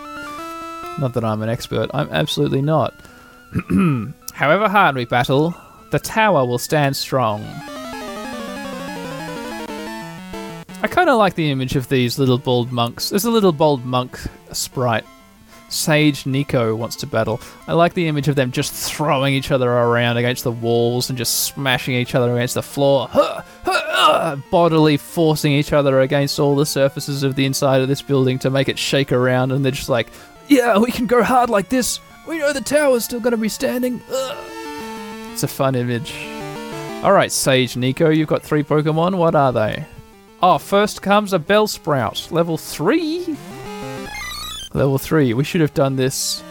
Not 0.98 1.14
that 1.14 1.24
I'm 1.24 1.40
an 1.42 1.48
expert, 1.48 1.90
I'm 1.94 2.10
absolutely 2.10 2.60
not. 2.60 2.92
However 4.32 4.68
hard 4.68 4.96
we 4.96 5.06
battle, 5.06 5.54
the 5.90 5.98
tower 5.98 6.44
will 6.44 6.58
stand 6.58 6.96
strong. 6.96 7.42
I 10.82 10.88
kind 10.88 11.10
of 11.10 11.18
like 11.18 11.34
the 11.34 11.50
image 11.50 11.76
of 11.76 11.88
these 11.88 12.18
little 12.18 12.38
bald 12.38 12.72
monks. 12.72 13.10
There's 13.10 13.24
a 13.24 13.30
little 13.30 13.52
bald 13.52 13.84
monk 13.84 14.18
sprite 14.52 15.04
Sage 15.70 16.26
Nico 16.26 16.74
wants 16.74 16.96
to 16.96 17.06
battle. 17.06 17.40
I 17.68 17.74
like 17.74 17.94
the 17.94 18.08
image 18.08 18.28
of 18.28 18.34
them 18.34 18.50
just 18.50 18.72
throwing 18.72 19.34
each 19.34 19.50
other 19.50 19.70
around 19.70 20.16
against 20.16 20.44
the 20.44 20.50
walls 20.50 21.08
and 21.08 21.16
just 21.16 21.44
smashing 21.44 21.94
each 21.94 22.14
other 22.14 22.34
against 22.34 22.54
the 22.54 22.62
floor, 22.62 23.08
uh, 23.14 24.36
bodily 24.50 24.96
forcing 24.96 25.52
each 25.52 25.72
other 25.72 26.00
against 26.00 26.40
all 26.40 26.56
the 26.56 26.66
surfaces 26.66 27.22
of 27.22 27.36
the 27.36 27.46
inside 27.46 27.80
of 27.80 27.88
this 27.88 28.02
building 28.02 28.38
to 28.40 28.50
make 28.50 28.68
it 28.68 28.78
shake 28.78 29.12
around. 29.12 29.52
And 29.52 29.64
they're 29.64 29.72
just 29.72 29.88
like, 29.88 30.08
yeah, 30.48 30.76
we 30.76 30.90
can 30.90 31.06
go 31.06 31.22
hard 31.22 31.50
like 31.50 31.68
this. 31.68 32.00
We 32.26 32.38
know 32.38 32.52
the 32.52 32.60
tower's 32.60 33.04
still 33.04 33.20
going 33.20 33.32
to 33.32 33.36
be 33.36 33.48
standing. 33.48 34.02
It's 35.32 35.44
a 35.44 35.48
fun 35.48 35.76
image. 35.76 36.12
All 37.04 37.12
right, 37.12 37.30
Sage 37.30 37.76
Nico, 37.76 38.10
you've 38.10 38.28
got 38.28 38.42
three 38.42 38.64
Pokemon. 38.64 39.16
What 39.16 39.34
are 39.36 39.52
they? 39.52 39.86
Oh, 40.42 40.58
first 40.58 41.02
comes 41.02 41.32
a 41.32 41.38
Bellsprout, 41.38 42.30
level 42.32 42.56
three. 42.56 43.36
Level 44.72 44.98
3. 44.98 45.34
We 45.34 45.42
should 45.42 45.60
have 45.60 45.74
done 45.74 45.96
this. 45.96 46.44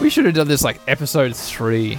We 0.00 0.08
should 0.08 0.24
have 0.24 0.34
done 0.34 0.48
this 0.48 0.64
like 0.64 0.80
episode 0.88 1.36
3. 1.36 1.98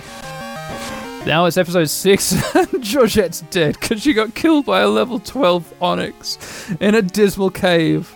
Now 1.25 1.45
it's 1.45 1.57
episode 1.57 1.89
6 1.89 2.55
and 2.55 2.83
Georgette's 2.83 3.41
dead 3.51 3.77
because 3.79 4.01
she 4.01 4.13
got 4.13 4.33
killed 4.33 4.65
by 4.65 4.81
a 4.81 4.87
level 4.87 5.19
12 5.19 5.73
Onix 5.79 6.81
in 6.81 6.95
a 6.95 7.01
dismal 7.03 7.51
cave. 7.51 8.13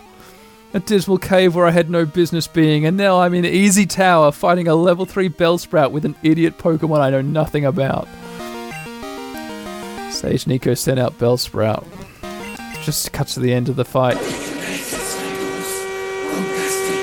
A 0.74 0.80
dismal 0.80 1.18
cave 1.18 1.54
where 1.54 1.66
I 1.66 1.72
had 1.72 1.90
no 1.90 2.04
business 2.04 2.46
being, 2.46 2.86
and 2.86 2.96
now 2.96 3.20
I'm 3.20 3.34
in 3.34 3.44
Easy 3.44 3.86
Tower 3.86 4.30
fighting 4.30 4.68
a 4.68 4.74
level 4.76 5.04
3 5.04 5.28
Bellsprout 5.28 5.90
with 5.90 6.04
an 6.04 6.14
idiot 6.22 6.58
Pokemon 6.58 7.00
I 7.00 7.10
know 7.10 7.22
nothing 7.22 7.64
about. 7.64 8.06
Sage 10.12 10.46
Nico 10.46 10.74
sent 10.74 11.00
out 11.00 11.18
Bellsprout. 11.18 11.84
Just 12.82 13.04
to 13.06 13.10
cut 13.10 13.28
to 13.28 13.40
the 13.40 13.52
end 13.52 13.68
of 13.68 13.76
the 13.76 13.84
fight. 13.84 14.16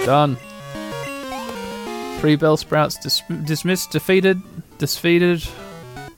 Done. 0.05 0.37
Three 2.19 2.35
Bellsprouts 2.37 3.01
dis- 3.01 3.21
dismissed, 3.45 3.91
defeated, 3.91 4.41
defeated. 4.79 5.47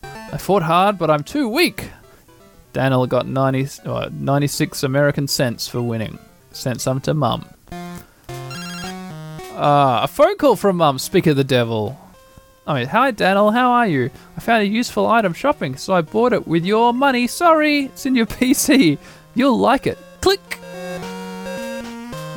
I 0.03 0.37
fought 0.37 0.63
hard, 0.63 0.97
but 0.97 1.09
I'm 1.09 1.23
too 1.23 1.49
weak. 1.49 1.89
Daniel 2.71 3.05
got 3.07 3.27
90, 3.27 3.81
uh, 3.85 4.09
96 4.11 4.83
American 4.83 5.27
cents 5.27 5.67
for 5.67 5.81
winning. 5.81 6.19
Sent 6.51 6.81
some 6.81 7.01
to 7.01 7.13
Mum. 7.13 7.45
Ah, 9.61 10.01
uh, 10.01 10.03
a 10.03 10.07
phone 10.07 10.37
call 10.37 10.55
from 10.55 10.77
Mum. 10.77 10.99
Speak 10.99 11.27
of 11.27 11.35
the 11.35 11.43
devil. 11.43 11.99
I 12.65 12.75
mean, 12.79 12.87
hi 12.87 13.11
Daniel, 13.11 13.51
how 13.51 13.71
are 13.71 13.87
you? 13.87 14.11
I 14.37 14.39
found 14.41 14.61
a 14.61 14.67
useful 14.67 15.07
item 15.07 15.33
shopping, 15.33 15.75
so 15.75 15.93
I 15.93 16.01
bought 16.01 16.33
it 16.33 16.47
with 16.47 16.63
your 16.63 16.93
money. 16.93 17.25
Sorry, 17.25 17.85
it's 17.85 18.05
in 18.05 18.15
your 18.15 18.25
PC. 18.37 18.99
You'll 19.39 19.57
like 19.57 19.87
it. 19.87 19.97
Click. 20.19 20.59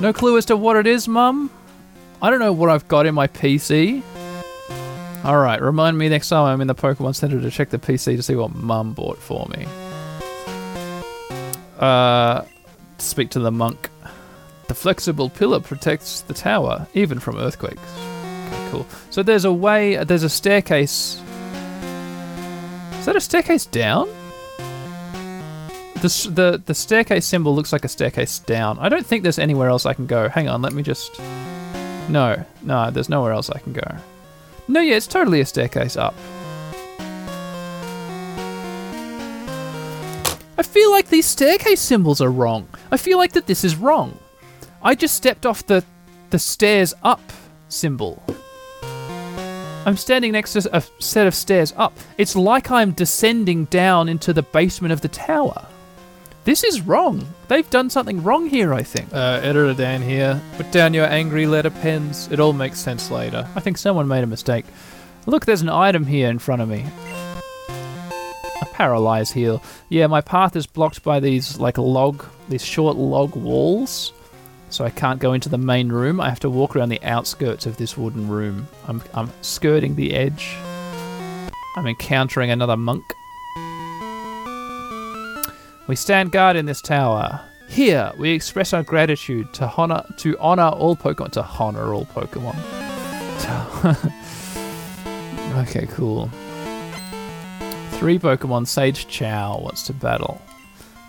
No 0.00 0.12
clue 0.14 0.36
as 0.36 0.44
to 0.44 0.56
what 0.56 0.76
it 0.76 0.86
is, 0.86 1.08
Mum? 1.08 1.50
I 2.22 2.30
don't 2.30 2.38
know 2.38 2.52
what 2.52 2.70
I've 2.70 2.86
got 2.86 3.06
in 3.06 3.14
my 3.16 3.26
PC. 3.26 4.04
Alright, 5.24 5.60
remind 5.60 5.98
me 5.98 6.08
next 6.08 6.28
time 6.28 6.44
I'm 6.44 6.60
in 6.60 6.68
the 6.68 6.76
Pokemon 6.76 7.16
Center 7.16 7.40
to 7.40 7.50
check 7.50 7.70
the 7.70 7.78
PC 7.80 8.14
to 8.14 8.22
see 8.22 8.36
what 8.36 8.54
Mum 8.54 8.92
bought 8.92 9.18
for 9.18 9.48
me. 9.48 9.66
Uh, 11.80 12.44
speak 12.98 13.30
to 13.30 13.40
the 13.40 13.50
monk. 13.50 13.90
The 14.68 14.74
flexible 14.76 15.28
pillar 15.28 15.58
protects 15.58 16.20
the 16.20 16.34
tower, 16.34 16.86
even 16.94 17.18
from 17.18 17.36
earthquakes. 17.36 17.82
Okay, 18.46 18.68
cool. 18.70 18.86
So 19.10 19.24
there's 19.24 19.44
a 19.44 19.52
way, 19.52 19.96
there's 20.04 20.22
a 20.22 20.30
staircase. 20.30 21.20
Is 23.00 23.06
that 23.06 23.16
a 23.16 23.20
staircase 23.20 23.66
down? 23.66 24.08
The, 26.02 26.30
the, 26.34 26.62
the 26.66 26.74
staircase 26.74 27.24
symbol 27.24 27.54
looks 27.54 27.72
like 27.72 27.84
a 27.84 27.88
staircase 27.88 28.40
down. 28.40 28.76
I 28.80 28.88
don't 28.88 29.06
think 29.06 29.22
there's 29.22 29.38
anywhere 29.38 29.68
else 29.68 29.86
I 29.86 29.94
can 29.94 30.06
go. 30.06 30.28
Hang 30.28 30.48
on, 30.48 30.60
let 30.60 30.72
me 30.72 30.82
just... 30.82 31.20
No, 32.08 32.44
no, 32.62 32.90
there's 32.90 33.08
nowhere 33.08 33.30
else 33.30 33.48
I 33.50 33.60
can 33.60 33.72
go. 33.72 33.88
No, 34.66 34.80
yeah, 34.80 34.96
it's 34.96 35.06
totally 35.06 35.40
a 35.40 35.46
staircase 35.46 35.96
up. 35.96 36.16
I 40.58 40.62
feel 40.64 40.90
like 40.90 41.08
these 41.08 41.26
staircase 41.26 41.80
symbols 41.80 42.20
are 42.20 42.32
wrong. 42.32 42.68
I 42.90 42.96
feel 42.96 43.16
like 43.16 43.32
that 43.34 43.46
this 43.46 43.62
is 43.62 43.76
wrong. 43.76 44.18
I 44.82 44.96
just 44.96 45.14
stepped 45.14 45.46
off 45.46 45.64
the 45.66 45.84
the 46.30 46.38
stairs 46.38 46.94
up 47.04 47.20
symbol. 47.68 48.22
I'm 49.84 49.96
standing 49.96 50.32
next 50.32 50.54
to 50.54 50.76
a 50.76 50.82
set 50.98 51.26
of 51.26 51.34
stairs 51.34 51.72
up. 51.76 51.96
It's 52.18 52.34
like 52.34 52.70
I'm 52.70 52.90
descending 52.92 53.66
down 53.66 54.08
into 54.08 54.32
the 54.32 54.42
basement 54.42 54.92
of 54.92 55.00
the 55.00 55.08
tower. 55.08 55.66
This 56.44 56.64
is 56.64 56.80
wrong. 56.80 57.24
They've 57.46 57.68
done 57.70 57.88
something 57.88 58.20
wrong 58.24 58.48
here, 58.48 58.74
I 58.74 58.82
think. 58.82 59.14
Uh, 59.14 59.38
Editor 59.42 59.74
Dan 59.74 60.02
here. 60.02 60.40
Put 60.56 60.72
down 60.72 60.92
your 60.92 61.06
angry 61.06 61.46
letter 61.46 61.70
pens. 61.70 62.28
It 62.32 62.40
all 62.40 62.52
makes 62.52 62.80
sense 62.80 63.12
later. 63.12 63.48
I 63.54 63.60
think 63.60 63.78
someone 63.78 64.08
made 64.08 64.24
a 64.24 64.26
mistake. 64.26 64.64
Look, 65.26 65.46
there's 65.46 65.62
an 65.62 65.68
item 65.68 66.04
here 66.04 66.28
in 66.28 66.40
front 66.40 66.60
of 66.60 66.68
me. 66.68 66.84
A 68.60 68.66
paralyze 68.72 69.30
heal. 69.30 69.62
Yeah, 69.88 70.08
my 70.08 70.20
path 70.20 70.56
is 70.56 70.66
blocked 70.66 71.04
by 71.04 71.20
these, 71.20 71.58
like, 71.60 71.78
log, 71.78 72.24
these 72.48 72.64
short 72.64 72.96
log 72.96 73.36
walls. 73.36 74.12
So 74.68 74.84
I 74.84 74.90
can't 74.90 75.20
go 75.20 75.34
into 75.34 75.48
the 75.48 75.58
main 75.58 75.90
room. 75.90 76.20
I 76.20 76.28
have 76.28 76.40
to 76.40 76.50
walk 76.50 76.74
around 76.74 76.88
the 76.88 77.02
outskirts 77.04 77.66
of 77.66 77.76
this 77.76 77.96
wooden 77.96 78.26
room. 78.26 78.66
I'm, 78.88 79.00
I'm 79.14 79.30
skirting 79.42 79.94
the 79.94 80.12
edge. 80.12 80.56
I'm 81.76 81.86
encountering 81.86 82.50
another 82.50 82.76
monk. 82.76 83.04
We 85.92 85.96
stand 85.96 86.32
guard 86.32 86.56
in 86.56 86.64
this 86.64 86.80
tower. 86.80 87.42
Here, 87.68 88.12
we 88.16 88.30
express 88.30 88.72
our 88.72 88.82
gratitude 88.82 89.52
to 89.52 89.70
honor 89.76 90.02
to 90.16 90.38
honor 90.38 90.68
all 90.68 90.96
Pokemon. 90.96 91.32
To 91.32 91.44
honor 91.44 91.92
all 91.92 92.06
Pokemon. 92.06 92.56
okay, 95.68 95.84
cool. 95.88 96.30
Three 97.98 98.18
Pokemon. 98.18 98.66
Sage 98.66 99.06
Chow 99.06 99.58
wants 99.58 99.82
to 99.82 99.92
battle. 99.92 100.40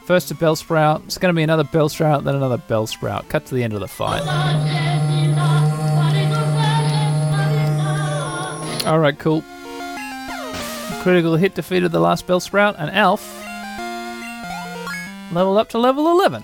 First 0.06 0.32
a 0.32 0.36
Bellsprout. 0.36 1.06
It's 1.06 1.18
going 1.18 1.34
to 1.34 1.38
be 1.38 1.44
another 1.44 1.64
Bellsprout, 1.64 2.26
then 2.26 2.36
another 2.36 2.58
Bellsprout. 2.58 3.30
Cut 3.30 3.46
to 3.46 3.56
the 3.56 3.64
end 3.64 3.72
of 3.72 3.80
the 3.80 3.88
fight. 3.88 4.22
Alright, 8.86 9.18
cool. 9.18 9.46
Critical 11.04 11.38
hit 11.38 11.56
defeated 11.56 11.94
the 11.94 12.02
last 12.02 12.28
Bellsprout, 12.28 12.76
and 12.78 12.92
Alf 12.92 13.43
leveled 15.34 15.58
up 15.58 15.70
to 15.70 15.78
level 15.78 16.08
11. 16.12 16.44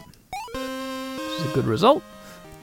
This 0.54 1.42
is 1.42 1.52
a 1.52 1.54
good 1.54 1.66
result. 1.66 2.04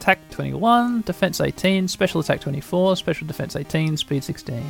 Attack 0.01 0.31
21, 0.31 1.03
defense 1.03 1.41
18, 1.41 1.89
special 1.89 2.21
attack 2.21 2.41
24, 2.41 2.97
special 2.97 3.27
defense 3.27 3.57
18, 3.57 3.97
speed 3.97 4.23
16. 4.23 4.63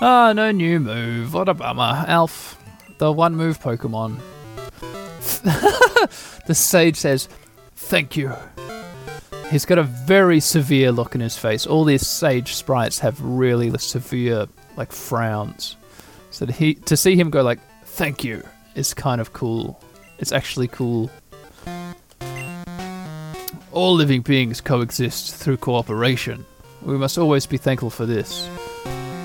Ah, 0.00 0.32
no 0.34 0.52
new 0.52 0.78
move. 0.78 1.34
What 1.34 1.48
a 1.48 1.54
bummer. 1.54 2.04
Alf, 2.06 2.62
the 2.98 3.10
one 3.10 3.34
move 3.34 3.58
Pokemon. 3.58 4.20
the 6.46 6.54
sage 6.54 6.96
says, 6.96 7.28
Thank 7.74 8.16
you. 8.16 8.32
He's 9.50 9.64
got 9.64 9.78
a 9.78 9.82
very 9.82 10.40
severe 10.40 10.92
look 10.92 11.14
in 11.14 11.20
his 11.20 11.36
face. 11.36 11.66
All 11.66 11.84
these 11.84 12.06
sage 12.06 12.54
sprites 12.54 12.98
have 12.98 13.20
really 13.20 13.76
severe, 13.78 14.46
like, 14.76 14.92
frowns. 14.92 15.76
So 16.30 16.46
he, 16.46 16.74
to 16.74 16.96
see 16.96 17.16
him 17.16 17.30
go 17.30 17.42
like, 17.42 17.58
Thank 17.84 18.22
you, 18.22 18.42
is 18.74 18.94
kind 18.94 19.20
of 19.20 19.32
cool. 19.32 19.80
It's 20.18 20.32
actually 20.32 20.68
cool. 20.68 21.10
All 23.72 23.94
living 23.94 24.22
beings 24.22 24.60
coexist 24.60 25.34
through 25.36 25.58
cooperation. 25.58 26.44
We 26.82 26.96
must 26.96 27.18
always 27.18 27.46
be 27.46 27.56
thankful 27.56 27.90
for 27.90 28.06
this. 28.06 28.48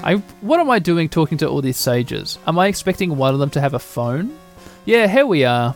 I 0.03 0.15
what 0.41 0.60
am 0.60 0.69
I 0.69 0.79
doing 0.79 1.08
talking 1.10 1.38
to 1.39 1.47
all 1.47 1.62
these 1.62 1.77
sages? 1.77 2.38
Am 2.45 2.60
I 2.60 2.67
expecting 2.67 3.15
one 3.17 3.34
of 3.34 3.39
them 3.39 3.49
to 3.51 3.62
have 3.62 3.73
a 3.73 3.79
phone? 3.79 4.38
Yeah, 4.86 5.08
here 5.08 5.25
we 5.25 5.45
are. 5.45 5.75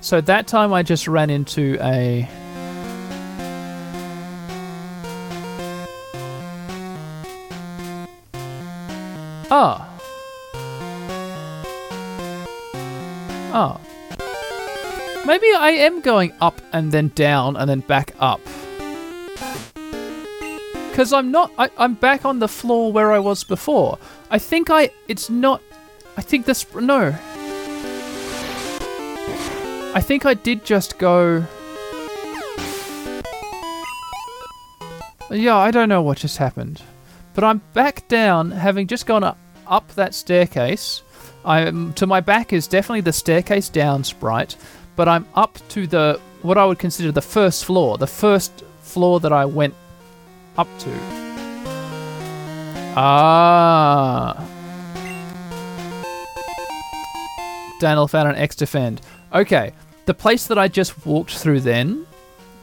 So 0.00 0.20
that 0.20 0.46
time 0.46 0.72
I 0.72 0.82
just 0.82 1.08
ran 1.08 1.30
into 1.30 1.76
a 1.80 2.28
Ah. 9.50 9.88
Ah. 13.52 13.78
Maybe 15.26 15.46
I 15.56 15.70
am 15.70 16.02
going 16.02 16.32
up 16.40 16.60
and 16.72 16.92
then 16.92 17.08
down 17.14 17.56
and 17.56 17.68
then 17.68 17.80
back 17.80 18.14
up. 18.20 18.40
Because 20.90 21.12
I'm 21.12 21.30
not. 21.30 21.50
I, 21.58 21.70
I'm 21.78 21.94
back 21.94 22.24
on 22.24 22.38
the 22.38 22.48
floor 22.48 22.92
where 22.92 23.10
I 23.10 23.18
was 23.18 23.42
before. 23.42 23.98
I 24.30 24.38
think 24.38 24.68
I. 24.70 24.90
It's 25.08 25.30
not. 25.30 25.62
I 26.16 26.22
think 26.22 26.46
this. 26.46 26.72
No. 26.74 27.16
I 29.94 30.00
think 30.00 30.26
I 30.26 30.34
did 30.34 30.64
just 30.64 30.98
go. 30.98 31.44
Yeah, 35.30 35.56
I 35.56 35.70
don't 35.70 35.88
know 35.88 36.02
what 36.02 36.18
just 36.18 36.36
happened. 36.36 36.82
But 37.34 37.44
I'm 37.44 37.62
back 37.72 38.06
down, 38.08 38.50
having 38.52 38.86
just 38.86 39.06
gone 39.06 39.24
up, 39.24 39.38
up 39.66 39.88
that 39.94 40.14
staircase. 40.14 41.02
I'm 41.44 41.92
to 41.94 42.06
my 42.06 42.20
back 42.20 42.52
is 42.52 42.66
definitely 42.66 43.00
the 43.00 43.12
staircase 43.12 43.68
down 43.68 44.04
sprite, 44.04 44.56
but 44.96 45.08
I'm 45.08 45.26
up 45.34 45.58
to 45.70 45.86
the 45.86 46.20
what 46.42 46.58
I 46.58 46.64
would 46.66 46.78
consider 46.78 47.10
the 47.10 47.22
first 47.22 47.64
floor, 47.64 47.96
the 47.96 48.06
first 48.06 48.64
floor 48.80 49.20
that 49.20 49.32
I 49.32 49.44
went 49.46 49.74
up 50.58 50.68
to. 50.80 50.90
Ah. 52.96 54.44
Daniel 57.80 58.06
found 58.06 58.28
an 58.28 58.36
X 58.36 58.54
defend. 58.54 59.00
Okay, 59.34 59.72
the 60.06 60.14
place 60.14 60.46
that 60.46 60.58
I 60.58 60.68
just 60.68 61.06
walked 61.06 61.36
through 61.36 61.60
then, 61.60 62.06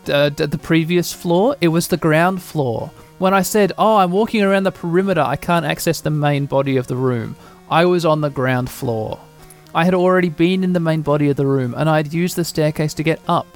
uh, 0.07 0.29
the 0.29 0.59
previous 0.61 1.11
floor, 1.11 1.55
it 1.59 1.67
was 1.67 1.87
the 1.87 1.97
ground 1.97 2.41
floor. 2.41 2.91
When 3.17 3.33
I 3.33 3.41
said, 3.41 3.73
"Oh, 3.77 3.97
I'm 3.97 4.11
walking 4.11 4.41
around 4.41 4.63
the 4.63 4.71
perimeter, 4.71 5.21
I 5.21 5.35
can't 5.35 5.65
access 5.65 6.01
the 6.01 6.09
main 6.09 6.45
body 6.45 6.77
of 6.77 6.87
the 6.87 6.95
room," 6.95 7.35
I 7.69 7.85
was 7.85 8.05
on 8.05 8.21
the 8.21 8.29
ground 8.29 8.69
floor. 8.69 9.19
I 9.73 9.85
had 9.85 9.93
already 9.93 10.29
been 10.29 10.63
in 10.63 10.73
the 10.73 10.79
main 10.79 11.01
body 11.01 11.29
of 11.29 11.37
the 11.37 11.45
room, 11.45 11.73
and 11.75 11.89
I'd 11.89 12.13
used 12.13 12.35
the 12.35 12.43
staircase 12.43 12.93
to 12.95 13.03
get 13.03 13.21
up. 13.27 13.47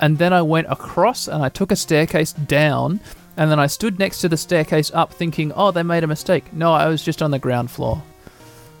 And 0.00 0.18
then 0.18 0.32
I 0.32 0.42
went 0.42 0.66
across, 0.70 1.28
and 1.28 1.42
I 1.42 1.48
took 1.48 1.70
a 1.70 1.76
staircase 1.76 2.32
down, 2.32 3.00
and 3.36 3.50
then 3.50 3.60
I 3.60 3.66
stood 3.66 3.98
next 3.98 4.20
to 4.20 4.28
the 4.28 4.36
staircase 4.36 4.90
up, 4.94 5.12
thinking, 5.12 5.52
"Oh, 5.52 5.70
they 5.70 5.82
made 5.82 6.04
a 6.04 6.06
mistake." 6.06 6.52
No, 6.52 6.72
I 6.72 6.88
was 6.88 7.02
just 7.02 7.22
on 7.22 7.30
the 7.30 7.38
ground 7.38 7.70
floor. 7.70 8.02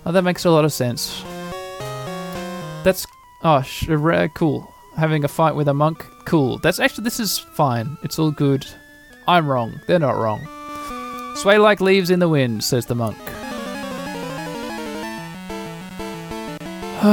Oh, 0.06 0.12
that 0.12 0.22
makes 0.22 0.44
a 0.44 0.50
lot 0.50 0.64
of 0.64 0.72
sense. 0.72 1.22
That's 2.84 3.06
oh, 3.42 3.62
sh- 3.62 3.88
cool. 4.34 4.72
Having 4.96 5.24
a 5.24 5.28
fight 5.28 5.54
with 5.54 5.68
a 5.68 5.74
monk, 5.74 6.04
cool. 6.24 6.58
That's 6.58 6.80
actually 6.80 7.04
this 7.04 7.20
is 7.20 7.38
fine. 7.38 7.96
It's 8.02 8.18
all 8.18 8.30
good. 8.30 8.66
I'm 9.28 9.46
wrong. 9.46 9.80
They're 9.86 9.98
not 9.98 10.16
wrong. 10.16 10.46
Sway 11.36 11.58
like 11.58 11.80
leaves 11.80 12.10
in 12.10 12.18
the 12.18 12.28
wind, 12.28 12.64
says 12.64 12.86
the 12.86 12.94
monk. 12.94 13.18
Three 17.02 17.10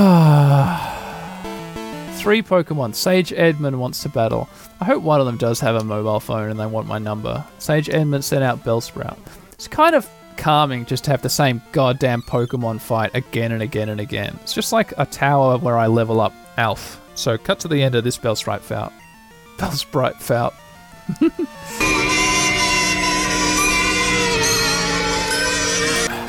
Pokemon. 2.43 2.93
Sage 2.93 3.34
Edmund 3.34 3.80
wants 3.80 4.04
to 4.04 4.10
battle. 4.10 4.47
I 4.80 4.86
hope 4.86 5.02
one 5.02 5.19
of 5.19 5.25
them 5.25 5.38
does 5.38 5.60
have 5.62 5.73
a 5.73 5.84
mobile 5.84 6.19
phone 6.19 6.52
and 6.52 6.60
they 6.60 6.67
want 6.67 6.86
my 6.86 6.99
number. 6.99 7.43
Sage 7.58 7.89
Edmund 7.89 8.23
sent 8.23 8.43
out 8.43 8.63
Bellsprout. 8.63 9.17
It's 9.54 9.67
kind 9.67 9.95
of 9.95 10.08
calming 10.38 10.86
just 10.86 11.06
to 11.06 11.12
have 11.12 11.23
the 11.23 11.30
same 11.30 11.60
goddamn 11.71 12.21
Pokemon 12.21 12.82
fight 12.82 13.15
again 13.15 13.52
and 13.52 13.63
again 13.63 13.89
and 13.89 13.99
again. 13.99 14.38
It's 14.43 14.54
just 14.54 14.71
like 14.71 14.93
a 14.99 15.08
tower 15.08 15.58
where 15.58 15.80
I 15.80 15.88
level 15.88 16.21
up 16.21 16.34
Alf. 16.58 17.02
So 17.15 17.39
cut 17.39 17.60
to 17.62 17.67
the 17.67 17.82
end 17.82 17.95
of 17.95 18.04
this 18.04 18.19
Bellsprite 18.19 18.62
fout. 18.62 18.93
Bellsprite 19.58 20.21
fout. 20.21 20.54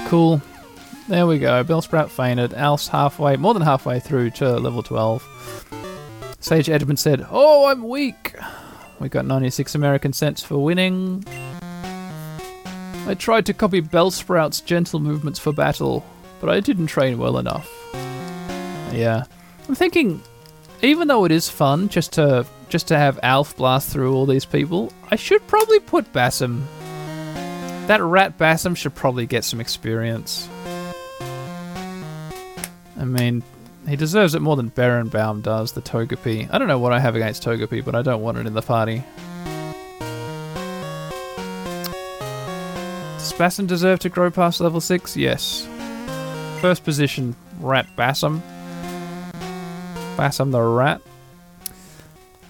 cool. 0.09 0.41
There 1.11 1.27
we 1.27 1.41
go. 1.41 1.65
Bellsprout 1.65 2.09
fainted. 2.09 2.55
Alf's 2.55 2.87
halfway, 2.87 3.37
more 3.37 3.53
than 3.53 3.65
halfway 3.65 3.99
through 3.99 4.31
to 4.31 4.49
level 4.61 4.81
12. 4.81 6.37
Sage 6.39 6.71
Edmund 6.71 7.01
said, 7.01 7.27
Oh, 7.29 7.67
I'm 7.67 7.89
weak. 7.89 8.37
We 9.01 9.09
got 9.09 9.27
96 9.27 9.75
American 9.75 10.13
cents 10.13 10.41
for 10.41 10.63
winning. 10.63 11.25
I 13.09 13.17
tried 13.19 13.47
to 13.47 13.53
copy 13.53 13.83
Bellsprout's 13.83 14.61
gentle 14.61 15.01
movements 15.01 15.41
for 15.41 15.53
battle, 15.53 16.07
but 16.41 16.49
I 16.49 16.61
didn't 16.61 16.87
train 16.87 17.19
well 17.19 17.39
enough. 17.39 17.69
Yeah. 18.93 19.25
I'm 19.69 19.75
thinking, 19.75 20.23
even 20.81 21.09
though 21.09 21.25
it 21.25 21.33
is 21.33 21.49
fun 21.49 21.89
just 21.89 22.13
to 22.13 22.47
just 22.69 22.87
to 22.87 22.97
have 22.97 23.19
Alf 23.25 23.57
blast 23.57 23.91
through 23.91 24.15
all 24.15 24.27
these 24.27 24.45
people, 24.45 24.93
I 25.11 25.17
should 25.17 25.45
probably 25.49 25.81
put 25.81 26.13
Bassam. 26.13 26.69
That 27.89 28.01
rat 28.01 28.39
Bassam 28.39 28.77
should 28.77 28.95
probably 28.95 29.27
get 29.27 29.43
some 29.45 29.61
experience. 29.61 30.49
I 33.01 33.05
mean, 33.05 33.43
he 33.89 33.97
deserves 33.97 34.35
it 34.35 34.43
more 34.43 34.57
than 34.57 34.69
Baron 34.69 35.09
does, 35.09 35.73
the 35.73 35.81
Togepi. 35.81 36.53
I 36.53 36.59
don't 36.59 36.69
know 36.69 36.79
what 36.79 36.93
I 36.93 37.01
have 37.01 37.17
against 37.17 37.43
Togepi, 37.43 37.83
but 37.83 37.95
I 37.95 38.03
don't 38.03 38.21
want 38.21 38.37
it 38.37 38.47
in 38.47 38.53
the 38.53 38.61
party. 38.61 39.03
Does 43.17 43.33
Bassam 43.33 43.67
deserve 43.67 44.01
to 44.01 44.11
grow 44.11 44.31
past 44.31 44.61
level 44.61 44.83
6? 44.83 45.17
Yes. 45.17 45.67
First 46.61 46.85
position, 46.85 47.35
Rat 47.59 47.87
Bassam. 47.97 48.43
Bassam 50.15 50.51
the 50.51 50.61
Rat. 50.61 51.01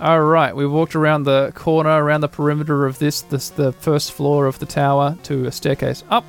Alright, 0.00 0.56
we 0.56 0.66
walked 0.66 0.96
around 0.96 1.24
the 1.24 1.52
corner, 1.54 2.02
around 2.02 2.22
the 2.22 2.28
perimeter 2.28 2.86
of 2.86 2.98
this, 2.98 3.20
this, 3.22 3.50
the 3.50 3.70
first 3.70 4.10
floor 4.10 4.46
of 4.46 4.58
the 4.58 4.66
tower, 4.66 5.16
to 5.24 5.46
a 5.46 5.52
staircase 5.52 6.02
up. 6.10 6.24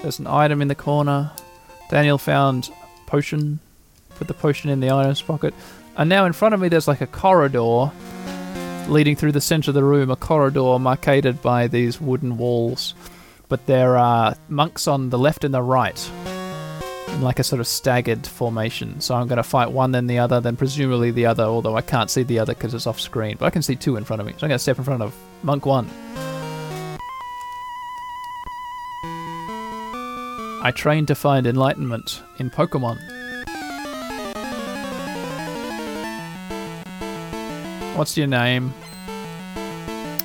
There's 0.00 0.20
an 0.20 0.26
item 0.26 0.62
in 0.62 0.68
the 0.68 0.74
corner. 0.74 1.32
Daniel 1.90 2.16
found 2.16 2.70
potion. 3.06 3.60
Put 4.16 4.28
the 4.28 4.34
potion 4.34 4.70
in 4.70 4.80
the 4.80 4.90
items 4.90 5.22
pocket. 5.22 5.54
And 5.96 6.08
now 6.08 6.26
in 6.26 6.32
front 6.32 6.54
of 6.54 6.60
me 6.60 6.68
there's 6.68 6.88
like 6.88 7.00
a 7.00 7.06
corridor 7.06 7.90
leading 8.88 9.16
through 9.16 9.32
the 9.32 9.40
center 9.40 9.70
of 9.70 9.74
the 9.74 9.84
room, 9.84 10.10
a 10.10 10.16
corridor 10.16 10.78
marked 10.78 11.42
by 11.42 11.66
these 11.66 12.00
wooden 12.00 12.36
walls. 12.38 12.94
But 13.48 13.66
there 13.66 13.96
are 13.96 14.36
monks 14.48 14.88
on 14.88 15.10
the 15.10 15.18
left 15.18 15.44
and 15.44 15.54
the 15.54 15.62
right 15.62 16.10
in 17.08 17.22
like 17.22 17.38
a 17.38 17.44
sort 17.44 17.60
of 17.60 17.66
staggered 17.66 18.26
formation. 18.26 19.00
So 19.00 19.14
I'm 19.14 19.28
going 19.28 19.36
to 19.36 19.42
fight 19.42 19.70
one, 19.70 19.92
then 19.92 20.06
the 20.06 20.18
other, 20.18 20.40
then 20.40 20.56
presumably 20.56 21.10
the 21.10 21.26
other, 21.26 21.44
although 21.44 21.76
I 21.76 21.82
can't 21.82 22.10
see 22.10 22.24
the 22.24 22.38
other 22.38 22.54
because 22.54 22.74
it's 22.74 22.86
off 22.86 23.00
screen. 23.00 23.36
But 23.38 23.46
I 23.46 23.50
can 23.50 23.62
see 23.62 23.76
two 23.76 23.96
in 23.96 24.04
front 24.04 24.20
of 24.20 24.26
me. 24.26 24.32
So 24.32 24.38
I'm 24.42 24.48
going 24.48 24.52
to 24.52 24.58
step 24.58 24.78
in 24.78 24.84
front 24.84 25.02
of 25.02 25.14
monk 25.42 25.64
one. 25.64 25.88
I 30.66 30.72
trained 30.72 31.06
to 31.06 31.14
find 31.14 31.46
enlightenment 31.46 32.24
in 32.40 32.50
Pokemon. 32.50 32.98
What's 37.94 38.16
your 38.16 38.26
name? 38.26 38.74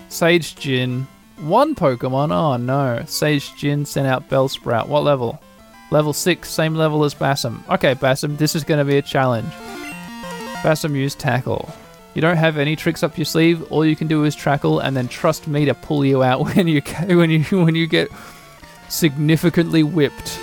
Sage 0.09 0.55
Jin. 0.55 1.05
One 1.41 1.75
Pokemon? 1.75 2.31
Oh 2.31 2.57
no. 2.57 3.03
Sage 3.05 3.55
Jin 3.55 3.85
sent 3.85 4.07
out 4.07 4.29
Bellsprout. 4.29 4.87
What 4.87 5.03
level? 5.03 5.39
Level 5.91 6.11
6, 6.11 6.49
same 6.49 6.73
level 6.73 7.03
as 7.03 7.13
Bassam. 7.13 7.63
Okay, 7.69 7.93
Bassam, 7.93 8.35
this 8.37 8.55
is 8.55 8.63
going 8.63 8.79
to 8.79 8.83
be 8.83 8.97
a 8.97 9.03
challenge. 9.03 9.53
Bassam 10.63 10.95
used 10.95 11.19
Tackle. 11.19 11.71
You 12.15 12.21
don't 12.23 12.37
have 12.37 12.57
any 12.57 12.75
tricks 12.75 13.03
up 13.03 13.15
your 13.15 13.25
sleeve. 13.25 13.61
All 13.71 13.85
you 13.85 13.95
can 13.95 14.07
do 14.07 14.23
is 14.23 14.35
Tackle, 14.35 14.79
and 14.79 14.97
then 14.97 15.07
trust 15.07 15.47
me 15.47 15.65
to 15.65 15.75
pull 15.75 16.03
you 16.03 16.23
out 16.23 16.41
when 16.55 16.67
you 16.67 16.81
when 16.81 17.29
you 17.29 17.43
when 17.63 17.75
you 17.75 17.85
get 17.85 18.09
significantly 18.91 19.83
whipped. 19.83 20.39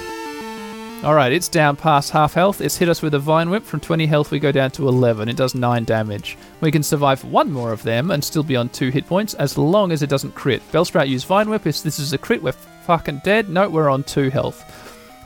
Alright, 1.04 1.32
it's 1.32 1.48
down 1.48 1.76
past 1.76 2.10
half 2.10 2.34
health. 2.34 2.60
It's 2.60 2.76
hit 2.76 2.88
us 2.88 3.02
with 3.02 3.14
a 3.14 3.20
Vine 3.20 3.50
Whip. 3.50 3.64
From 3.64 3.78
20 3.78 4.06
health, 4.06 4.32
we 4.32 4.40
go 4.40 4.50
down 4.50 4.72
to 4.72 4.88
11. 4.88 5.28
It 5.28 5.36
does 5.36 5.54
9 5.54 5.84
damage. 5.84 6.36
We 6.60 6.72
can 6.72 6.82
survive 6.82 7.22
one 7.24 7.52
more 7.52 7.72
of 7.72 7.84
them 7.84 8.10
and 8.10 8.24
still 8.24 8.42
be 8.42 8.56
on 8.56 8.68
2 8.70 8.90
hit 8.90 9.06
points 9.06 9.34
as 9.34 9.56
long 9.56 9.92
as 9.92 10.02
it 10.02 10.10
doesn't 10.10 10.34
crit. 10.34 10.60
Bellsprout 10.72 11.06
use 11.06 11.22
Vine 11.22 11.48
Whip. 11.48 11.66
If 11.66 11.84
this 11.84 12.00
is 12.00 12.12
a 12.12 12.18
crit, 12.18 12.42
we're 12.42 12.50
fucking 12.50 13.20
dead. 13.22 13.48
No, 13.48 13.68
we're 13.68 13.88
on 13.88 14.02
2 14.02 14.30
health. 14.30 14.64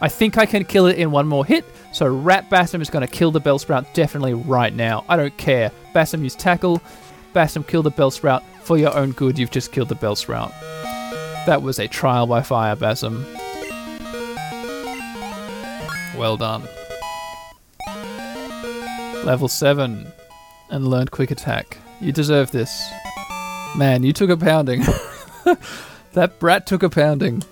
I 0.02 0.08
think 0.08 0.36
I 0.36 0.44
can 0.44 0.64
kill 0.64 0.86
it 0.86 0.98
in 0.98 1.10
one 1.10 1.26
more 1.26 1.46
hit, 1.46 1.64
so 1.92 2.06
Rat 2.06 2.50
Bassam 2.50 2.82
is 2.82 2.90
going 2.90 3.06
to 3.06 3.10
kill 3.10 3.30
the 3.30 3.40
Bellsprout 3.40 3.94
definitely 3.94 4.34
right 4.34 4.74
now. 4.74 5.04
I 5.08 5.16
don't 5.16 5.36
care. 5.38 5.70
Bassam 5.94 6.22
use 6.22 6.34
Tackle. 6.34 6.82
Bassam 7.32 7.64
kill 7.64 7.82
the 7.82 7.92
Bellsprout. 7.92 8.42
For 8.62 8.76
your 8.76 8.94
own 8.94 9.12
good, 9.12 9.38
you've 9.38 9.50
just 9.50 9.72
killed 9.72 9.88
the 9.88 9.94
Bellsprout. 9.94 10.52
That 11.44 11.60
was 11.62 11.80
a 11.80 11.88
trial 11.88 12.28
by 12.28 12.42
fire, 12.42 12.76
Bassam. 12.76 13.26
Well 16.16 16.36
done. 16.36 16.68
Level 19.24 19.48
7 19.48 20.06
and 20.70 20.86
learned 20.88 21.10
quick 21.10 21.32
attack. 21.32 21.78
You 22.00 22.12
deserve 22.12 22.52
this. 22.52 22.88
Man, 23.76 24.04
you 24.04 24.12
took 24.12 24.30
a 24.30 24.36
pounding. 24.36 24.82
that 26.12 26.38
brat 26.38 26.64
took 26.66 26.84
a 26.84 26.90
pounding. 26.90 27.42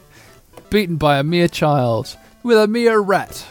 Beaten 0.70 0.96
by 0.96 1.18
a 1.18 1.24
mere 1.24 1.48
child 1.48 2.16
with 2.44 2.58
a 2.58 2.68
mere 2.68 3.00
rat. 3.00 3.44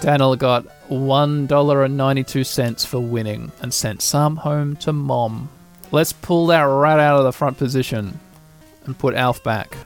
Daniel 0.00 0.34
got 0.34 0.66
$1.92 0.88 2.86
for 2.86 2.98
winning 2.98 3.52
and 3.62 3.72
sent 3.72 4.02
some 4.02 4.36
home 4.38 4.74
to 4.76 4.92
mom. 4.92 5.48
Let's 5.92 6.12
pull 6.12 6.48
that 6.48 6.62
rat 6.62 6.98
out 6.98 7.18
of 7.18 7.24
the 7.24 7.32
front 7.32 7.56
position 7.56 8.18
and 8.86 8.98
put 8.98 9.14
Alf 9.14 9.42
back. 9.42 9.76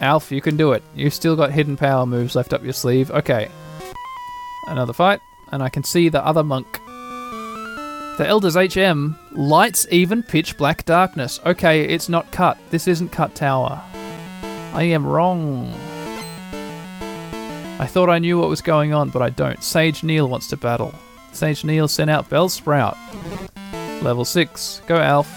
Alf, 0.00 0.30
you 0.30 0.40
can 0.40 0.56
do 0.56 0.72
it. 0.72 0.82
You've 0.94 1.14
still 1.14 1.34
got 1.34 1.52
hidden 1.52 1.76
power 1.76 2.06
moves 2.06 2.36
left 2.36 2.52
up 2.52 2.62
your 2.62 2.72
sleeve. 2.72 3.10
Okay. 3.10 3.48
Another 4.68 4.92
fight, 4.92 5.20
and 5.50 5.62
I 5.62 5.68
can 5.68 5.82
see 5.82 6.08
the 6.08 6.24
other 6.24 6.44
monk. 6.44 6.80
The 8.18 8.26
Elder's 8.26 8.56
HM 8.56 9.16
lights 9.32 9.86
even 9.90 10.22
pitch 10.22 10.56
black 10.56 10.84
darkness. 10.84 11.40
Okay, 11.46 11.84
it's 11.84 12.08
not 12.08 12.32
cut. 12.32 12.58
This 12.70 12.88
isn't 12.88 13.10
cut 13.10 13.34
tower. 13.34 13.82
I 14.72 14.82
am 14.82 15.06
wrong. 15.06 15.72
I 17.80 17.86
thought 17.86 18.10
I 18.10 18.18
knew 18.18 18.38
what 18.38 18.48
was 18.48 18.60
going 18.60 18.92
on, 18.92 19.10
but 19.10 19.22
I 19.22 19.30
don't. 19.30 19.62
Sage 19.62 20.02
Neil 20.02 20.28
wants 20.28 20.48
to 20.48 20.56
battle. 20.56 20.92
Sage 21.32 21.64
Neil 21.64 21.86
sent 21.86 22.10
out 22.10 22.28
Bellsprout. 22.28 22.96
Level 24.02 24.24
6. 24.24 24.82
Go, 24.86 24.96
Alf. 24.96 25.28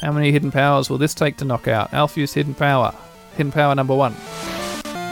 How 0.00 0.12
many 0.12 0.30
hidden 0.30 0.50
powers 0.50 0.88
will 0.88 0.98
this 0.98 1.14
take 1.14 1.36
to 1.38 1.44
knock 1.44 1.66
out? 1.66 1.92
Alf 1.92 2.16
used 2.16 2.34
hidden 2.34 2.54
power. 2.54 2.94
Hidden 3.36 3.52
power 3.52 3.74
number 3.74 3.94
one. 3.94 4.14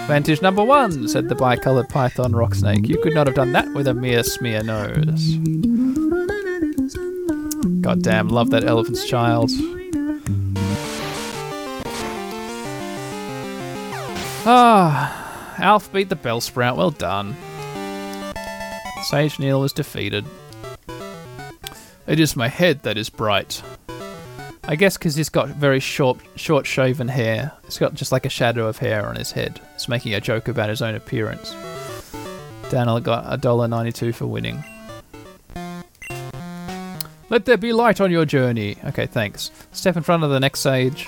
Vantage 0.06 0.40
number 0.40 0.62
one, 0.62 1.08
said 1.08 1.28
the 1.28 1.34
bicoloured 1.34 1.88
python 1.88 2.32
rock 2.32 2.54
snake. 2.54 2.88
You 2.88 3.00
could 3.00 3.14
not 3.14 3.26
have 3.26 3.34
done 3.34 3.50
that 3.52 3.72
with 3.74 3.88
a 3.88 3.94
mere 3.94 4.22
smear 4.22 4.62
nose. 4.62 5.36
God 7.80 8.02
damn, 8.02 8.28
love 8.28 8.50
that 8.50 8.62
elephant's 8.64 9.04
child. 9.08 9.50
Ah, 14.48 15.56
Alf 15.58 15.92
beat 15.92 16.08
the 16.08 16.14
Bellsprout. 16.14 16.76
Well 16.76 16.92
done. 16.92 17.36
Sage 19.04 19.40
Neil 19.40 19.60
was 19.60 19.72
defeated. 19.72 20.24
It 22.06 22.20
is 22.20 22.36
my 22.36 22.48
head 22.48 22.82
that 22.82 22.96
is 22.96 23.10
bright. 23.10 23.62
I 24.68 24.76
guess 24.76 24.96
because 24.96 25.14
he's 25.14 25.28
got 25.28 25.48
very 25.48 25.80
short, 25.80 26.18
short 26.36 26.66
shaven 26.66 27.08
hair. 27.08 27.52
He's 27.64 27.78
got 27.78 27.94
just 27.94 28.12
like 28.12 28.26
a 28.26 28.30
shadow 28.30 28.66
of 28.68 28.78
hair 28.78 29.06
on 29.06 29.16
his 29.16 29.32
head. 29.32 29.60
It's 29.74 29.88
making 29.88 30.14
a 30.14 30.20
joke 30.20 30.48
about 30.48 30.68
his 30.68 30.82
own 30.82 30.94
appearance. 30.94 31.54
Daniel 32.70 33.00
got 33.00 33.24
a 33.32 33.36
dollar 33.36 33.68
ninety-two 33.68 34.12
for 34.12 34.26
winning. 34.26 34.64
Let 37.28 37.44
there 37.44 37.56
be 37.56 37.72
light 37.72 38.00
on 38.00 38.10
your 38.10 38.24
journey. 38.24 38.76
Okay, 38.84 39.06
thanks. 39.06 39.50
Step 39.72 39.96
in 39.96 40.02
front 40.02 40.22
of 40.22 40.30
the 40.30 40.40
next 40.40 40.60
sage. 40.60 41.06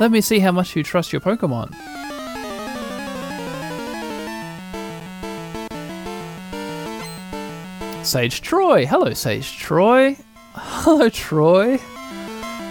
Let 0.00 0.10
me 0.10 0.20
see 0.20 0.38
how 0.38 0.52
much 0.52 0.74
you 0.76 0.82
trust 0.82 1.12
your 1.12 1.20
Pokemon. 1.20 1.74
Sage 8.04 8.42
Troy. 8.42 8.84
Hello, 8.84 9.14
Sage 9.14 9.56
Troy. 9.56 10.16
Hello, 10.54 11.08
Troy. 11.08 11.78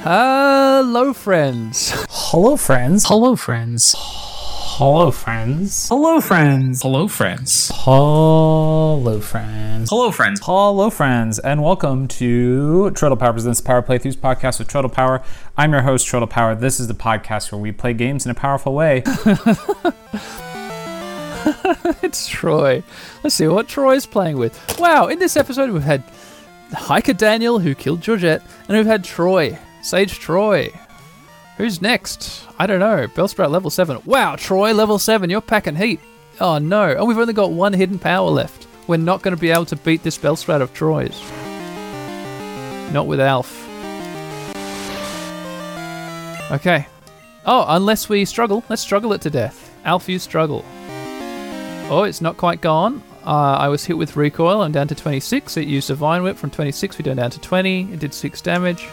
Hello, 0.03 1.11
friends. 1.13 1.91
Hello, 2.07 2.55
friends. 2.55 3.05
Hello, 3.07 3.35
friends. 3.35 3.95
Hello, 3.97 5.09
friends. 5.09 5.89
Hello, 5.89 6.21
friends. 6.21 6.81
Hello, 6.83 7.07
friends. 7.07 7.71
Hello, 7.73 9.19
friends. 9.19 9.89
Hello, 9.89 10.11
friends. 10.11 10.39
Hello, 10.43 10.89
friends, 10.91 11.39
and 11.39 11.63
welcome 11.63 12.07
to 12.09 12.91
Turtle 12.91 13.17
Power 13.17 13.33
Presents 13.33 13.59
Power 13.59 13.81
Playthroughs 13.81 14.15
podcast 14.15 14.59
with 14.59 14.67
Turtle 14.67 14.91
Power. 14.91 15.23
I'm 15.57 15.71
your 15.71 15.81
host, 15.81 16.07
Turtle 16.07 16.27
Power. 16.27 16.53
This 16.53 16.79
is 16.79 16.87
the 16.87 16.93
podcast 16.93 17.51
where 17.51 17.59
we 17.59 17.71
play 17.71 17.95
games 17.95 18.23
in 18.25 18.29
a 18.31 18.35
powerful 18.35 18.75
way. 18.75 19.03
it's 22.01 22.27
Troy. 22.27 22.83
Let's 23.23 23.35
see 23.35 23.47
what 23.47 23.67
Troy's 23.67 24.05
playing 24.05 24.37
with. 24.37 24.79
Wow, 24.79 25.07
in 25.07 25.19
this 25.19 25.37
episode 25.37 25.71
we've 25.71 25.81
had 25.83 26.03
Hiker 26.71 27.13
Daniel, 27.13 27.59
who 27.59 27.75
killed 27.75 28.01
Georgette, 28.01 28.41
and 28.67 28.77
we've 28.77 28.85
had 28.85 29.03
Troy, 29.03 29.57
Sage 29.81 30.19
Troy. 30.19 30.71
Who's 31.57 31.81
next? 31.81 32.47
I 32.57 32.65
don't 32.65 32.79
know. 32.79 33.07
Bellsprout 33.07 33.51
level 33.51 33.69
7. 33.69 34.01
Wow, 34.05 34.35
Troy 34.35 34.73
level 34.73 34.97
7, 34.97 35.29
you're 35.29 35.41
packing 35.41 35.75
heat. 35.75 35.99
Oh 36.39 36.57
no, 36.57 36.89
and 36.91 37.07
we've 37.07 37.17
only 37.17 37.33
got 37.33 37.51
one 37.51 37.73
hidden 37.73 37.99
power 37.99 38.29
left. 38.29 38.67
We're 38.87 38.97
not 38.97 39.21
going 39.21 39.35
to 39.35 39.39
be 39.39 39.51
able 39.51 39.65
to 39.65 39.75
beat 39.75 40.03
this 40.03 40.17
Bellsprout 40.17 40.61
of 40.61 40.73
Troy's. 40.73 41.21
Not 42.91 43.07
with 43.07 43.19
Alf. 43.19 43.63
Okay. 46.51 46.87
Oh, 47.45 47.65
unless 47.67 48.09
we 48.09 48.25
struggle. 48.25 48.63
Let's 48.69 48.81
struggle 48.81 49.13
it 49.13 49.21
to 49.21 49.29
death. 49.29 49.71
Alf, 49.85 50.07
you 50.07 50.19
struggle. 50.19 50.63
Oh, 51.89 52.03
it's 52.03 52.21
not 52.21 52.37
quite 52.37 52.61
gone. 52.61 53.03
Uh, 53.25 53.55
I 53.59 53.67
was 53.67 53.85
hit 53.85 53.97
with 53.97 54.15
recoil. 54.15 54.61
I'm 54.61 54.71
down 54.71 54.87
to 54.87 54.95
26. 54.95 55.57
It 55.57 55.67
used 55.67 55.89
a 55.89 55.95
vine 55.95 56.23
whip 56.23 56.37
from 56.37 56.49
26. 56.49 56.97
We 56.97 57.03
go 57.03 57.13
down 57.13 57.29
to 57.31 57.39
20. 57.39 57.93
It 57.93 57.99
did 57.99 58.13
6 58.13 58.41
damage. 58.41 58.87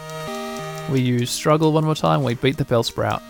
We 0.91 1.01
use 1.01 1.29
struggle 1.29 1.71
one 1.73 1.83
more 1.85 1.95
time. 1.95 2.23
We 2.23 2.35
beat 2.35 2.57
the 2.57 2.65
Bellsprout. 2.65 3.21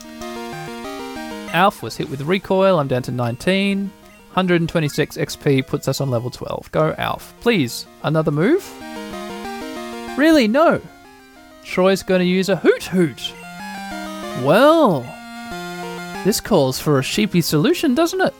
Alf 1.53 1.81
was 1.83 1.95
hit 1.97 2.09
with 2.09 2.21
recoil. 2.21 2.79
I'm 2.79 2.87
down 2.87 3.01
to 3.03 3.11
19. 3.11 3.87
126 3.87 5.17
XP 5.17 5.67
puts 5.67 5.87
us 5.87 5.99
on 6.01 6.09
level 6.09 6.29
12. 6.29 6.71
Go, 6.71 6.93
Alf. 6.97 7.33
Please, 7.41 7.85
another 8.03 8.31
move? 8.31 8.69
Really? 10.17 10.47
No. 10.47 10.81
Troy's 11.63 12.03
going 12.03 12.19
to 12.19 12.25
use 12.25 12.49
a 12.49 12.55
Hoothoot. 12.55 13.33
Well, 14.43 15.01
this 16.23 16.39
calls 16.39 16.79
for 16.79 16.99
a 16.99 17.03
sheepy 17.03 17.41
solution, 17.41 17.95
doesn't 17.95 18.21
it? 18.21 18.33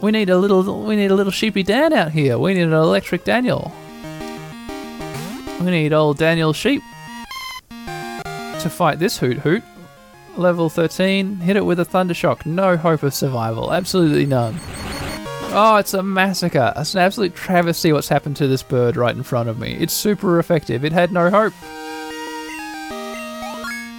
We 0.00 0.12
need 0.12 0.30
a 0.30 0.38
little. 0.38 0.84
We 0.84 0.96
need 0.96 1.10
a 1.10 1.14
little 1.14 1.32
sheepy 1.32 1.62
Dan 1.62 1.92
out 1.92 2.12
here. 2.12 2.38
We 2.38 2.54
need 2.54 2.62
an 2.62 2.72
electric 2.72 3.24
Daniel. 3.24 3.72
We 5.60 5.70
need 5.72 5.92
old 5.92 6.18
Daniel 6.18 6.52
Sheep 6.52 6.82
to 7.70 8.70
fight 8.70 8.98
this 9.00 9.18
Hoothoot. 9.18 9.62
Level 10.36 10.68
13. 10.68 11.36
Hit 11.38 11.56
it 11.56 11.64
with 11.64 11.80
a 11.80 11.84
Thunder 11.84 12.14
Shock. 12.14 12.46
No 12.46 12.76
hope 12.76 13.02
of 13.02 13.12
survival. 13.12 13.72
Absolutely 13.72 14.24
none. 14.24 14.54
Oh, 15.50 15.76
it's 15.80 15.94
a 15.94 16.02
massacre. 16.02 16.72
It's 16.76 16.94
an 16.94 17.00
absolute 17.00 17.34
travesty 17.34 17.92
what's 17.92 18.08
happened 18.08 18.36
to 18.36 18.46
this 18.46 18.62
bird 18.62 18.96
right 18.96 19.16
in 19.16 19.24
front 19.24 19.48
of 19.48 19.58
me. 19.58 19.74
It's 19.80 19.94
super 19.94 20.38
effective. 20.38 20.84
It 20.84 20.92
had 20.92 21.10
no 21.10 21.28
hope. 21.28 21.54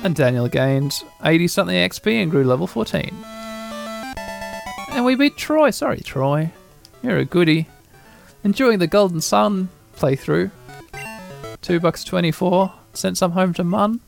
And 0.05 0.15
Daniel 0.15 0.47
gained 0.47 1.03
80 1.25 1.47
something 1.49 1.75
XP 1.75 2.21
and 2.21 2.31
grew 2.31 2.45
level 2.45 2.67
14. 2.67 3.13
And 4.99 5.05
we 5.05 5.15
beat 5.15 5.37
Troy. 5.37 5.69
Sorry, 5.69 6.01
Troy. 6.01 6.51
You're 7.01 7.19
a 7.19 7.23
goody. 7.23 7.67
Enjoying 8.43 8.79
the 8.79 8.85
Golden 8.85 9.21
Sun 9.21 9.69
playthrough. 9.95 10.51
Two 11.61 11.79
bucks 11.79 12.03
twenty-four. 12.03 12.73
Sent 12.91 13.17
some 13.17 13.31
home 13.31 13.53
to 13.53 13.63
Mun. 13.63 14.01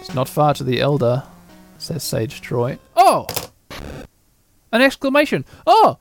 It's 0.00 0.12
not 0.16 0.28
far 0.28 0.52
to 0.54 0.64
the 0.64 0.80
Elder, 0.80 1.22
says 1.78 2.02
Sage 2.02 2.40
Troy. 2.40 2.80
Oh! 2.96 3.28
An 4.72 4.82
exclamation. 4.82 5.44
Oh! 5.64 5.98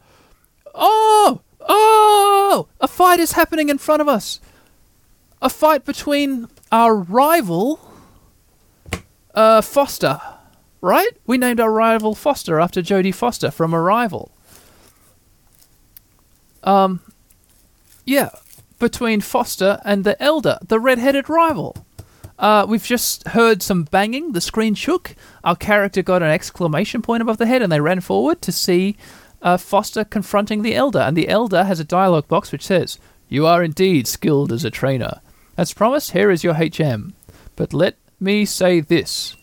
Oh! 0.74 1.42
Oh! 1.60 2.68
A 2.80 2.88
fight 2.88 3.20
is 3.20 3.34
happening 3.34 3.70
in 3.70 3.78
front 3.78 4.02
of 4.02 4.08
us. 4.08 4.40
A 5.40 5.50
fight 5.52 5.86
between 5.86 6.48
our 6.72 6.96
rival, 6.96 7.80
uh, 9.36 9.62
Foster 9.62 10.20
right? 10.82 11.12
We 11.26 11.38
named 11.38 11.60
our 11.60 11.72
rival 11.72 12.16
Foster 12.16 12.60
after 12.60 12.82
Jodie 12.82 13.14
Foster 13.14 13.52
from 13.52 13.74
Arrival. 13.74 14.32
Um, 16.64 17.02
yeah, 18.06 18.30
between 18.80 19.22
Foster 19.22 19.80
and 19.86 20.04
the 20.04 20.22
Elder, 20.22 20.58
the 20.68 20.80
red-headed 20.80 21.30
rival. 21.30 21.86
Uh, 22.38 22.66
we've 22.68 22.84
just 22.84 23.28
heard 23.30 23.62
some 23.62 23.84
banging. 23.84 24.34
The 24.34 24.42
screen 24.42 24.74
shook. 24.74 25.16
Our 25.44 25.56
character 25.56 26.02
got 26.02 26.24
an 26.24 26.32
exclamation 26.32 27.04
point 27.04 27.22
above 27.22 27.38
the 27.38 27.46
head, 27.46 27.62
and 27.62 27.72
they 27.72 27.80
ran 27.80 28.02
forward 28.02 28.42
to 28.42 28.52
see 28.52 28.98
uh, 29.44 29.58
Foster 29.58 30.04
confronting 30.04 30.64
the 30.64 30.76
elder. 30.76 31.00
And 31.00 31.16
the 31.16 31.30
elder 31.30 31.64
has 31.64 31.80
a 31.80 31.86
dialogue 31.86 32.28
box 32.28 32.52
which 32.52 32.66
says, 32.66 32.98
"You 33.30 33.46
are 33.46 33.64
indeed 33.64 34.08
skilled 34.08 34.52
as 34.52 34.66
a 34.66 34.72
trainer. 34.72 35.22
As 35.56 35.74
promised, 35.74 36.12
here 36.12 36.32
is 36.32 36.44
your 36.44 36.56
HM. 36.56 37.14
But 37.56 37.74
let 37.74 37.96
me 38.20 38.46
say 38.46 38.80
this: 38.80 39.36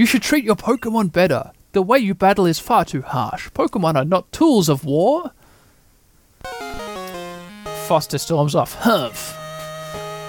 you 0.00 0.06
should 0.06 0.22
treat 0.22 0.44
your 0.46 0.56
Pokemon 0.56 1.12
better. 1.12 1.50
The 1.72 1.82
way 1.82 1.98
you 1.98 2.14
battle 2.14 2.46
is 2.46 2.58
far 2.58 2.86
too 2.86 3.02
harsh. 3.02 3.50
Pokemon 3.50 3.96
are 3.96 4.04
not 4.06 4.32
tools 4.32 4.70
of 4.70 4.86
war." 4.86 5.32
Foster 7.86 8.16
storms 8.16 8.54
off. 8.54 8.72
Humph. 8.76 9.36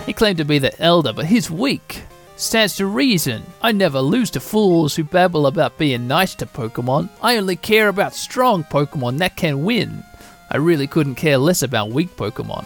He 0.05 0.11
claimed 0.11 0.39
to 0.39 0.43
be 0.43 0.59
the 0.59 0.77
elder, 0.81 1.13
but 1.13 1.27
he's 1.27 1.49
weak. 1.49 2.03
Stands 2.35 2.75
to 2.75 2.85
reason. 2.85 3.43
I 3.61 3.71
never 3.71 4.01
lose 4.01 4.29
to 4.31 4.41
fools 4.41 4.97
who 4.97 5.05
babble 5.05 5.47
about 5.47 5.77
being 5.77 6.05
nice 6.05 6.35
to 6.35 6.45
Pokemon. 6.45 7.07
I 7.21 7.37
only 7.37 7.55
care 7.55 7.87
about 7.87 8.13
strong 8.13 8.65
Pokemon 8.65 9.19
that 9.19 9.37
can 9.37 9.63
win. 9.63 10.03
I 10.49 10.57
really 10.57 10.87
couldn't 10.87 11.15
care 11.15 11.37
less 11.37 11.63
about 11.63 11.91
weak 11.91 12.17
Pokemon. 12.17 12.65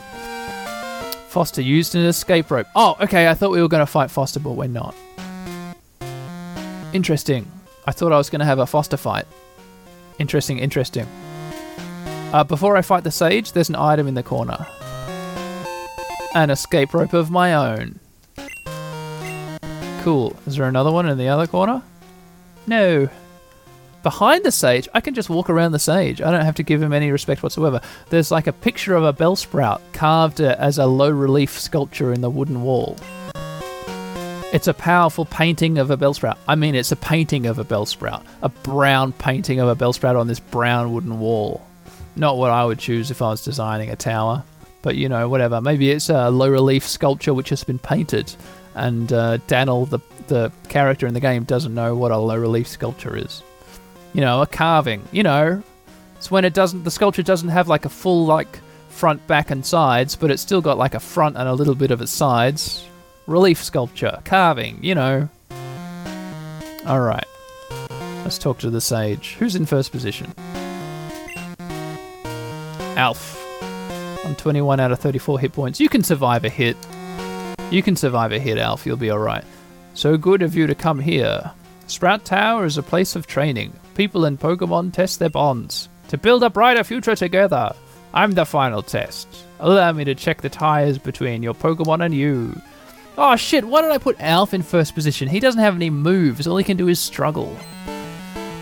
Foster 1.28 1.62
used 1.62 1.94
an 1.94 2.06
escape 2.06 2.50
rope. 2.50 2.66
Oh, 2.76 2.96
okay, 3.00 3.28
I 3.28 3.36
thought 3.36 3.52
we 3.52 3.62
were 3.62 3.68
going 3.68 3.86
to 3.86 3.86
fight 3.86 4.10
Foster, 4.10 4.40
but 4.40 4.54
we're 4.54 4.68
not. 4.68 4.96
Interesting. 6.96 7.52
I 7.86 7.92
thought 7.92 8.14
I 8.14 8.18
was 8.18 8.30
going 8.30 8.40
to 8.40 8.46
have 8.46 8.60
a 8.60 8.66
Foster 8.66 8.96
fight. 8.96 9.26
Interesting, 10.18 10.60
interesting. 10.60 11.06
Uh, 12.32 12.46
before 12.46 12.78
I 12.78 12.82
fight 12.82 13.04
the 13.04 13.12
Sage, 13.12 13.52
there's 13.52 13.68
an 13.68 13.76
item 13.76 14.08
in 14.08 14.14
the 14.14 14.24
corner 14.24 14.66
an 16.36 16.50
escape 16.50 16.94
rope 16.94 17.14
of 17.14 17.32
my 17.32 17.54
own. 17.54 18.00
Cool. 20.04 20.36
Is 20.46 20.58
there 20.58 20.68
another 20.68 20.92
one 20.92 21.08
in 21.08 21.18
the 21.18 21.30
other 21.30 21.48
corner? 21.48 21.82
No. 22.68 23.10
Behind 24.04 24.44
the 24.44 24.52
sage, 24.52 24.88
I 24.94 25.02
can 25.02 25.16
just 25.16 25.30
walk 25.30 25.50
around 25.50 25.72
the 25.72 25.80
sage. 25.80 26.22
I 26.22 26.30
don't 26.32 26.46
have 26.46 26.56
to 26.56 26.64
give 26.64 26.82
him 26.82 26.94
any 26.94 27.10
respect 27.10 27.42
whatsoever. 27.42 27.82
There's 28.10 28.32
like 28.32 28.48
a 28.48 28.54
picture 28.54 28.96
of 28.96 29.04
a 29.04 29.14
Bellsprout 29.14 29.82
carved 29.94 30.42
uh, 30.42 30.56
as 30.60 30.78
a 30.78 30.86
low 30.86 31.10
relief 31.10 31.58
sculpture 31.58 32.14
in 32.14 32.22
the 32.22 32.30
wooden 32.30 32.62
wall. 32.62 32.98
It's 34.56 34.68
a 34.68 34.74
powerful 34.74 35.26
painting 35.26 35.78
of 35.78 35.92
a 35.92 35.98
Bellsprout. 35.98 36.38
I 36.48 36.56
mean, 36.56 36.76
it's 36.76 36.92
a 36.92 36.96
painting 36.96 37.46
of 37.46 37.60
a 37.60 37.66
Bellsprout. 37.66 38.24
A 38.42 38.50
brown 38.50 39.12
painting 39.12 39.60
of 39.60 39.68
a 39.68 39.76
Bellsprout 39.76 40.20
on 40.20 40.28
this 40.28 40.40
brown 40.40 40.94
wooden 40.94 41.20
wall. 41.20 41.68
Not 42.16 42.38
what 42.38 42.52
I 42.52 42.64
would 42.66 42.80
choose 42.80 43.12
if 43.12 43.22
I 43.22 43.30
was 43.30 43.44
designing 43.44 43.90
a 43.90 43.96
tower 43.96 44.44
but 44.86 44.96
you 44.96 45.10
know, 45.10 45.28
whatever. 45.28 45.60
Maybe 45.62 45.90
it's 45.90 46.10
a 46.10 46.30
low 46.30 46.48
relief 46.48 46.88
sculpture 46.88 47.34
which 47.34 47.50
has 47.50 47.64
been 47.64 47.80
painted, 47.80 48.32
and 48.76 49.12
uh, 49.12 49.38
Daniel, 49.48 49.88
the 49.88 49.98
the 50.28 50.52
character 50.70 51.08
in 51.08 51.16
the 51.16 51.20
game, 51.20 51.44
doesn't 51.44 51.74
know 51.74 51.96
what 51.96 52.12
a 52.12 52.18
low 52.18 52.38
relief 52.38 52.68
sculpture 52.68 53.18
is. 53.18 53.42
You 54.14 54.22
know, 54.22 54.44
a 54.44 54.46
carving. 54.46 55.02
You 55.12 55.24
know, 55.24 55.64
it's 56.18 56.30
when 56.30 56.46
it 56.46 56.54
doesn't 56.54 56.84
the 56.84 56.92
sculpture 56.92 57.24
doesn't 57.24 57.50
have 57.50 57.68
like 57.68 57.86
a 57.86 57.90
full 57.90 58.28
like 58.28 58.60
front, 58.90 59.26
back, 59.26 59.50
and 59.50 59.66
sides, 59.66 60.16
but 60.16 60.30
it's 60.30 60.44
still 60.44 60.62
got 60.62 60.78
like 60.78 60.94
a 60.94 61.00
front 61.00 61.36
and 61.36 61.50
a 61.50 61.54
little 61.54 61.74
bit 61.74 61.90
of 61.90 62.00
its 62.00 62.12
sides. 62.12 62.86
Relief 63.28 63.64
sculpture, 63.64 64.20
carving. 64.24 64.84
You 64.84 64.96
know. 64.96 65.30
All 66.86 67.02
right. 67.02 67.26
Let's 68.24 68.38
talk 68.38 68.60
to 68.60 68.70
the 68.70 68.82
sage. 68.82 69.36
Who's 69.40 69.56
in 69.56 69.66
first 69.66 69.92
position? 69.92 70.34
Alf 72.98 73.42
on 74.26 74.36
21 74.36 74.80
out 74.80 74.92
of 74.92 75.00
34 75.00 75.40
hit 75.40 75.54
points. 75.54 75.80
You 75.80 75.90
can 75.90 76.04
survive 76.04 76.46
a 76.46 76.50
hit. 76.50 76.78
You 77.72 77.84
can 77.84 77.96
survive 77.96 78.32
a 78.32 78.40
hit, 78.40 78.58
Alf. 78.58 78.86
You'll 78.86 78.98
be 78.98 79.12
alright. 79.12 79.44
So 79.94 80.18
good 80.18 80.42
of 80.42 80.56
you 80.56 80.68
to 80.68 80.76
come 80.76 81.00
here. 81.00 81.52
Sprout 81.88 82.26
Tower 82.26 82.66
is 82.66 82.78
a 82.78 82.84
place 82.84 83.16
of 83.16 83.28
training. 83.28 83.74
People 83.96 84.26
and 84.26 84.40
Pokemon 84.40 84.94
test 84.94 85.20
their 85.20 85.30
bonds 85.30 85.90
to 86.08 86.18
build 86.18 86.44
a 86.44 86.50
brighter 86.50 86.84
future 86.84 87.16
together. 87.16 87.74
I'm 88.14 88.32
the 88.32 88.46
final 88.46 88.82
test. 88.82 89.28
Allow 89.60 89.92
me 89.92 90.04
to 90.06 90.16
check 90.16 90.42
the 90.42 90.50
ties 90.50 90.98
between 90.98 91.44
your 91.44 91.54
Pokemon 91.54 92.04
and 92.04 92.14
you. 92.14 92.60
Oh 93.18 93.36
shit, 93.38 93.64
why 93.64 93.82
did 93.82 93.92
I 93.92 93.98
put 93.98 94.20
Alf 94.20 94.54
in 94.54 94.62
first 94.62 94.94
position? 94.94 95.30
He 95.30 95.40
doesn't 95.40 95.62
have 95.62 95.76
any 95.76 95.90
moves. 95.90 96.48
All 96.48 96.58
he 96.58 96.64
can 96.64 96.76
do 96.76 96.90
is 96.90 97.00
struggle. 97.00 97.58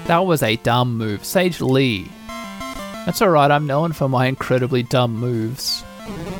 That 0.05 0.25
was 0.25 0.43
a 0.43 0.57
dumb 0.57 0.97
move. 0.97 1.25
Sage 1.25 1.59
Lee. 1.59 2.11
That's 2.27 3.21
alright, 3.21 3.51
I'm 3.51 3.65
known 3.65 3.93
for 3.93 4.07
my 4.07 4.27
incredibly 4.27 4.83
dumb 4.83 5.15
moves. 5.15 5.83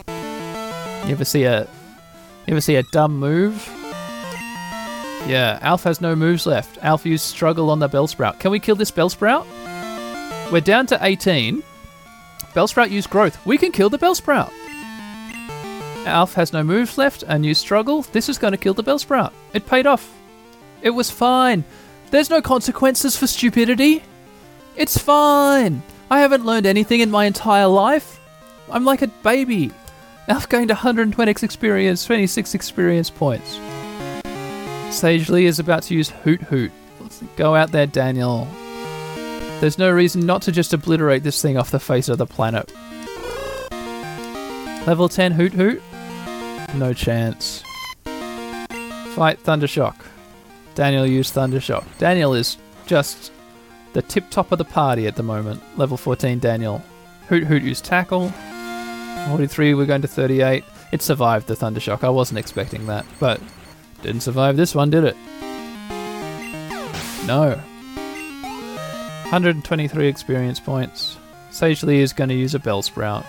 You 0.08 1.12
ever 1.12 1.26
see 1.26 1.44
a 1.44 1.62
you 2.46 2.52
ever 2.52 2.62
see 2.62 2.76
a 2.76 2.84
dumb 2.92 3.18
move? 3.18 3.68
Yeah, 5.26 5.58
Alf 5.62 5.84
has 5.84 6.02
no 6.02 6.16
moves 6.16 6.46
left. 6.46 6.78
Alf 6.84 7.06
used 7.06 7.26
struggle 7.26 7.70
on 7.70 7.80
the 7.80 7.90
Bellsprout. 7.90 8.40
Can 8.40 8.52
we 8.52 8.60
kill 8.60 8.76
this 8.76 8.92
Bellsprout? 8.92 9.46
We're 10.52 10.62
down 10.62 10.86
to 10.88 11.00
18. 11.02 11.64
Bellsprout 12.54 12.92
used 12.92 13.10
growth. 13.10 13.44
We 13.46 13.58
can 13.58 13.72
kill 13.72 13.90
the 13.90 13.98
Bellsprout. 13.98 14.52
Alf 16.06 16.34
has 16.34 16.52
no 16.52 16.64
moves 16.64 16.98
left 16.98 17.24
and 17.28 17.46
used 17.46 17.62
struggle. 17.62 18.02
This 18.02 18.30
is 18.30 18.38
going 18.38 18.52
to 18.52 18.58
kill 18.58 18.74
the 18.74 18.84
Bellsprout. 18.84 19.32
It 19.54 19.66
paid 19.66 19.88
off. 19.88 20.14
It 20.82 20.90
was 20.90 21.10
fine. 21.10 21.64
There's 22.12 22.30
no 22.30 22.42
consequences 22.42 23.16
for 23.16 23.26
stupidity. 23.26 24.04
It's 24.76 24.98
fine. 24.98 25.82
I 26.12 26.20
haven't 26.20 26.46
learned 26.46 26.66
anything 26.66 27.00
in 27.00 27.10
my 27.10 27.26
entire 27.26 27.68
life. 27.68 28.20
I'm 28.70 28.86
like 28.86 29.02
a 29.02 29.08
baby. 29.08 29.72
I've 30.28 30.50
gained 30.50 30.70
120 30.70 31.32
experience, 31.32 32.06
26 32.06 32.54
experience 32.54 33.10
points. 33.10 33.60
Sage 34.90 35.30
Lee 35.30 35.46
is 35.46 35.60
about 35.60 35.84
to 35.84 35.96
use 35.96 36.10
Hoothoot. 36.10 36.72
Go 37.36 37.56
out 37.56 37.72
there, 37.72 37.88
Daniel. 37.88 38.48
There's 39.60 39.78
no 39.78 39.90
reason 39.92 40.26
not 40.26 40.42
to 40.44 40.52
just 40.52 40.74
obliterate 40.74 41.24
this 41.24 41.42
thing 41.42 41.58
off 41.58 41.72
the 41.72 41.80
face 41.80 42.10
of 42.10 42.18
the 42.18 42.26
planet. 42.26 42.72
Level 44.86 45.08
10 45.08 45.34
Hoothoot? 45.34 45.82
No 46.74 46.94
chance. 46.94 47.64
Fight 48.04 49.42
Thundershock. 49.44 49.96
Daniel 50.76 51.06
used 51.06 51.36
Thundershock. 51.36 51.86
Daniel 52.00 52.34
is 52.34 52.58
just 52.88 53.32
the 53.94 54.02
tip 54.02 54.30
top 54.32 54.52
of 54.52 54.58
the 54.58 54.66
party 54.66 55.06
at 55.06 55.16
the 55.16 55.24
moment. 55.24 55.62
Level 55.78 55.98
14 55.98 56.40
Daniel. 56.40 56.84
Hoothoot 57.30 57.64
used 57.64 57.86
tackle. 57.86 58.30
43, 59.30 59.76
we're 59.76 59.86
going 59.86 60.02
to 60.02 60.08
38. 60.08 60.64
It 60.92 61.02
survived 61.02 61.48
the 61.48 61.56
Thundershock. 61.56 62.04
I 62.04 62.10
wasn't 62.10 62.40
expecting 62.40 62.88
that, 62.88 63.06
but 63.20 63.40
didn't 64.02 64.22
survive 64.22 64.58
this 64.58 64.76
one, 64.76 64.90
did 64.90 65.04
it? 65.04 65.16
No. 67.26 67.60
123 69.30 70.08
experience 70.08 70.60
points. 70.60 71.18
Sage 71.52 71.84
Lee 71.84 72.02
is 72.02 72.14
going 72.14 72.30
to 72.30 72.36
use 72.36 72.54
a 72.56 72.60
Bellsprout. 72.60 73.24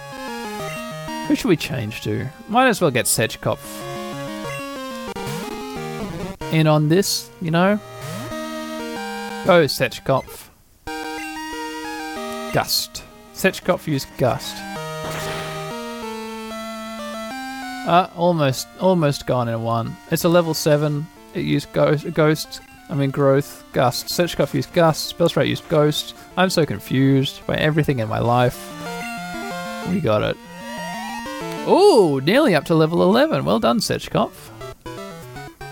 Who 1.27 1.35
should 1.35 1.49
we 1.49 1.57
change 1.57 2.03
to? 2.03 2.29
Might 2.49 2.69
as 2.69 2.81
well 2.81 2.91
get 2.91 3.07
Setchkopf 3.07 3.59
in 6.55 6.67
on 6.69 6.89
this, 6.89 7.31
you 7.41 7.51
know? 7.51 7.79
Go, 9.45 9.65
Setchkopf. 9.65 10.49
Gust. 12.53 13.03
Setchkopf 13.35 13.87
used 13.87 14.07
Gust. 14.17 14.57
Uh, 17.87 18.09
almost, 18.17 18.69
almost 18.81 19.27
gone 19.27 19.49
in 19.49 19.63
one. 19.63 19.97
It's 20.11 20.25
a 20.25 20.29
level 20.29 20.55
7. 20.55 21.07
It 21.35 21.41
used 21.41 21.73
Ghost, 21.73 22.13
ghost 22.15 22.61
I 22.89 22.95
mean 22.95 23.11
Growth, 23.11 23.65
Gust. 23.73 24.07
Setchkopf 24.07 24.55
used 24.55 24.73
Gust. 24.73 25.17
Spellsprite 25.17 25.49
used 25.49 25.69
Ghost. 25.69 26.15
I'm 26.37 26.51
so 26.51 26.65
confused 26.65 27.45
by 27.47 27.57
everything 27.57 27.99
in 27.99 28.09
my 28.09 28.21
life. 28.21 28.59
We 29.91 30.01
got 30.01 30.23
it. 30.23 30.37
Oh, 31.67 32.21
nearly 32.23 32.55
up 32.55 32.65
to 32.67 32.75
level 32.75 33.03
11. 33.03 33.45
Well 33.45 33.59
done, 33.59 33.79
Setchkopf. 33.79 34.33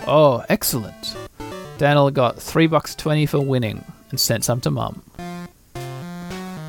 Oh, 0.07 0.43
excellent. 0.49 1.15
Daniel 1.77 2.09
got 2.11 2.41
3 2.41 2.67
bucks 2.67 2.95
20 2.95 3.25
for 3.27 3.39
winning 3.39 3.83
and 4.09 4.19
sent 4.19 4.43
some 4.43 4.59
to 4.61 4.71
Mum. 4.71 5.03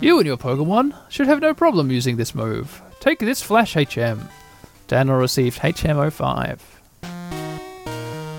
You 0.00 0.18
and 0.18 0.26
your 0.26 0.36
Pokemon 0.36 0.94
should 1.08 1.26
have 1.26 1.40
no 1.40 1.54
problem 1.54 1.90
using 1.90 2.16
this 2.16 2.34
move. 2.34 2.82
Take 3.00 3.18
this 3.18 3.42
Flash 3.42 3.74
HM. 3.74 4.28
Daniel 4.88 5.16
received 5.16 5.60
HM05. 5.60 6.58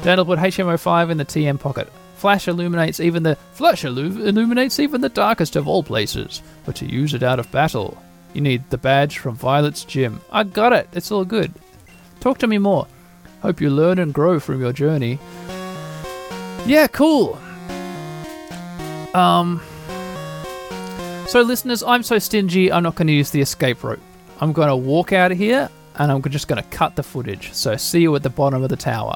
Daniel 0.04 0.26
put 0.26 0.38
HM05 0.38 1.10
in 1.10 1.18
the 1.18 1.26
TM 1.26 1.60
pocket. 1.60 1.92
Flash 2.18 2.48
illuminates 2.48 3.00
even 3.00 3.24
the 3.24 3.36
Flash 3.54 3.82
illu- 3.84 4.28
illuminates 4.28 4.80
even 4.80 5.02
the 5.02 5.10
darkest 5.10 5.56
of 5.56 5.68
all 5.68 5.82
places. 5.82 6.44
But 6.66 6.76
to 6.78 6.86
use 6.86 7.16
it 7.16 7.24
out 7.24 7.40
of 7.40 7.52
battle, 7.52 7.98
you 8.36 8.42
need 8.42 8.70
the 8.70 8.78
badge 8.78 9.18
from 9.18 9.36
Violet's 9.36 9.86
gym. 9.86 10.22
I 10.32 10.44
got 10.44 10.74
it. 10.74 10.90
It's 10.94 11.12
all 11.12 11.26
good. 11.26 11.54
Talk 12.20 12.38
to 12.40 12.48
me 12.48 12.58
more. 12.58 12.88
Hope 13.42 13.62
you 13.62 13.70
learn 13.70 14.00
and 14.00 14.14
grow 14.14 14.40
from 14.40 14.60
your 14.60 14.74
journey. 14.74 15.20
Yeah, 16.66 16.88
cool. 16.88 17.40
Um 19.14 19.62
so, 21.28 21.42
listeners, 21.42 21.82
I'm 21.82 22.04
so 22.04 22.20
stingy, 22.20 22.72
I'm 22.72 22.84
not 22.84 22.96
going 22.96 23.08
to 23.08 23.14
use 23.14 23.32
the 23.32 23.42
escape 23.42 23.84
rope. 23.84 24.00
I'm 24.40 24.54
going 24.54 24.68
to 24.68 24.76
walk 24.76 25.12
out 25.12 25.32
of 25.32 25.38
here 25.40 25.70
and 25.96 26.12
I'm 26.12 26.22
just 26.22 26.48
going 26.48 26.62
to 26.62 26.70
cut 26.70 26.96
the 26.96 27.04
footage. 27.04 27.52
So, 27.52 27.76
see 27.78 28.02
you 28.02 28.16
at 28.16 28.22
the 28.22 28.30
bottom 28.30 28.62
of 28.62 28.70
the 28.70 28.78
tower. 28.78 29.16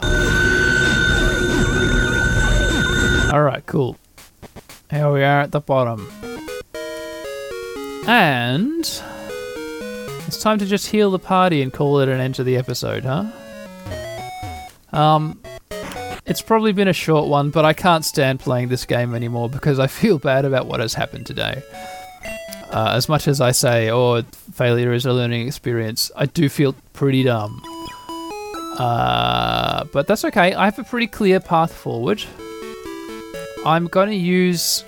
Alright, 3.32 3.66
cool. 3.68 3.96
Here 4.90 5.12
we 5.12 5.24
are 5.24 5.42
at 5.42 5.52
the 5.52 5.62
bottom. 5.62 6.12
And 8.08 8.80
it's 10.28 10.42
time 10.42 10.58
to 10.60 10.66
just 10.66 10.88
heal 10.88 11.12
the 11.12 11.20
party 11.20 11.62
and 11.62 11.72
call 11.72 12.00
it 12.00 12.10
an 12.10 12.20
end 12.20 12.36
to 12.36 12.44
the 12.44 12.58
episode, 12.58 13.06
huh? 13.06 13.26
Um 14.92 15.40
it's 16.26 16.42
probably 16.44 16.72
been 16.74 16.88
a 16.88 16.94
short 16.94 17.28
one, 17.28 17.50
but 17.50 17.66
I 17.66 17.74
can't 17.74 18.06
stand 18.06 18.40
playing 18.40 18.70
this 18.70 18.86
game 18.86 19.16
anymore 19.16 19.50
because 19.50 19.80
I 19.80 19.88
feel 20.02 20.20
bad 20.20 20.46
about 20.46 20.68
what 20.68 20.80
has 20.80 20.94
happened 20.94 21.26
today. 21.26 21.64
Uh, 22.72 22.92
as 22.94 23.10
much 23.10 23.28
as 23.28 23.42
I 23.42 23.52
say, 23.52 23.90
oh, 23.90 24.22
failure 24.54 24.94
is 24.94 25.08
a 25.08 25.14
learning 25.14 25.48
experience, 25.48 26.12
I 26.16 26.28
do 26.28 26.48
feel 26.48 26.76
pretty 26.94 27.24
dumb. 27.24 27.64
Uh, 28.78 29.86
but 29.86 30.06
that's 30.06 30.24
okay. 30.26 30.54
I 30.54 30.66
have 30.66 30.78
a 30.78 30.84
pretty 30.84 31.08
clear 31.08 31.40
path 31.40 31.74
forward. 31.74 32.24
I'm 33.66 33.88
going 33.88 34.10
to 34.10 34.16
use. 34.16 34.84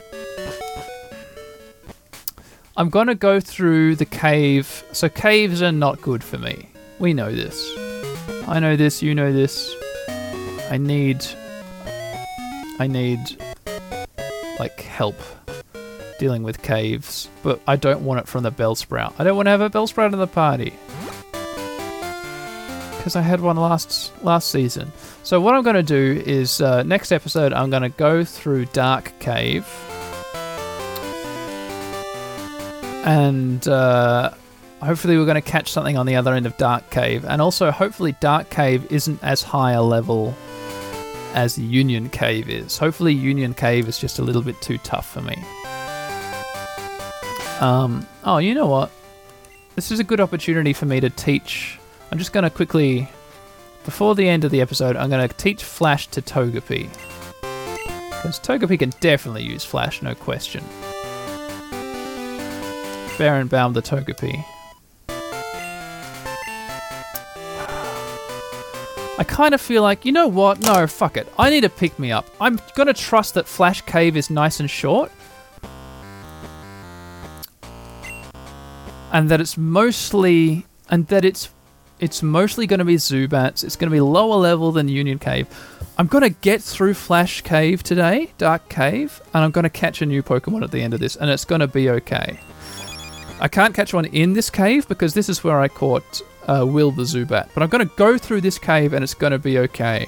I'm 2.78 2.90
going 2.90 3.08
to 3.08 3.16
go 3.16 3.40
through 3.40 3.96
the 3.96 4.06
cave. 4.06 4.84
So, 4.94 5.10
caves 5.10 5.62
are 5.62 5.72
not 5.72 6.02
good 6.02 6.24
for 6.24 6.38
me. 6.38 6.70
We 7.00 7.14
know 7.14 7.32
this. 7.32 7.70
I 8.48 8.60
know 8.60 8.76
this, 8.76 9.02
you 9.02 9.14
know 9.14 9.34
this. 9.34 9.74
I 10.70 10.78
need. 10.78 11.26
I 12.80 12.88
need. 12.88 13.20
Like, 14.60 14.80
help 14.82 15.16
dealing 16.22 16.44
with 16.44 16.62
caves. 16.62 17.28
But 17.44 17.60
I 17.68 17.76
don't 17.76 18.06
want 18.06 18.22
it 18.22 18.28
from 18.28 18.44
the 18.44 18.52
Bellsprout. 18.52 19.16
I 19.20 19.24
don't 19.24 19.36
want 19.36 19.48
to 19.48 19.52
have 19.52 19.62
a 19.62 19.70
Bellsprout 19.70 20.14
in 20.14 20.20
the 20.20 20.28
party. 20.28 20.74
Because 22.98 23.16
I 23.16 23.22
had 23.22 23.42
one 23.42 23.58
last 23.58 24.14
last 24.24 24.52
season. 24.52 24.92
So 25.24 25.42
what 25.42 25.56
I'm 25.56 25.64
going 25.64 25.76
to 25.76 25.84
do 25.84 26.22
is 26.24 26.62
uh, 26.62 26.84
next 26.84 27.12
episode 27.12 27.52
I'm 27.52 27.72
going 27.72 27.82
to 27.82 27.90
go 27.90 28.24
through 28.24 28.66
Dark 28.68 29.12
Cave, 29.20 29.66
and 33.06 33.68
uh, 33.68 34.32
hopefully 34.82 35.18
we're 35.18 35.26
going 35.26 35.36
to 35.36 35.42
catch 35.42 35.72
something 35.72 35.98
on 35.98 36.06
the 36.06 36.16
other 36.16 36.34
end 36.34 36.46
of 36.46 36.58
Dark 36.58 36.90
Cave, 36.90 37.26
and 37.26 37.42
also 37.42 37.72
hopefully 37.72 38.16
Dark 38.20 38.50
Cave 38.50 38.92
isn't 38.92 39.24
as 39.24 39.44
high 39.44 39.74
a 39.74 39.82
level 39.82 40.36
as 41.34 41.58
Union 41.58 42.10
Cave 42.10 42.50
is. 42.50 42.78
Hopefully 42.78 43.14
Union 43.14 43.54
Cave 43.54 43.88
is 43.88 43.98
just 43.98 44.20
a 44.20 44.22
little 44.22 44.42
bit 44.42 44.62
too 44.62 44.78
tough 44.80 45.10
for 45.10 45.22
me. 45.22 45.36
Um, 47.60 48.08
oh, 48.24 48.40
you 48.40 48.54
know 48.54 48.68
what? 48.68 48.92
This 49.76 49.92
is 49.92 50.00
a 50.00 50.04
good 50.04 50.20
opportunity 50.20 50.74
for 50.74 50.86
me 50.86 51.00
to 51.00 51.10
teach. 51.10 51.80
I'm 52.12 52.18
just 52.18 52.34
going 52.34 52.44
to 52.44 52.50
quickly 52.50 53.08
before 53.84 54.16
the 54.16 54.28
end 54.28 54.44
of 54.44 54.52
the 54.52 54.62
episode, 54.62 54.96
I'm 54.96 55.10
going 55.10 55.28
to 55.28 55.36
teach 55.36 55.64
Flash 55.64 56.08
to 56.08 56.22
Togepi. 56.22 56.90
Because 58.10 58.40
Togepi 58.40 58.78
can 58.78 58.92
definitely 59.00 59.44
use 59.44 59.64
Flash, 59.64 60.02
no 60.02 60.14
question. 60.14 60.64
Baron 63.22 63.46
Baum 63.46 63.74
the 63.74 63.84
Togepi. 63.84 64.44
I 69.20 69.24
kind 69.28 69.54
of 69.54 69.62
feel 69.62 69.84
like, 69.84 70.06
you 70.06 70.12
know 70.12 70.28
what? 70.28 70.60
No, 70.62 70.88
fuck 70.88 71.18
it. 71.18 71.32
I 71.38 71.52
need 71.52 71.62
to 71.62 71.70
pick 71.70 72.00
me 72.00 72.12
up. 72.12 72.26
I'm 72.42 72.58
to 72.88 72.96
trust 72.96 73.36
that 73.36 73.48
Flash 73.48 73.84
Cave 73.84 74.18
is 74.18 74.32
nice 74.32 74.60
and 74.60 74.68
short. 74.68 75.12
And 79.12 79.30
that 79.30 79.40
it's 79.40 79.56
mostly. 79.56 80.66
And 80.90 81.06
that 81.10 81.24
it's 81.24 81.50
it's 82.00 82.24
mostly 82.24 82.66
to 82.80 82.86
be 82.86 82.96
Zubats. 82.96 83.64
It's 83.64 83.76
to 83.92 83.94
be 83.94 84.02
lower 84.02 84.38
level 84.38 84.72
than 84.72 84.88
Union 84.88 85.20
Cave. 85.20 85.46
I'm 86.00 86.08
to 86.24 86.32
get 86.32 86.64
through 86.64 86.96
Flash 86.96 87.42
Cave 87.42 87.84
today, 87.84 88.34
Dark 88.40 88.68
Cave, 88.70 89.22
and 89.36 89.44
I'm 89.44 89.52
to 89.66 89.70
catch 89.70 90.02
a 90.02 90.08
new 90.08 90.24
Pokemon 90.24 90.64
at 90.64 90.72
the 90.72 90.82
end 90.82 90.96
of 90.96 91.00
this, 91.00 91.16
and 91.16 91.30
it's 91.30 91.46
to 91.62 91.68
be 91.68 91.88
okay. 91.92 92.40
I 93.42 93.48
can't 93.48 93.74
catch 93.74 93.92
one 93.92 94.06
in 94.06 94.34
this 94.34 94.52
cave 94.52 94.88
because 94.88 95.16
this 95.16 95.28
is 95.28 95.44
where 95.44 95.60
I 95.60 95.68
caught 95.68 96.22
uh, 96.48 96.64
Will 96.64 96.92
the 96.92 97.02
Zubat, 97.02 97.50
but 97.56 97.64
I'm 97.64 97.70
going 97.70 97.88
to 97.88 97.96
go 97.96 98.16
through 98.16 98.42
this 98.42 98.60
cave 98.60 98.94
and 98.94 99.04
it's 99.04 99.16
going 99.16 99.32
to 99.32 99.40
be 99.40 99.58
okay. 99.58 100.06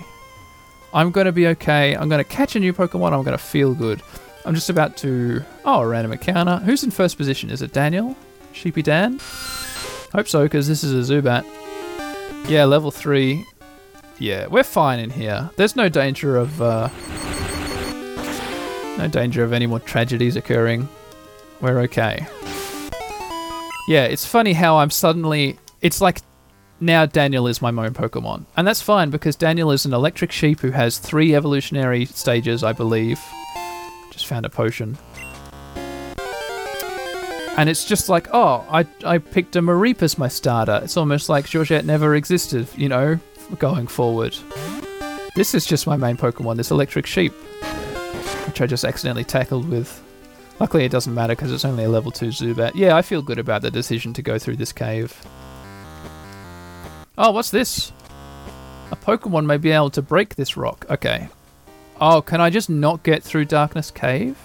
I'm 0.93 1.09
going 1.09 1.25
to 1.25 1.31
be 1.31 1.47
okay. 1.47 1.95
I'm 1.95 2.09
going 2.09 2.23
to 2.23 2.29
catch 2.29 2.55
a 2.55 2.59
new 2.59 2.73
Pokemon. 2.73 3.11
I'm 3.11 3.23
going 3.23 3.35
to 3.35 3.43
feel 3.43 3.73
good. 3.73 4.03
I'm 4.45 4.53
just 4.53 4.69
about 4.69 4.97
to. 4.97 5.43
Oh, 5.65 5.81
a 5.81 5.87
random 5.87 6.11
encounter. 6.11 6.57
Who's 6.57 6.83
in 6.83 6.91
first 6.91 7.17
position? 7.17 7.49
Is 7.49 7.63
it 7.63 7.73
Daniel? 7.73 8.15
Sheepy 8.51 8.83
Dan? 8.83 9.19
Hope 10.13 10.27
so, 10.27 10.43
because 10.43 10.67
this 10.67 10.83
is 10.83 11.09
a 11.09 11.13
Zubat. 11.13 11.43
Yeah, 12.47 12.65
level 12.65 12.91
3. 12.91 13.43
Yeah, 14.19 14.45
we're 14.45 14.61
fine 14.61 14.99
in 14.99 15.09
here. 15.09 15.49
There's 15.55 15.75
no 15.75 15.89
danger 15.89 16.37
of, 16.37 16.61
uh... 16.61 16.89
No 18.99 19.07
danger 19.07 19.43
of 19.43 19.53
any 19.53 19.65
more 19.65 19.79
tragedies 19.79 20.35
occurring. 20.35 20.87
We're 21.61 21.79
okay. 21.79 22.27
Yeah, 23.87 24.05
it's 24.05 24.25
funny 24.25 24.53
how 24.53 24.77
I'm 24.77 24.89
suddenly... 24.89 25.59
It's 25.81 25.99
like 25.99 26.19
now 26.79 27.05
Daniel 27.05 27.47
is 27.47 27.61
my 27.61 27.71
main 27.71 27.91
Pokemon. 27.91 28.45
And 28.55 28.67
that's 28.67 28.81
fine 28.81 29.09
because 29.09 29.35
Daniel 29.35 29.71
is 29.71 29.85
an 29.85 29.93
electric 29.93 30.31
sheep 30.31 30.59
who 30.59 30.71
has 30.71 30.97
three 30.97 31.35
evolutionary 31.35 32.05
stages, 32.05 32.63
I 32.63 32.73
believe. 32.73 33.19
Just 34.11 34.27
found 34.27 34.45
a 34.45 34.49
potion. 34.49 34.97
And 37.55 37.69
it's 37.69 37.85
just 37.85 38.09
like, 38.09 38.27
oh, 38.33 38.65
I, 38.69 38.85
I 39.05 39.19
picked 39.19 39.55
a 39.55 39.61
Mareep 39.61 40.01
as 40.01 40.17
my 40.17 40.27
starter. 40.27 40.81
It's 40.83 40.97
almost 40.97 41.29
like 41.29 41.47
Georgette 41.47 41.85
never 41.85 42.15
existed, 42.15 42.67
you 42.75 42.89
know, 42.89 43.19
going 43.59 43.87
forward. 43.87 44.35
This 45.35 45.53
is 45.53 45.65
just 45.65 45.87
my 45.87 45.95
main 45.95 46.17
Pokemon, 46.17 46.57
this 46.57 46.71
electric 46.71 47.05
sheep, 47.05 47.31
which 48.47 48.59
I 48.59 48.65
just 48.65 48.83
accidentally 48.83 49.23
tackled 49.23 49.69
with. 49.69 50.02
Luckily, 50.59 50.85
it 50.85 50.91
doesn't 50.91 51.13
matter 51.13 51.35
because 51.35 51.51
it's 51.51 51.65
only 51.65 51.83
a 51.83 51.89
level 51.89 52.11
2 52.11 52.27
Zubat. 52.27 52.71
Yeah, 52.75 52.95
I 52.95 53.01
feel 53.01 53.21
good 53.21 53.39
about 53.39 53.61
the 53.61 53.71
decision 53.71 54.13
to 54.13 54.21
go 54.21 54.37
through 54.39 54.57
this 54.57 54.71
cave. 54.71 55.19
Oh, 57.17 57.31
what's 57.31 57.51
this? 57.51 57.91
A 58.91 58.95
Pokemon 58.95 59.45
may 59.45 59.57
be 59.57 59.71
able 59.71 59.89
to 59.91 60.01
break 60.01 60.35
this 60.35 60.55
rock. 60.55 60.85
Okay. 60.89 61.27
Oh, 61.99 62.21
can 62.21 62.41
I 62.41 62.49
just 62.49 62.69
not 62.69 63.03
get 63.03 63.23
through 63.23 63.45
Darkness 63.45 63.91
Cave? 63.91 64.37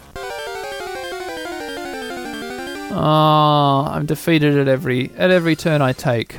Oh, 2.91 3.89
I'm 3.89 4.07
defeated 4.07 4.57
at 4.57 4.67
every 4.67 5.11
at 5.17 5.31
every 5.31 5.55
turn 5.55 5.83
I 5.83 5.93
take. 5.93 6.37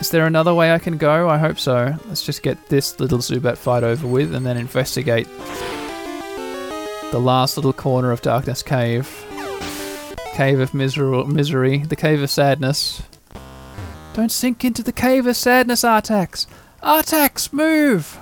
Is 0.00 0.10
there 0.10 0.26
another 0.26 0.54
way 0.54 0.72
I 0.72 0.78
can 0.78 0.96
go? 0.96 1.28
I 1.28 1.38
hope 1.38 1.58
so. 1.58 1.94
Let's 2.06 2.22
just 2.22 2.42
get 2.42 2.68
this 2.68 2.98
little 3.00 3.18
Zubat 3.18 3.56
fight 3.56 3.84
over 3.84 4.06
with 4.06 4.34
and 4.34 4.44
then 4.44 4.56
investigate 4.56 5.28
the 7.10 7.18
last 7.20 7.56
little 7.56 7.72
corner 7.72 8.12
of 8.12 8.22
Darkness 8.22 8.62
Cave. 8.62 9.26
Cave 10.34 10.60
of 10.60 10.72
miser- 10.72 11.24
Misery. 11.24 11.78
The 11.78 11.96
Cave 11.96 12.22
of 12.22 12.30
Sadness. 12.30 13.02
Don't 14.14 14.30
sink 14.30 14.64
into 14.64 14.82
the 14.82 14.92
Cave 14.92 15.26
of 15.26 15.36
Sadness, 15.36 15.82
Artax! 15.82 16.46
Artax, 16.82 17.52
move! 17.52 18.18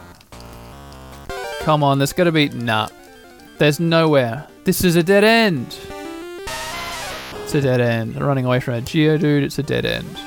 Come 1.61 1.83
on, 1.83 1.99
there's 1.99 2.13
gotta 2.13 2.33
be. 2.33 2.49
Nah. 2.49 2.89
There's 3.59 3.79
nowhere. 3.79 4.47
This 4.65 4.85
is 4.85 4.97
a 4.97 5.03
dead 5.03 5.25
end. 5.25 5.79
It's 7.43 7.55
a 7.55 7.61
dead 7.61 7.81
end. 7.81 8.21
running 8.21 8.45
away 8.45 8.61
from 8.61 8.75
a 8.75 8.81
Geodude, 8.81 9.43
it's 9.43 9.59
a 9.59 9.63
dead 9.63 9.85
end. 9.85 10.19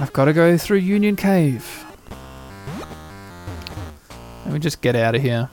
I've 0.00 0.12
got 0.12 0.26
to 0.26 0.32
go 0.32 0.56
through 0.56 0.78
Union 0.78 1.16
Cave. 1.16 1.84
Let 4.44 4.54
me 4.54 4.60
just 4.60 4.80
get 4.80 4.94
out 4.94 5.14
of 5.14 5.22
here. 5.22 5.50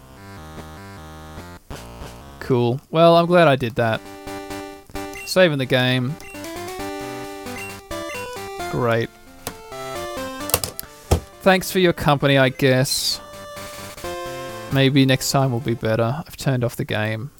Cool. 2.46 2.80
Well, 2.92 3.18
I'm 3.18 3.26
glad 3.26 3.48
I 3.48 3.56
did 3.56 3.74
that. 3.74 4.00
Saving 5.26 5.58
the 5.58 5.66
game. 5.66 6.16
Great. 8.70 9.10
Thanks 11.42 11.72
for 11.72 11.80
your 11.80 11.92
company, 11.92 12.38
I 12.38 12.50
guess. 12.50 13.20
Maybe 14.72 15.08
next 15.08 15.32
time 15.32 15.52
will 15.52 15.60
be 15.60 15.74
better. 15.74 16.24
I've 16.28 16.38
turned 16.38 16.64
off 16.64 16.76
the 16.76 16.86
game. 16.86 17.32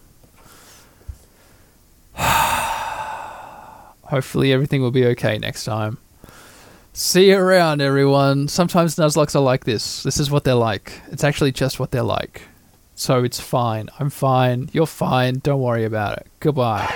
Hopefully 4.06 4.52
everything 4.52 4.82
will 4.82 4.90
be 4.90 5.06
okay 5.06 5.38
next 5.38 5.66
time. 5.66 6.00
See 6.94 7.30
you 7.30 7.38
around, 7.38 7.80
everyone. 7.80 8.48
Sometimes 8.48 8.96
Nuzlockes 8.96 9.36
are 9.36 9.40
like 9.40 9.66
this. 9.66 10.02
This 10.02 10.20
is 10.20 10.32
what 10.32 10.46
they're 10.46 10.56
like. 10.56 11.00
It's 11.12 11.24
actually 11.24 11.52
just 11.52 11.80
what 11.80 11.92
they're 11.92 12.02
like. 12.02 12.42
So 12.96 13.24
it's 13.24 13.40
fine. 13.40 13.90
I'm 14.00 14.10
fine. 14.10 14.70
You're 14.72 14.88
fine. 14.88 15.40
Don't 15.44 15.62
worry 15.62 15.84
about 15.84 16.18
it. 16.18 16.28
Goodbye. 16.40 16.94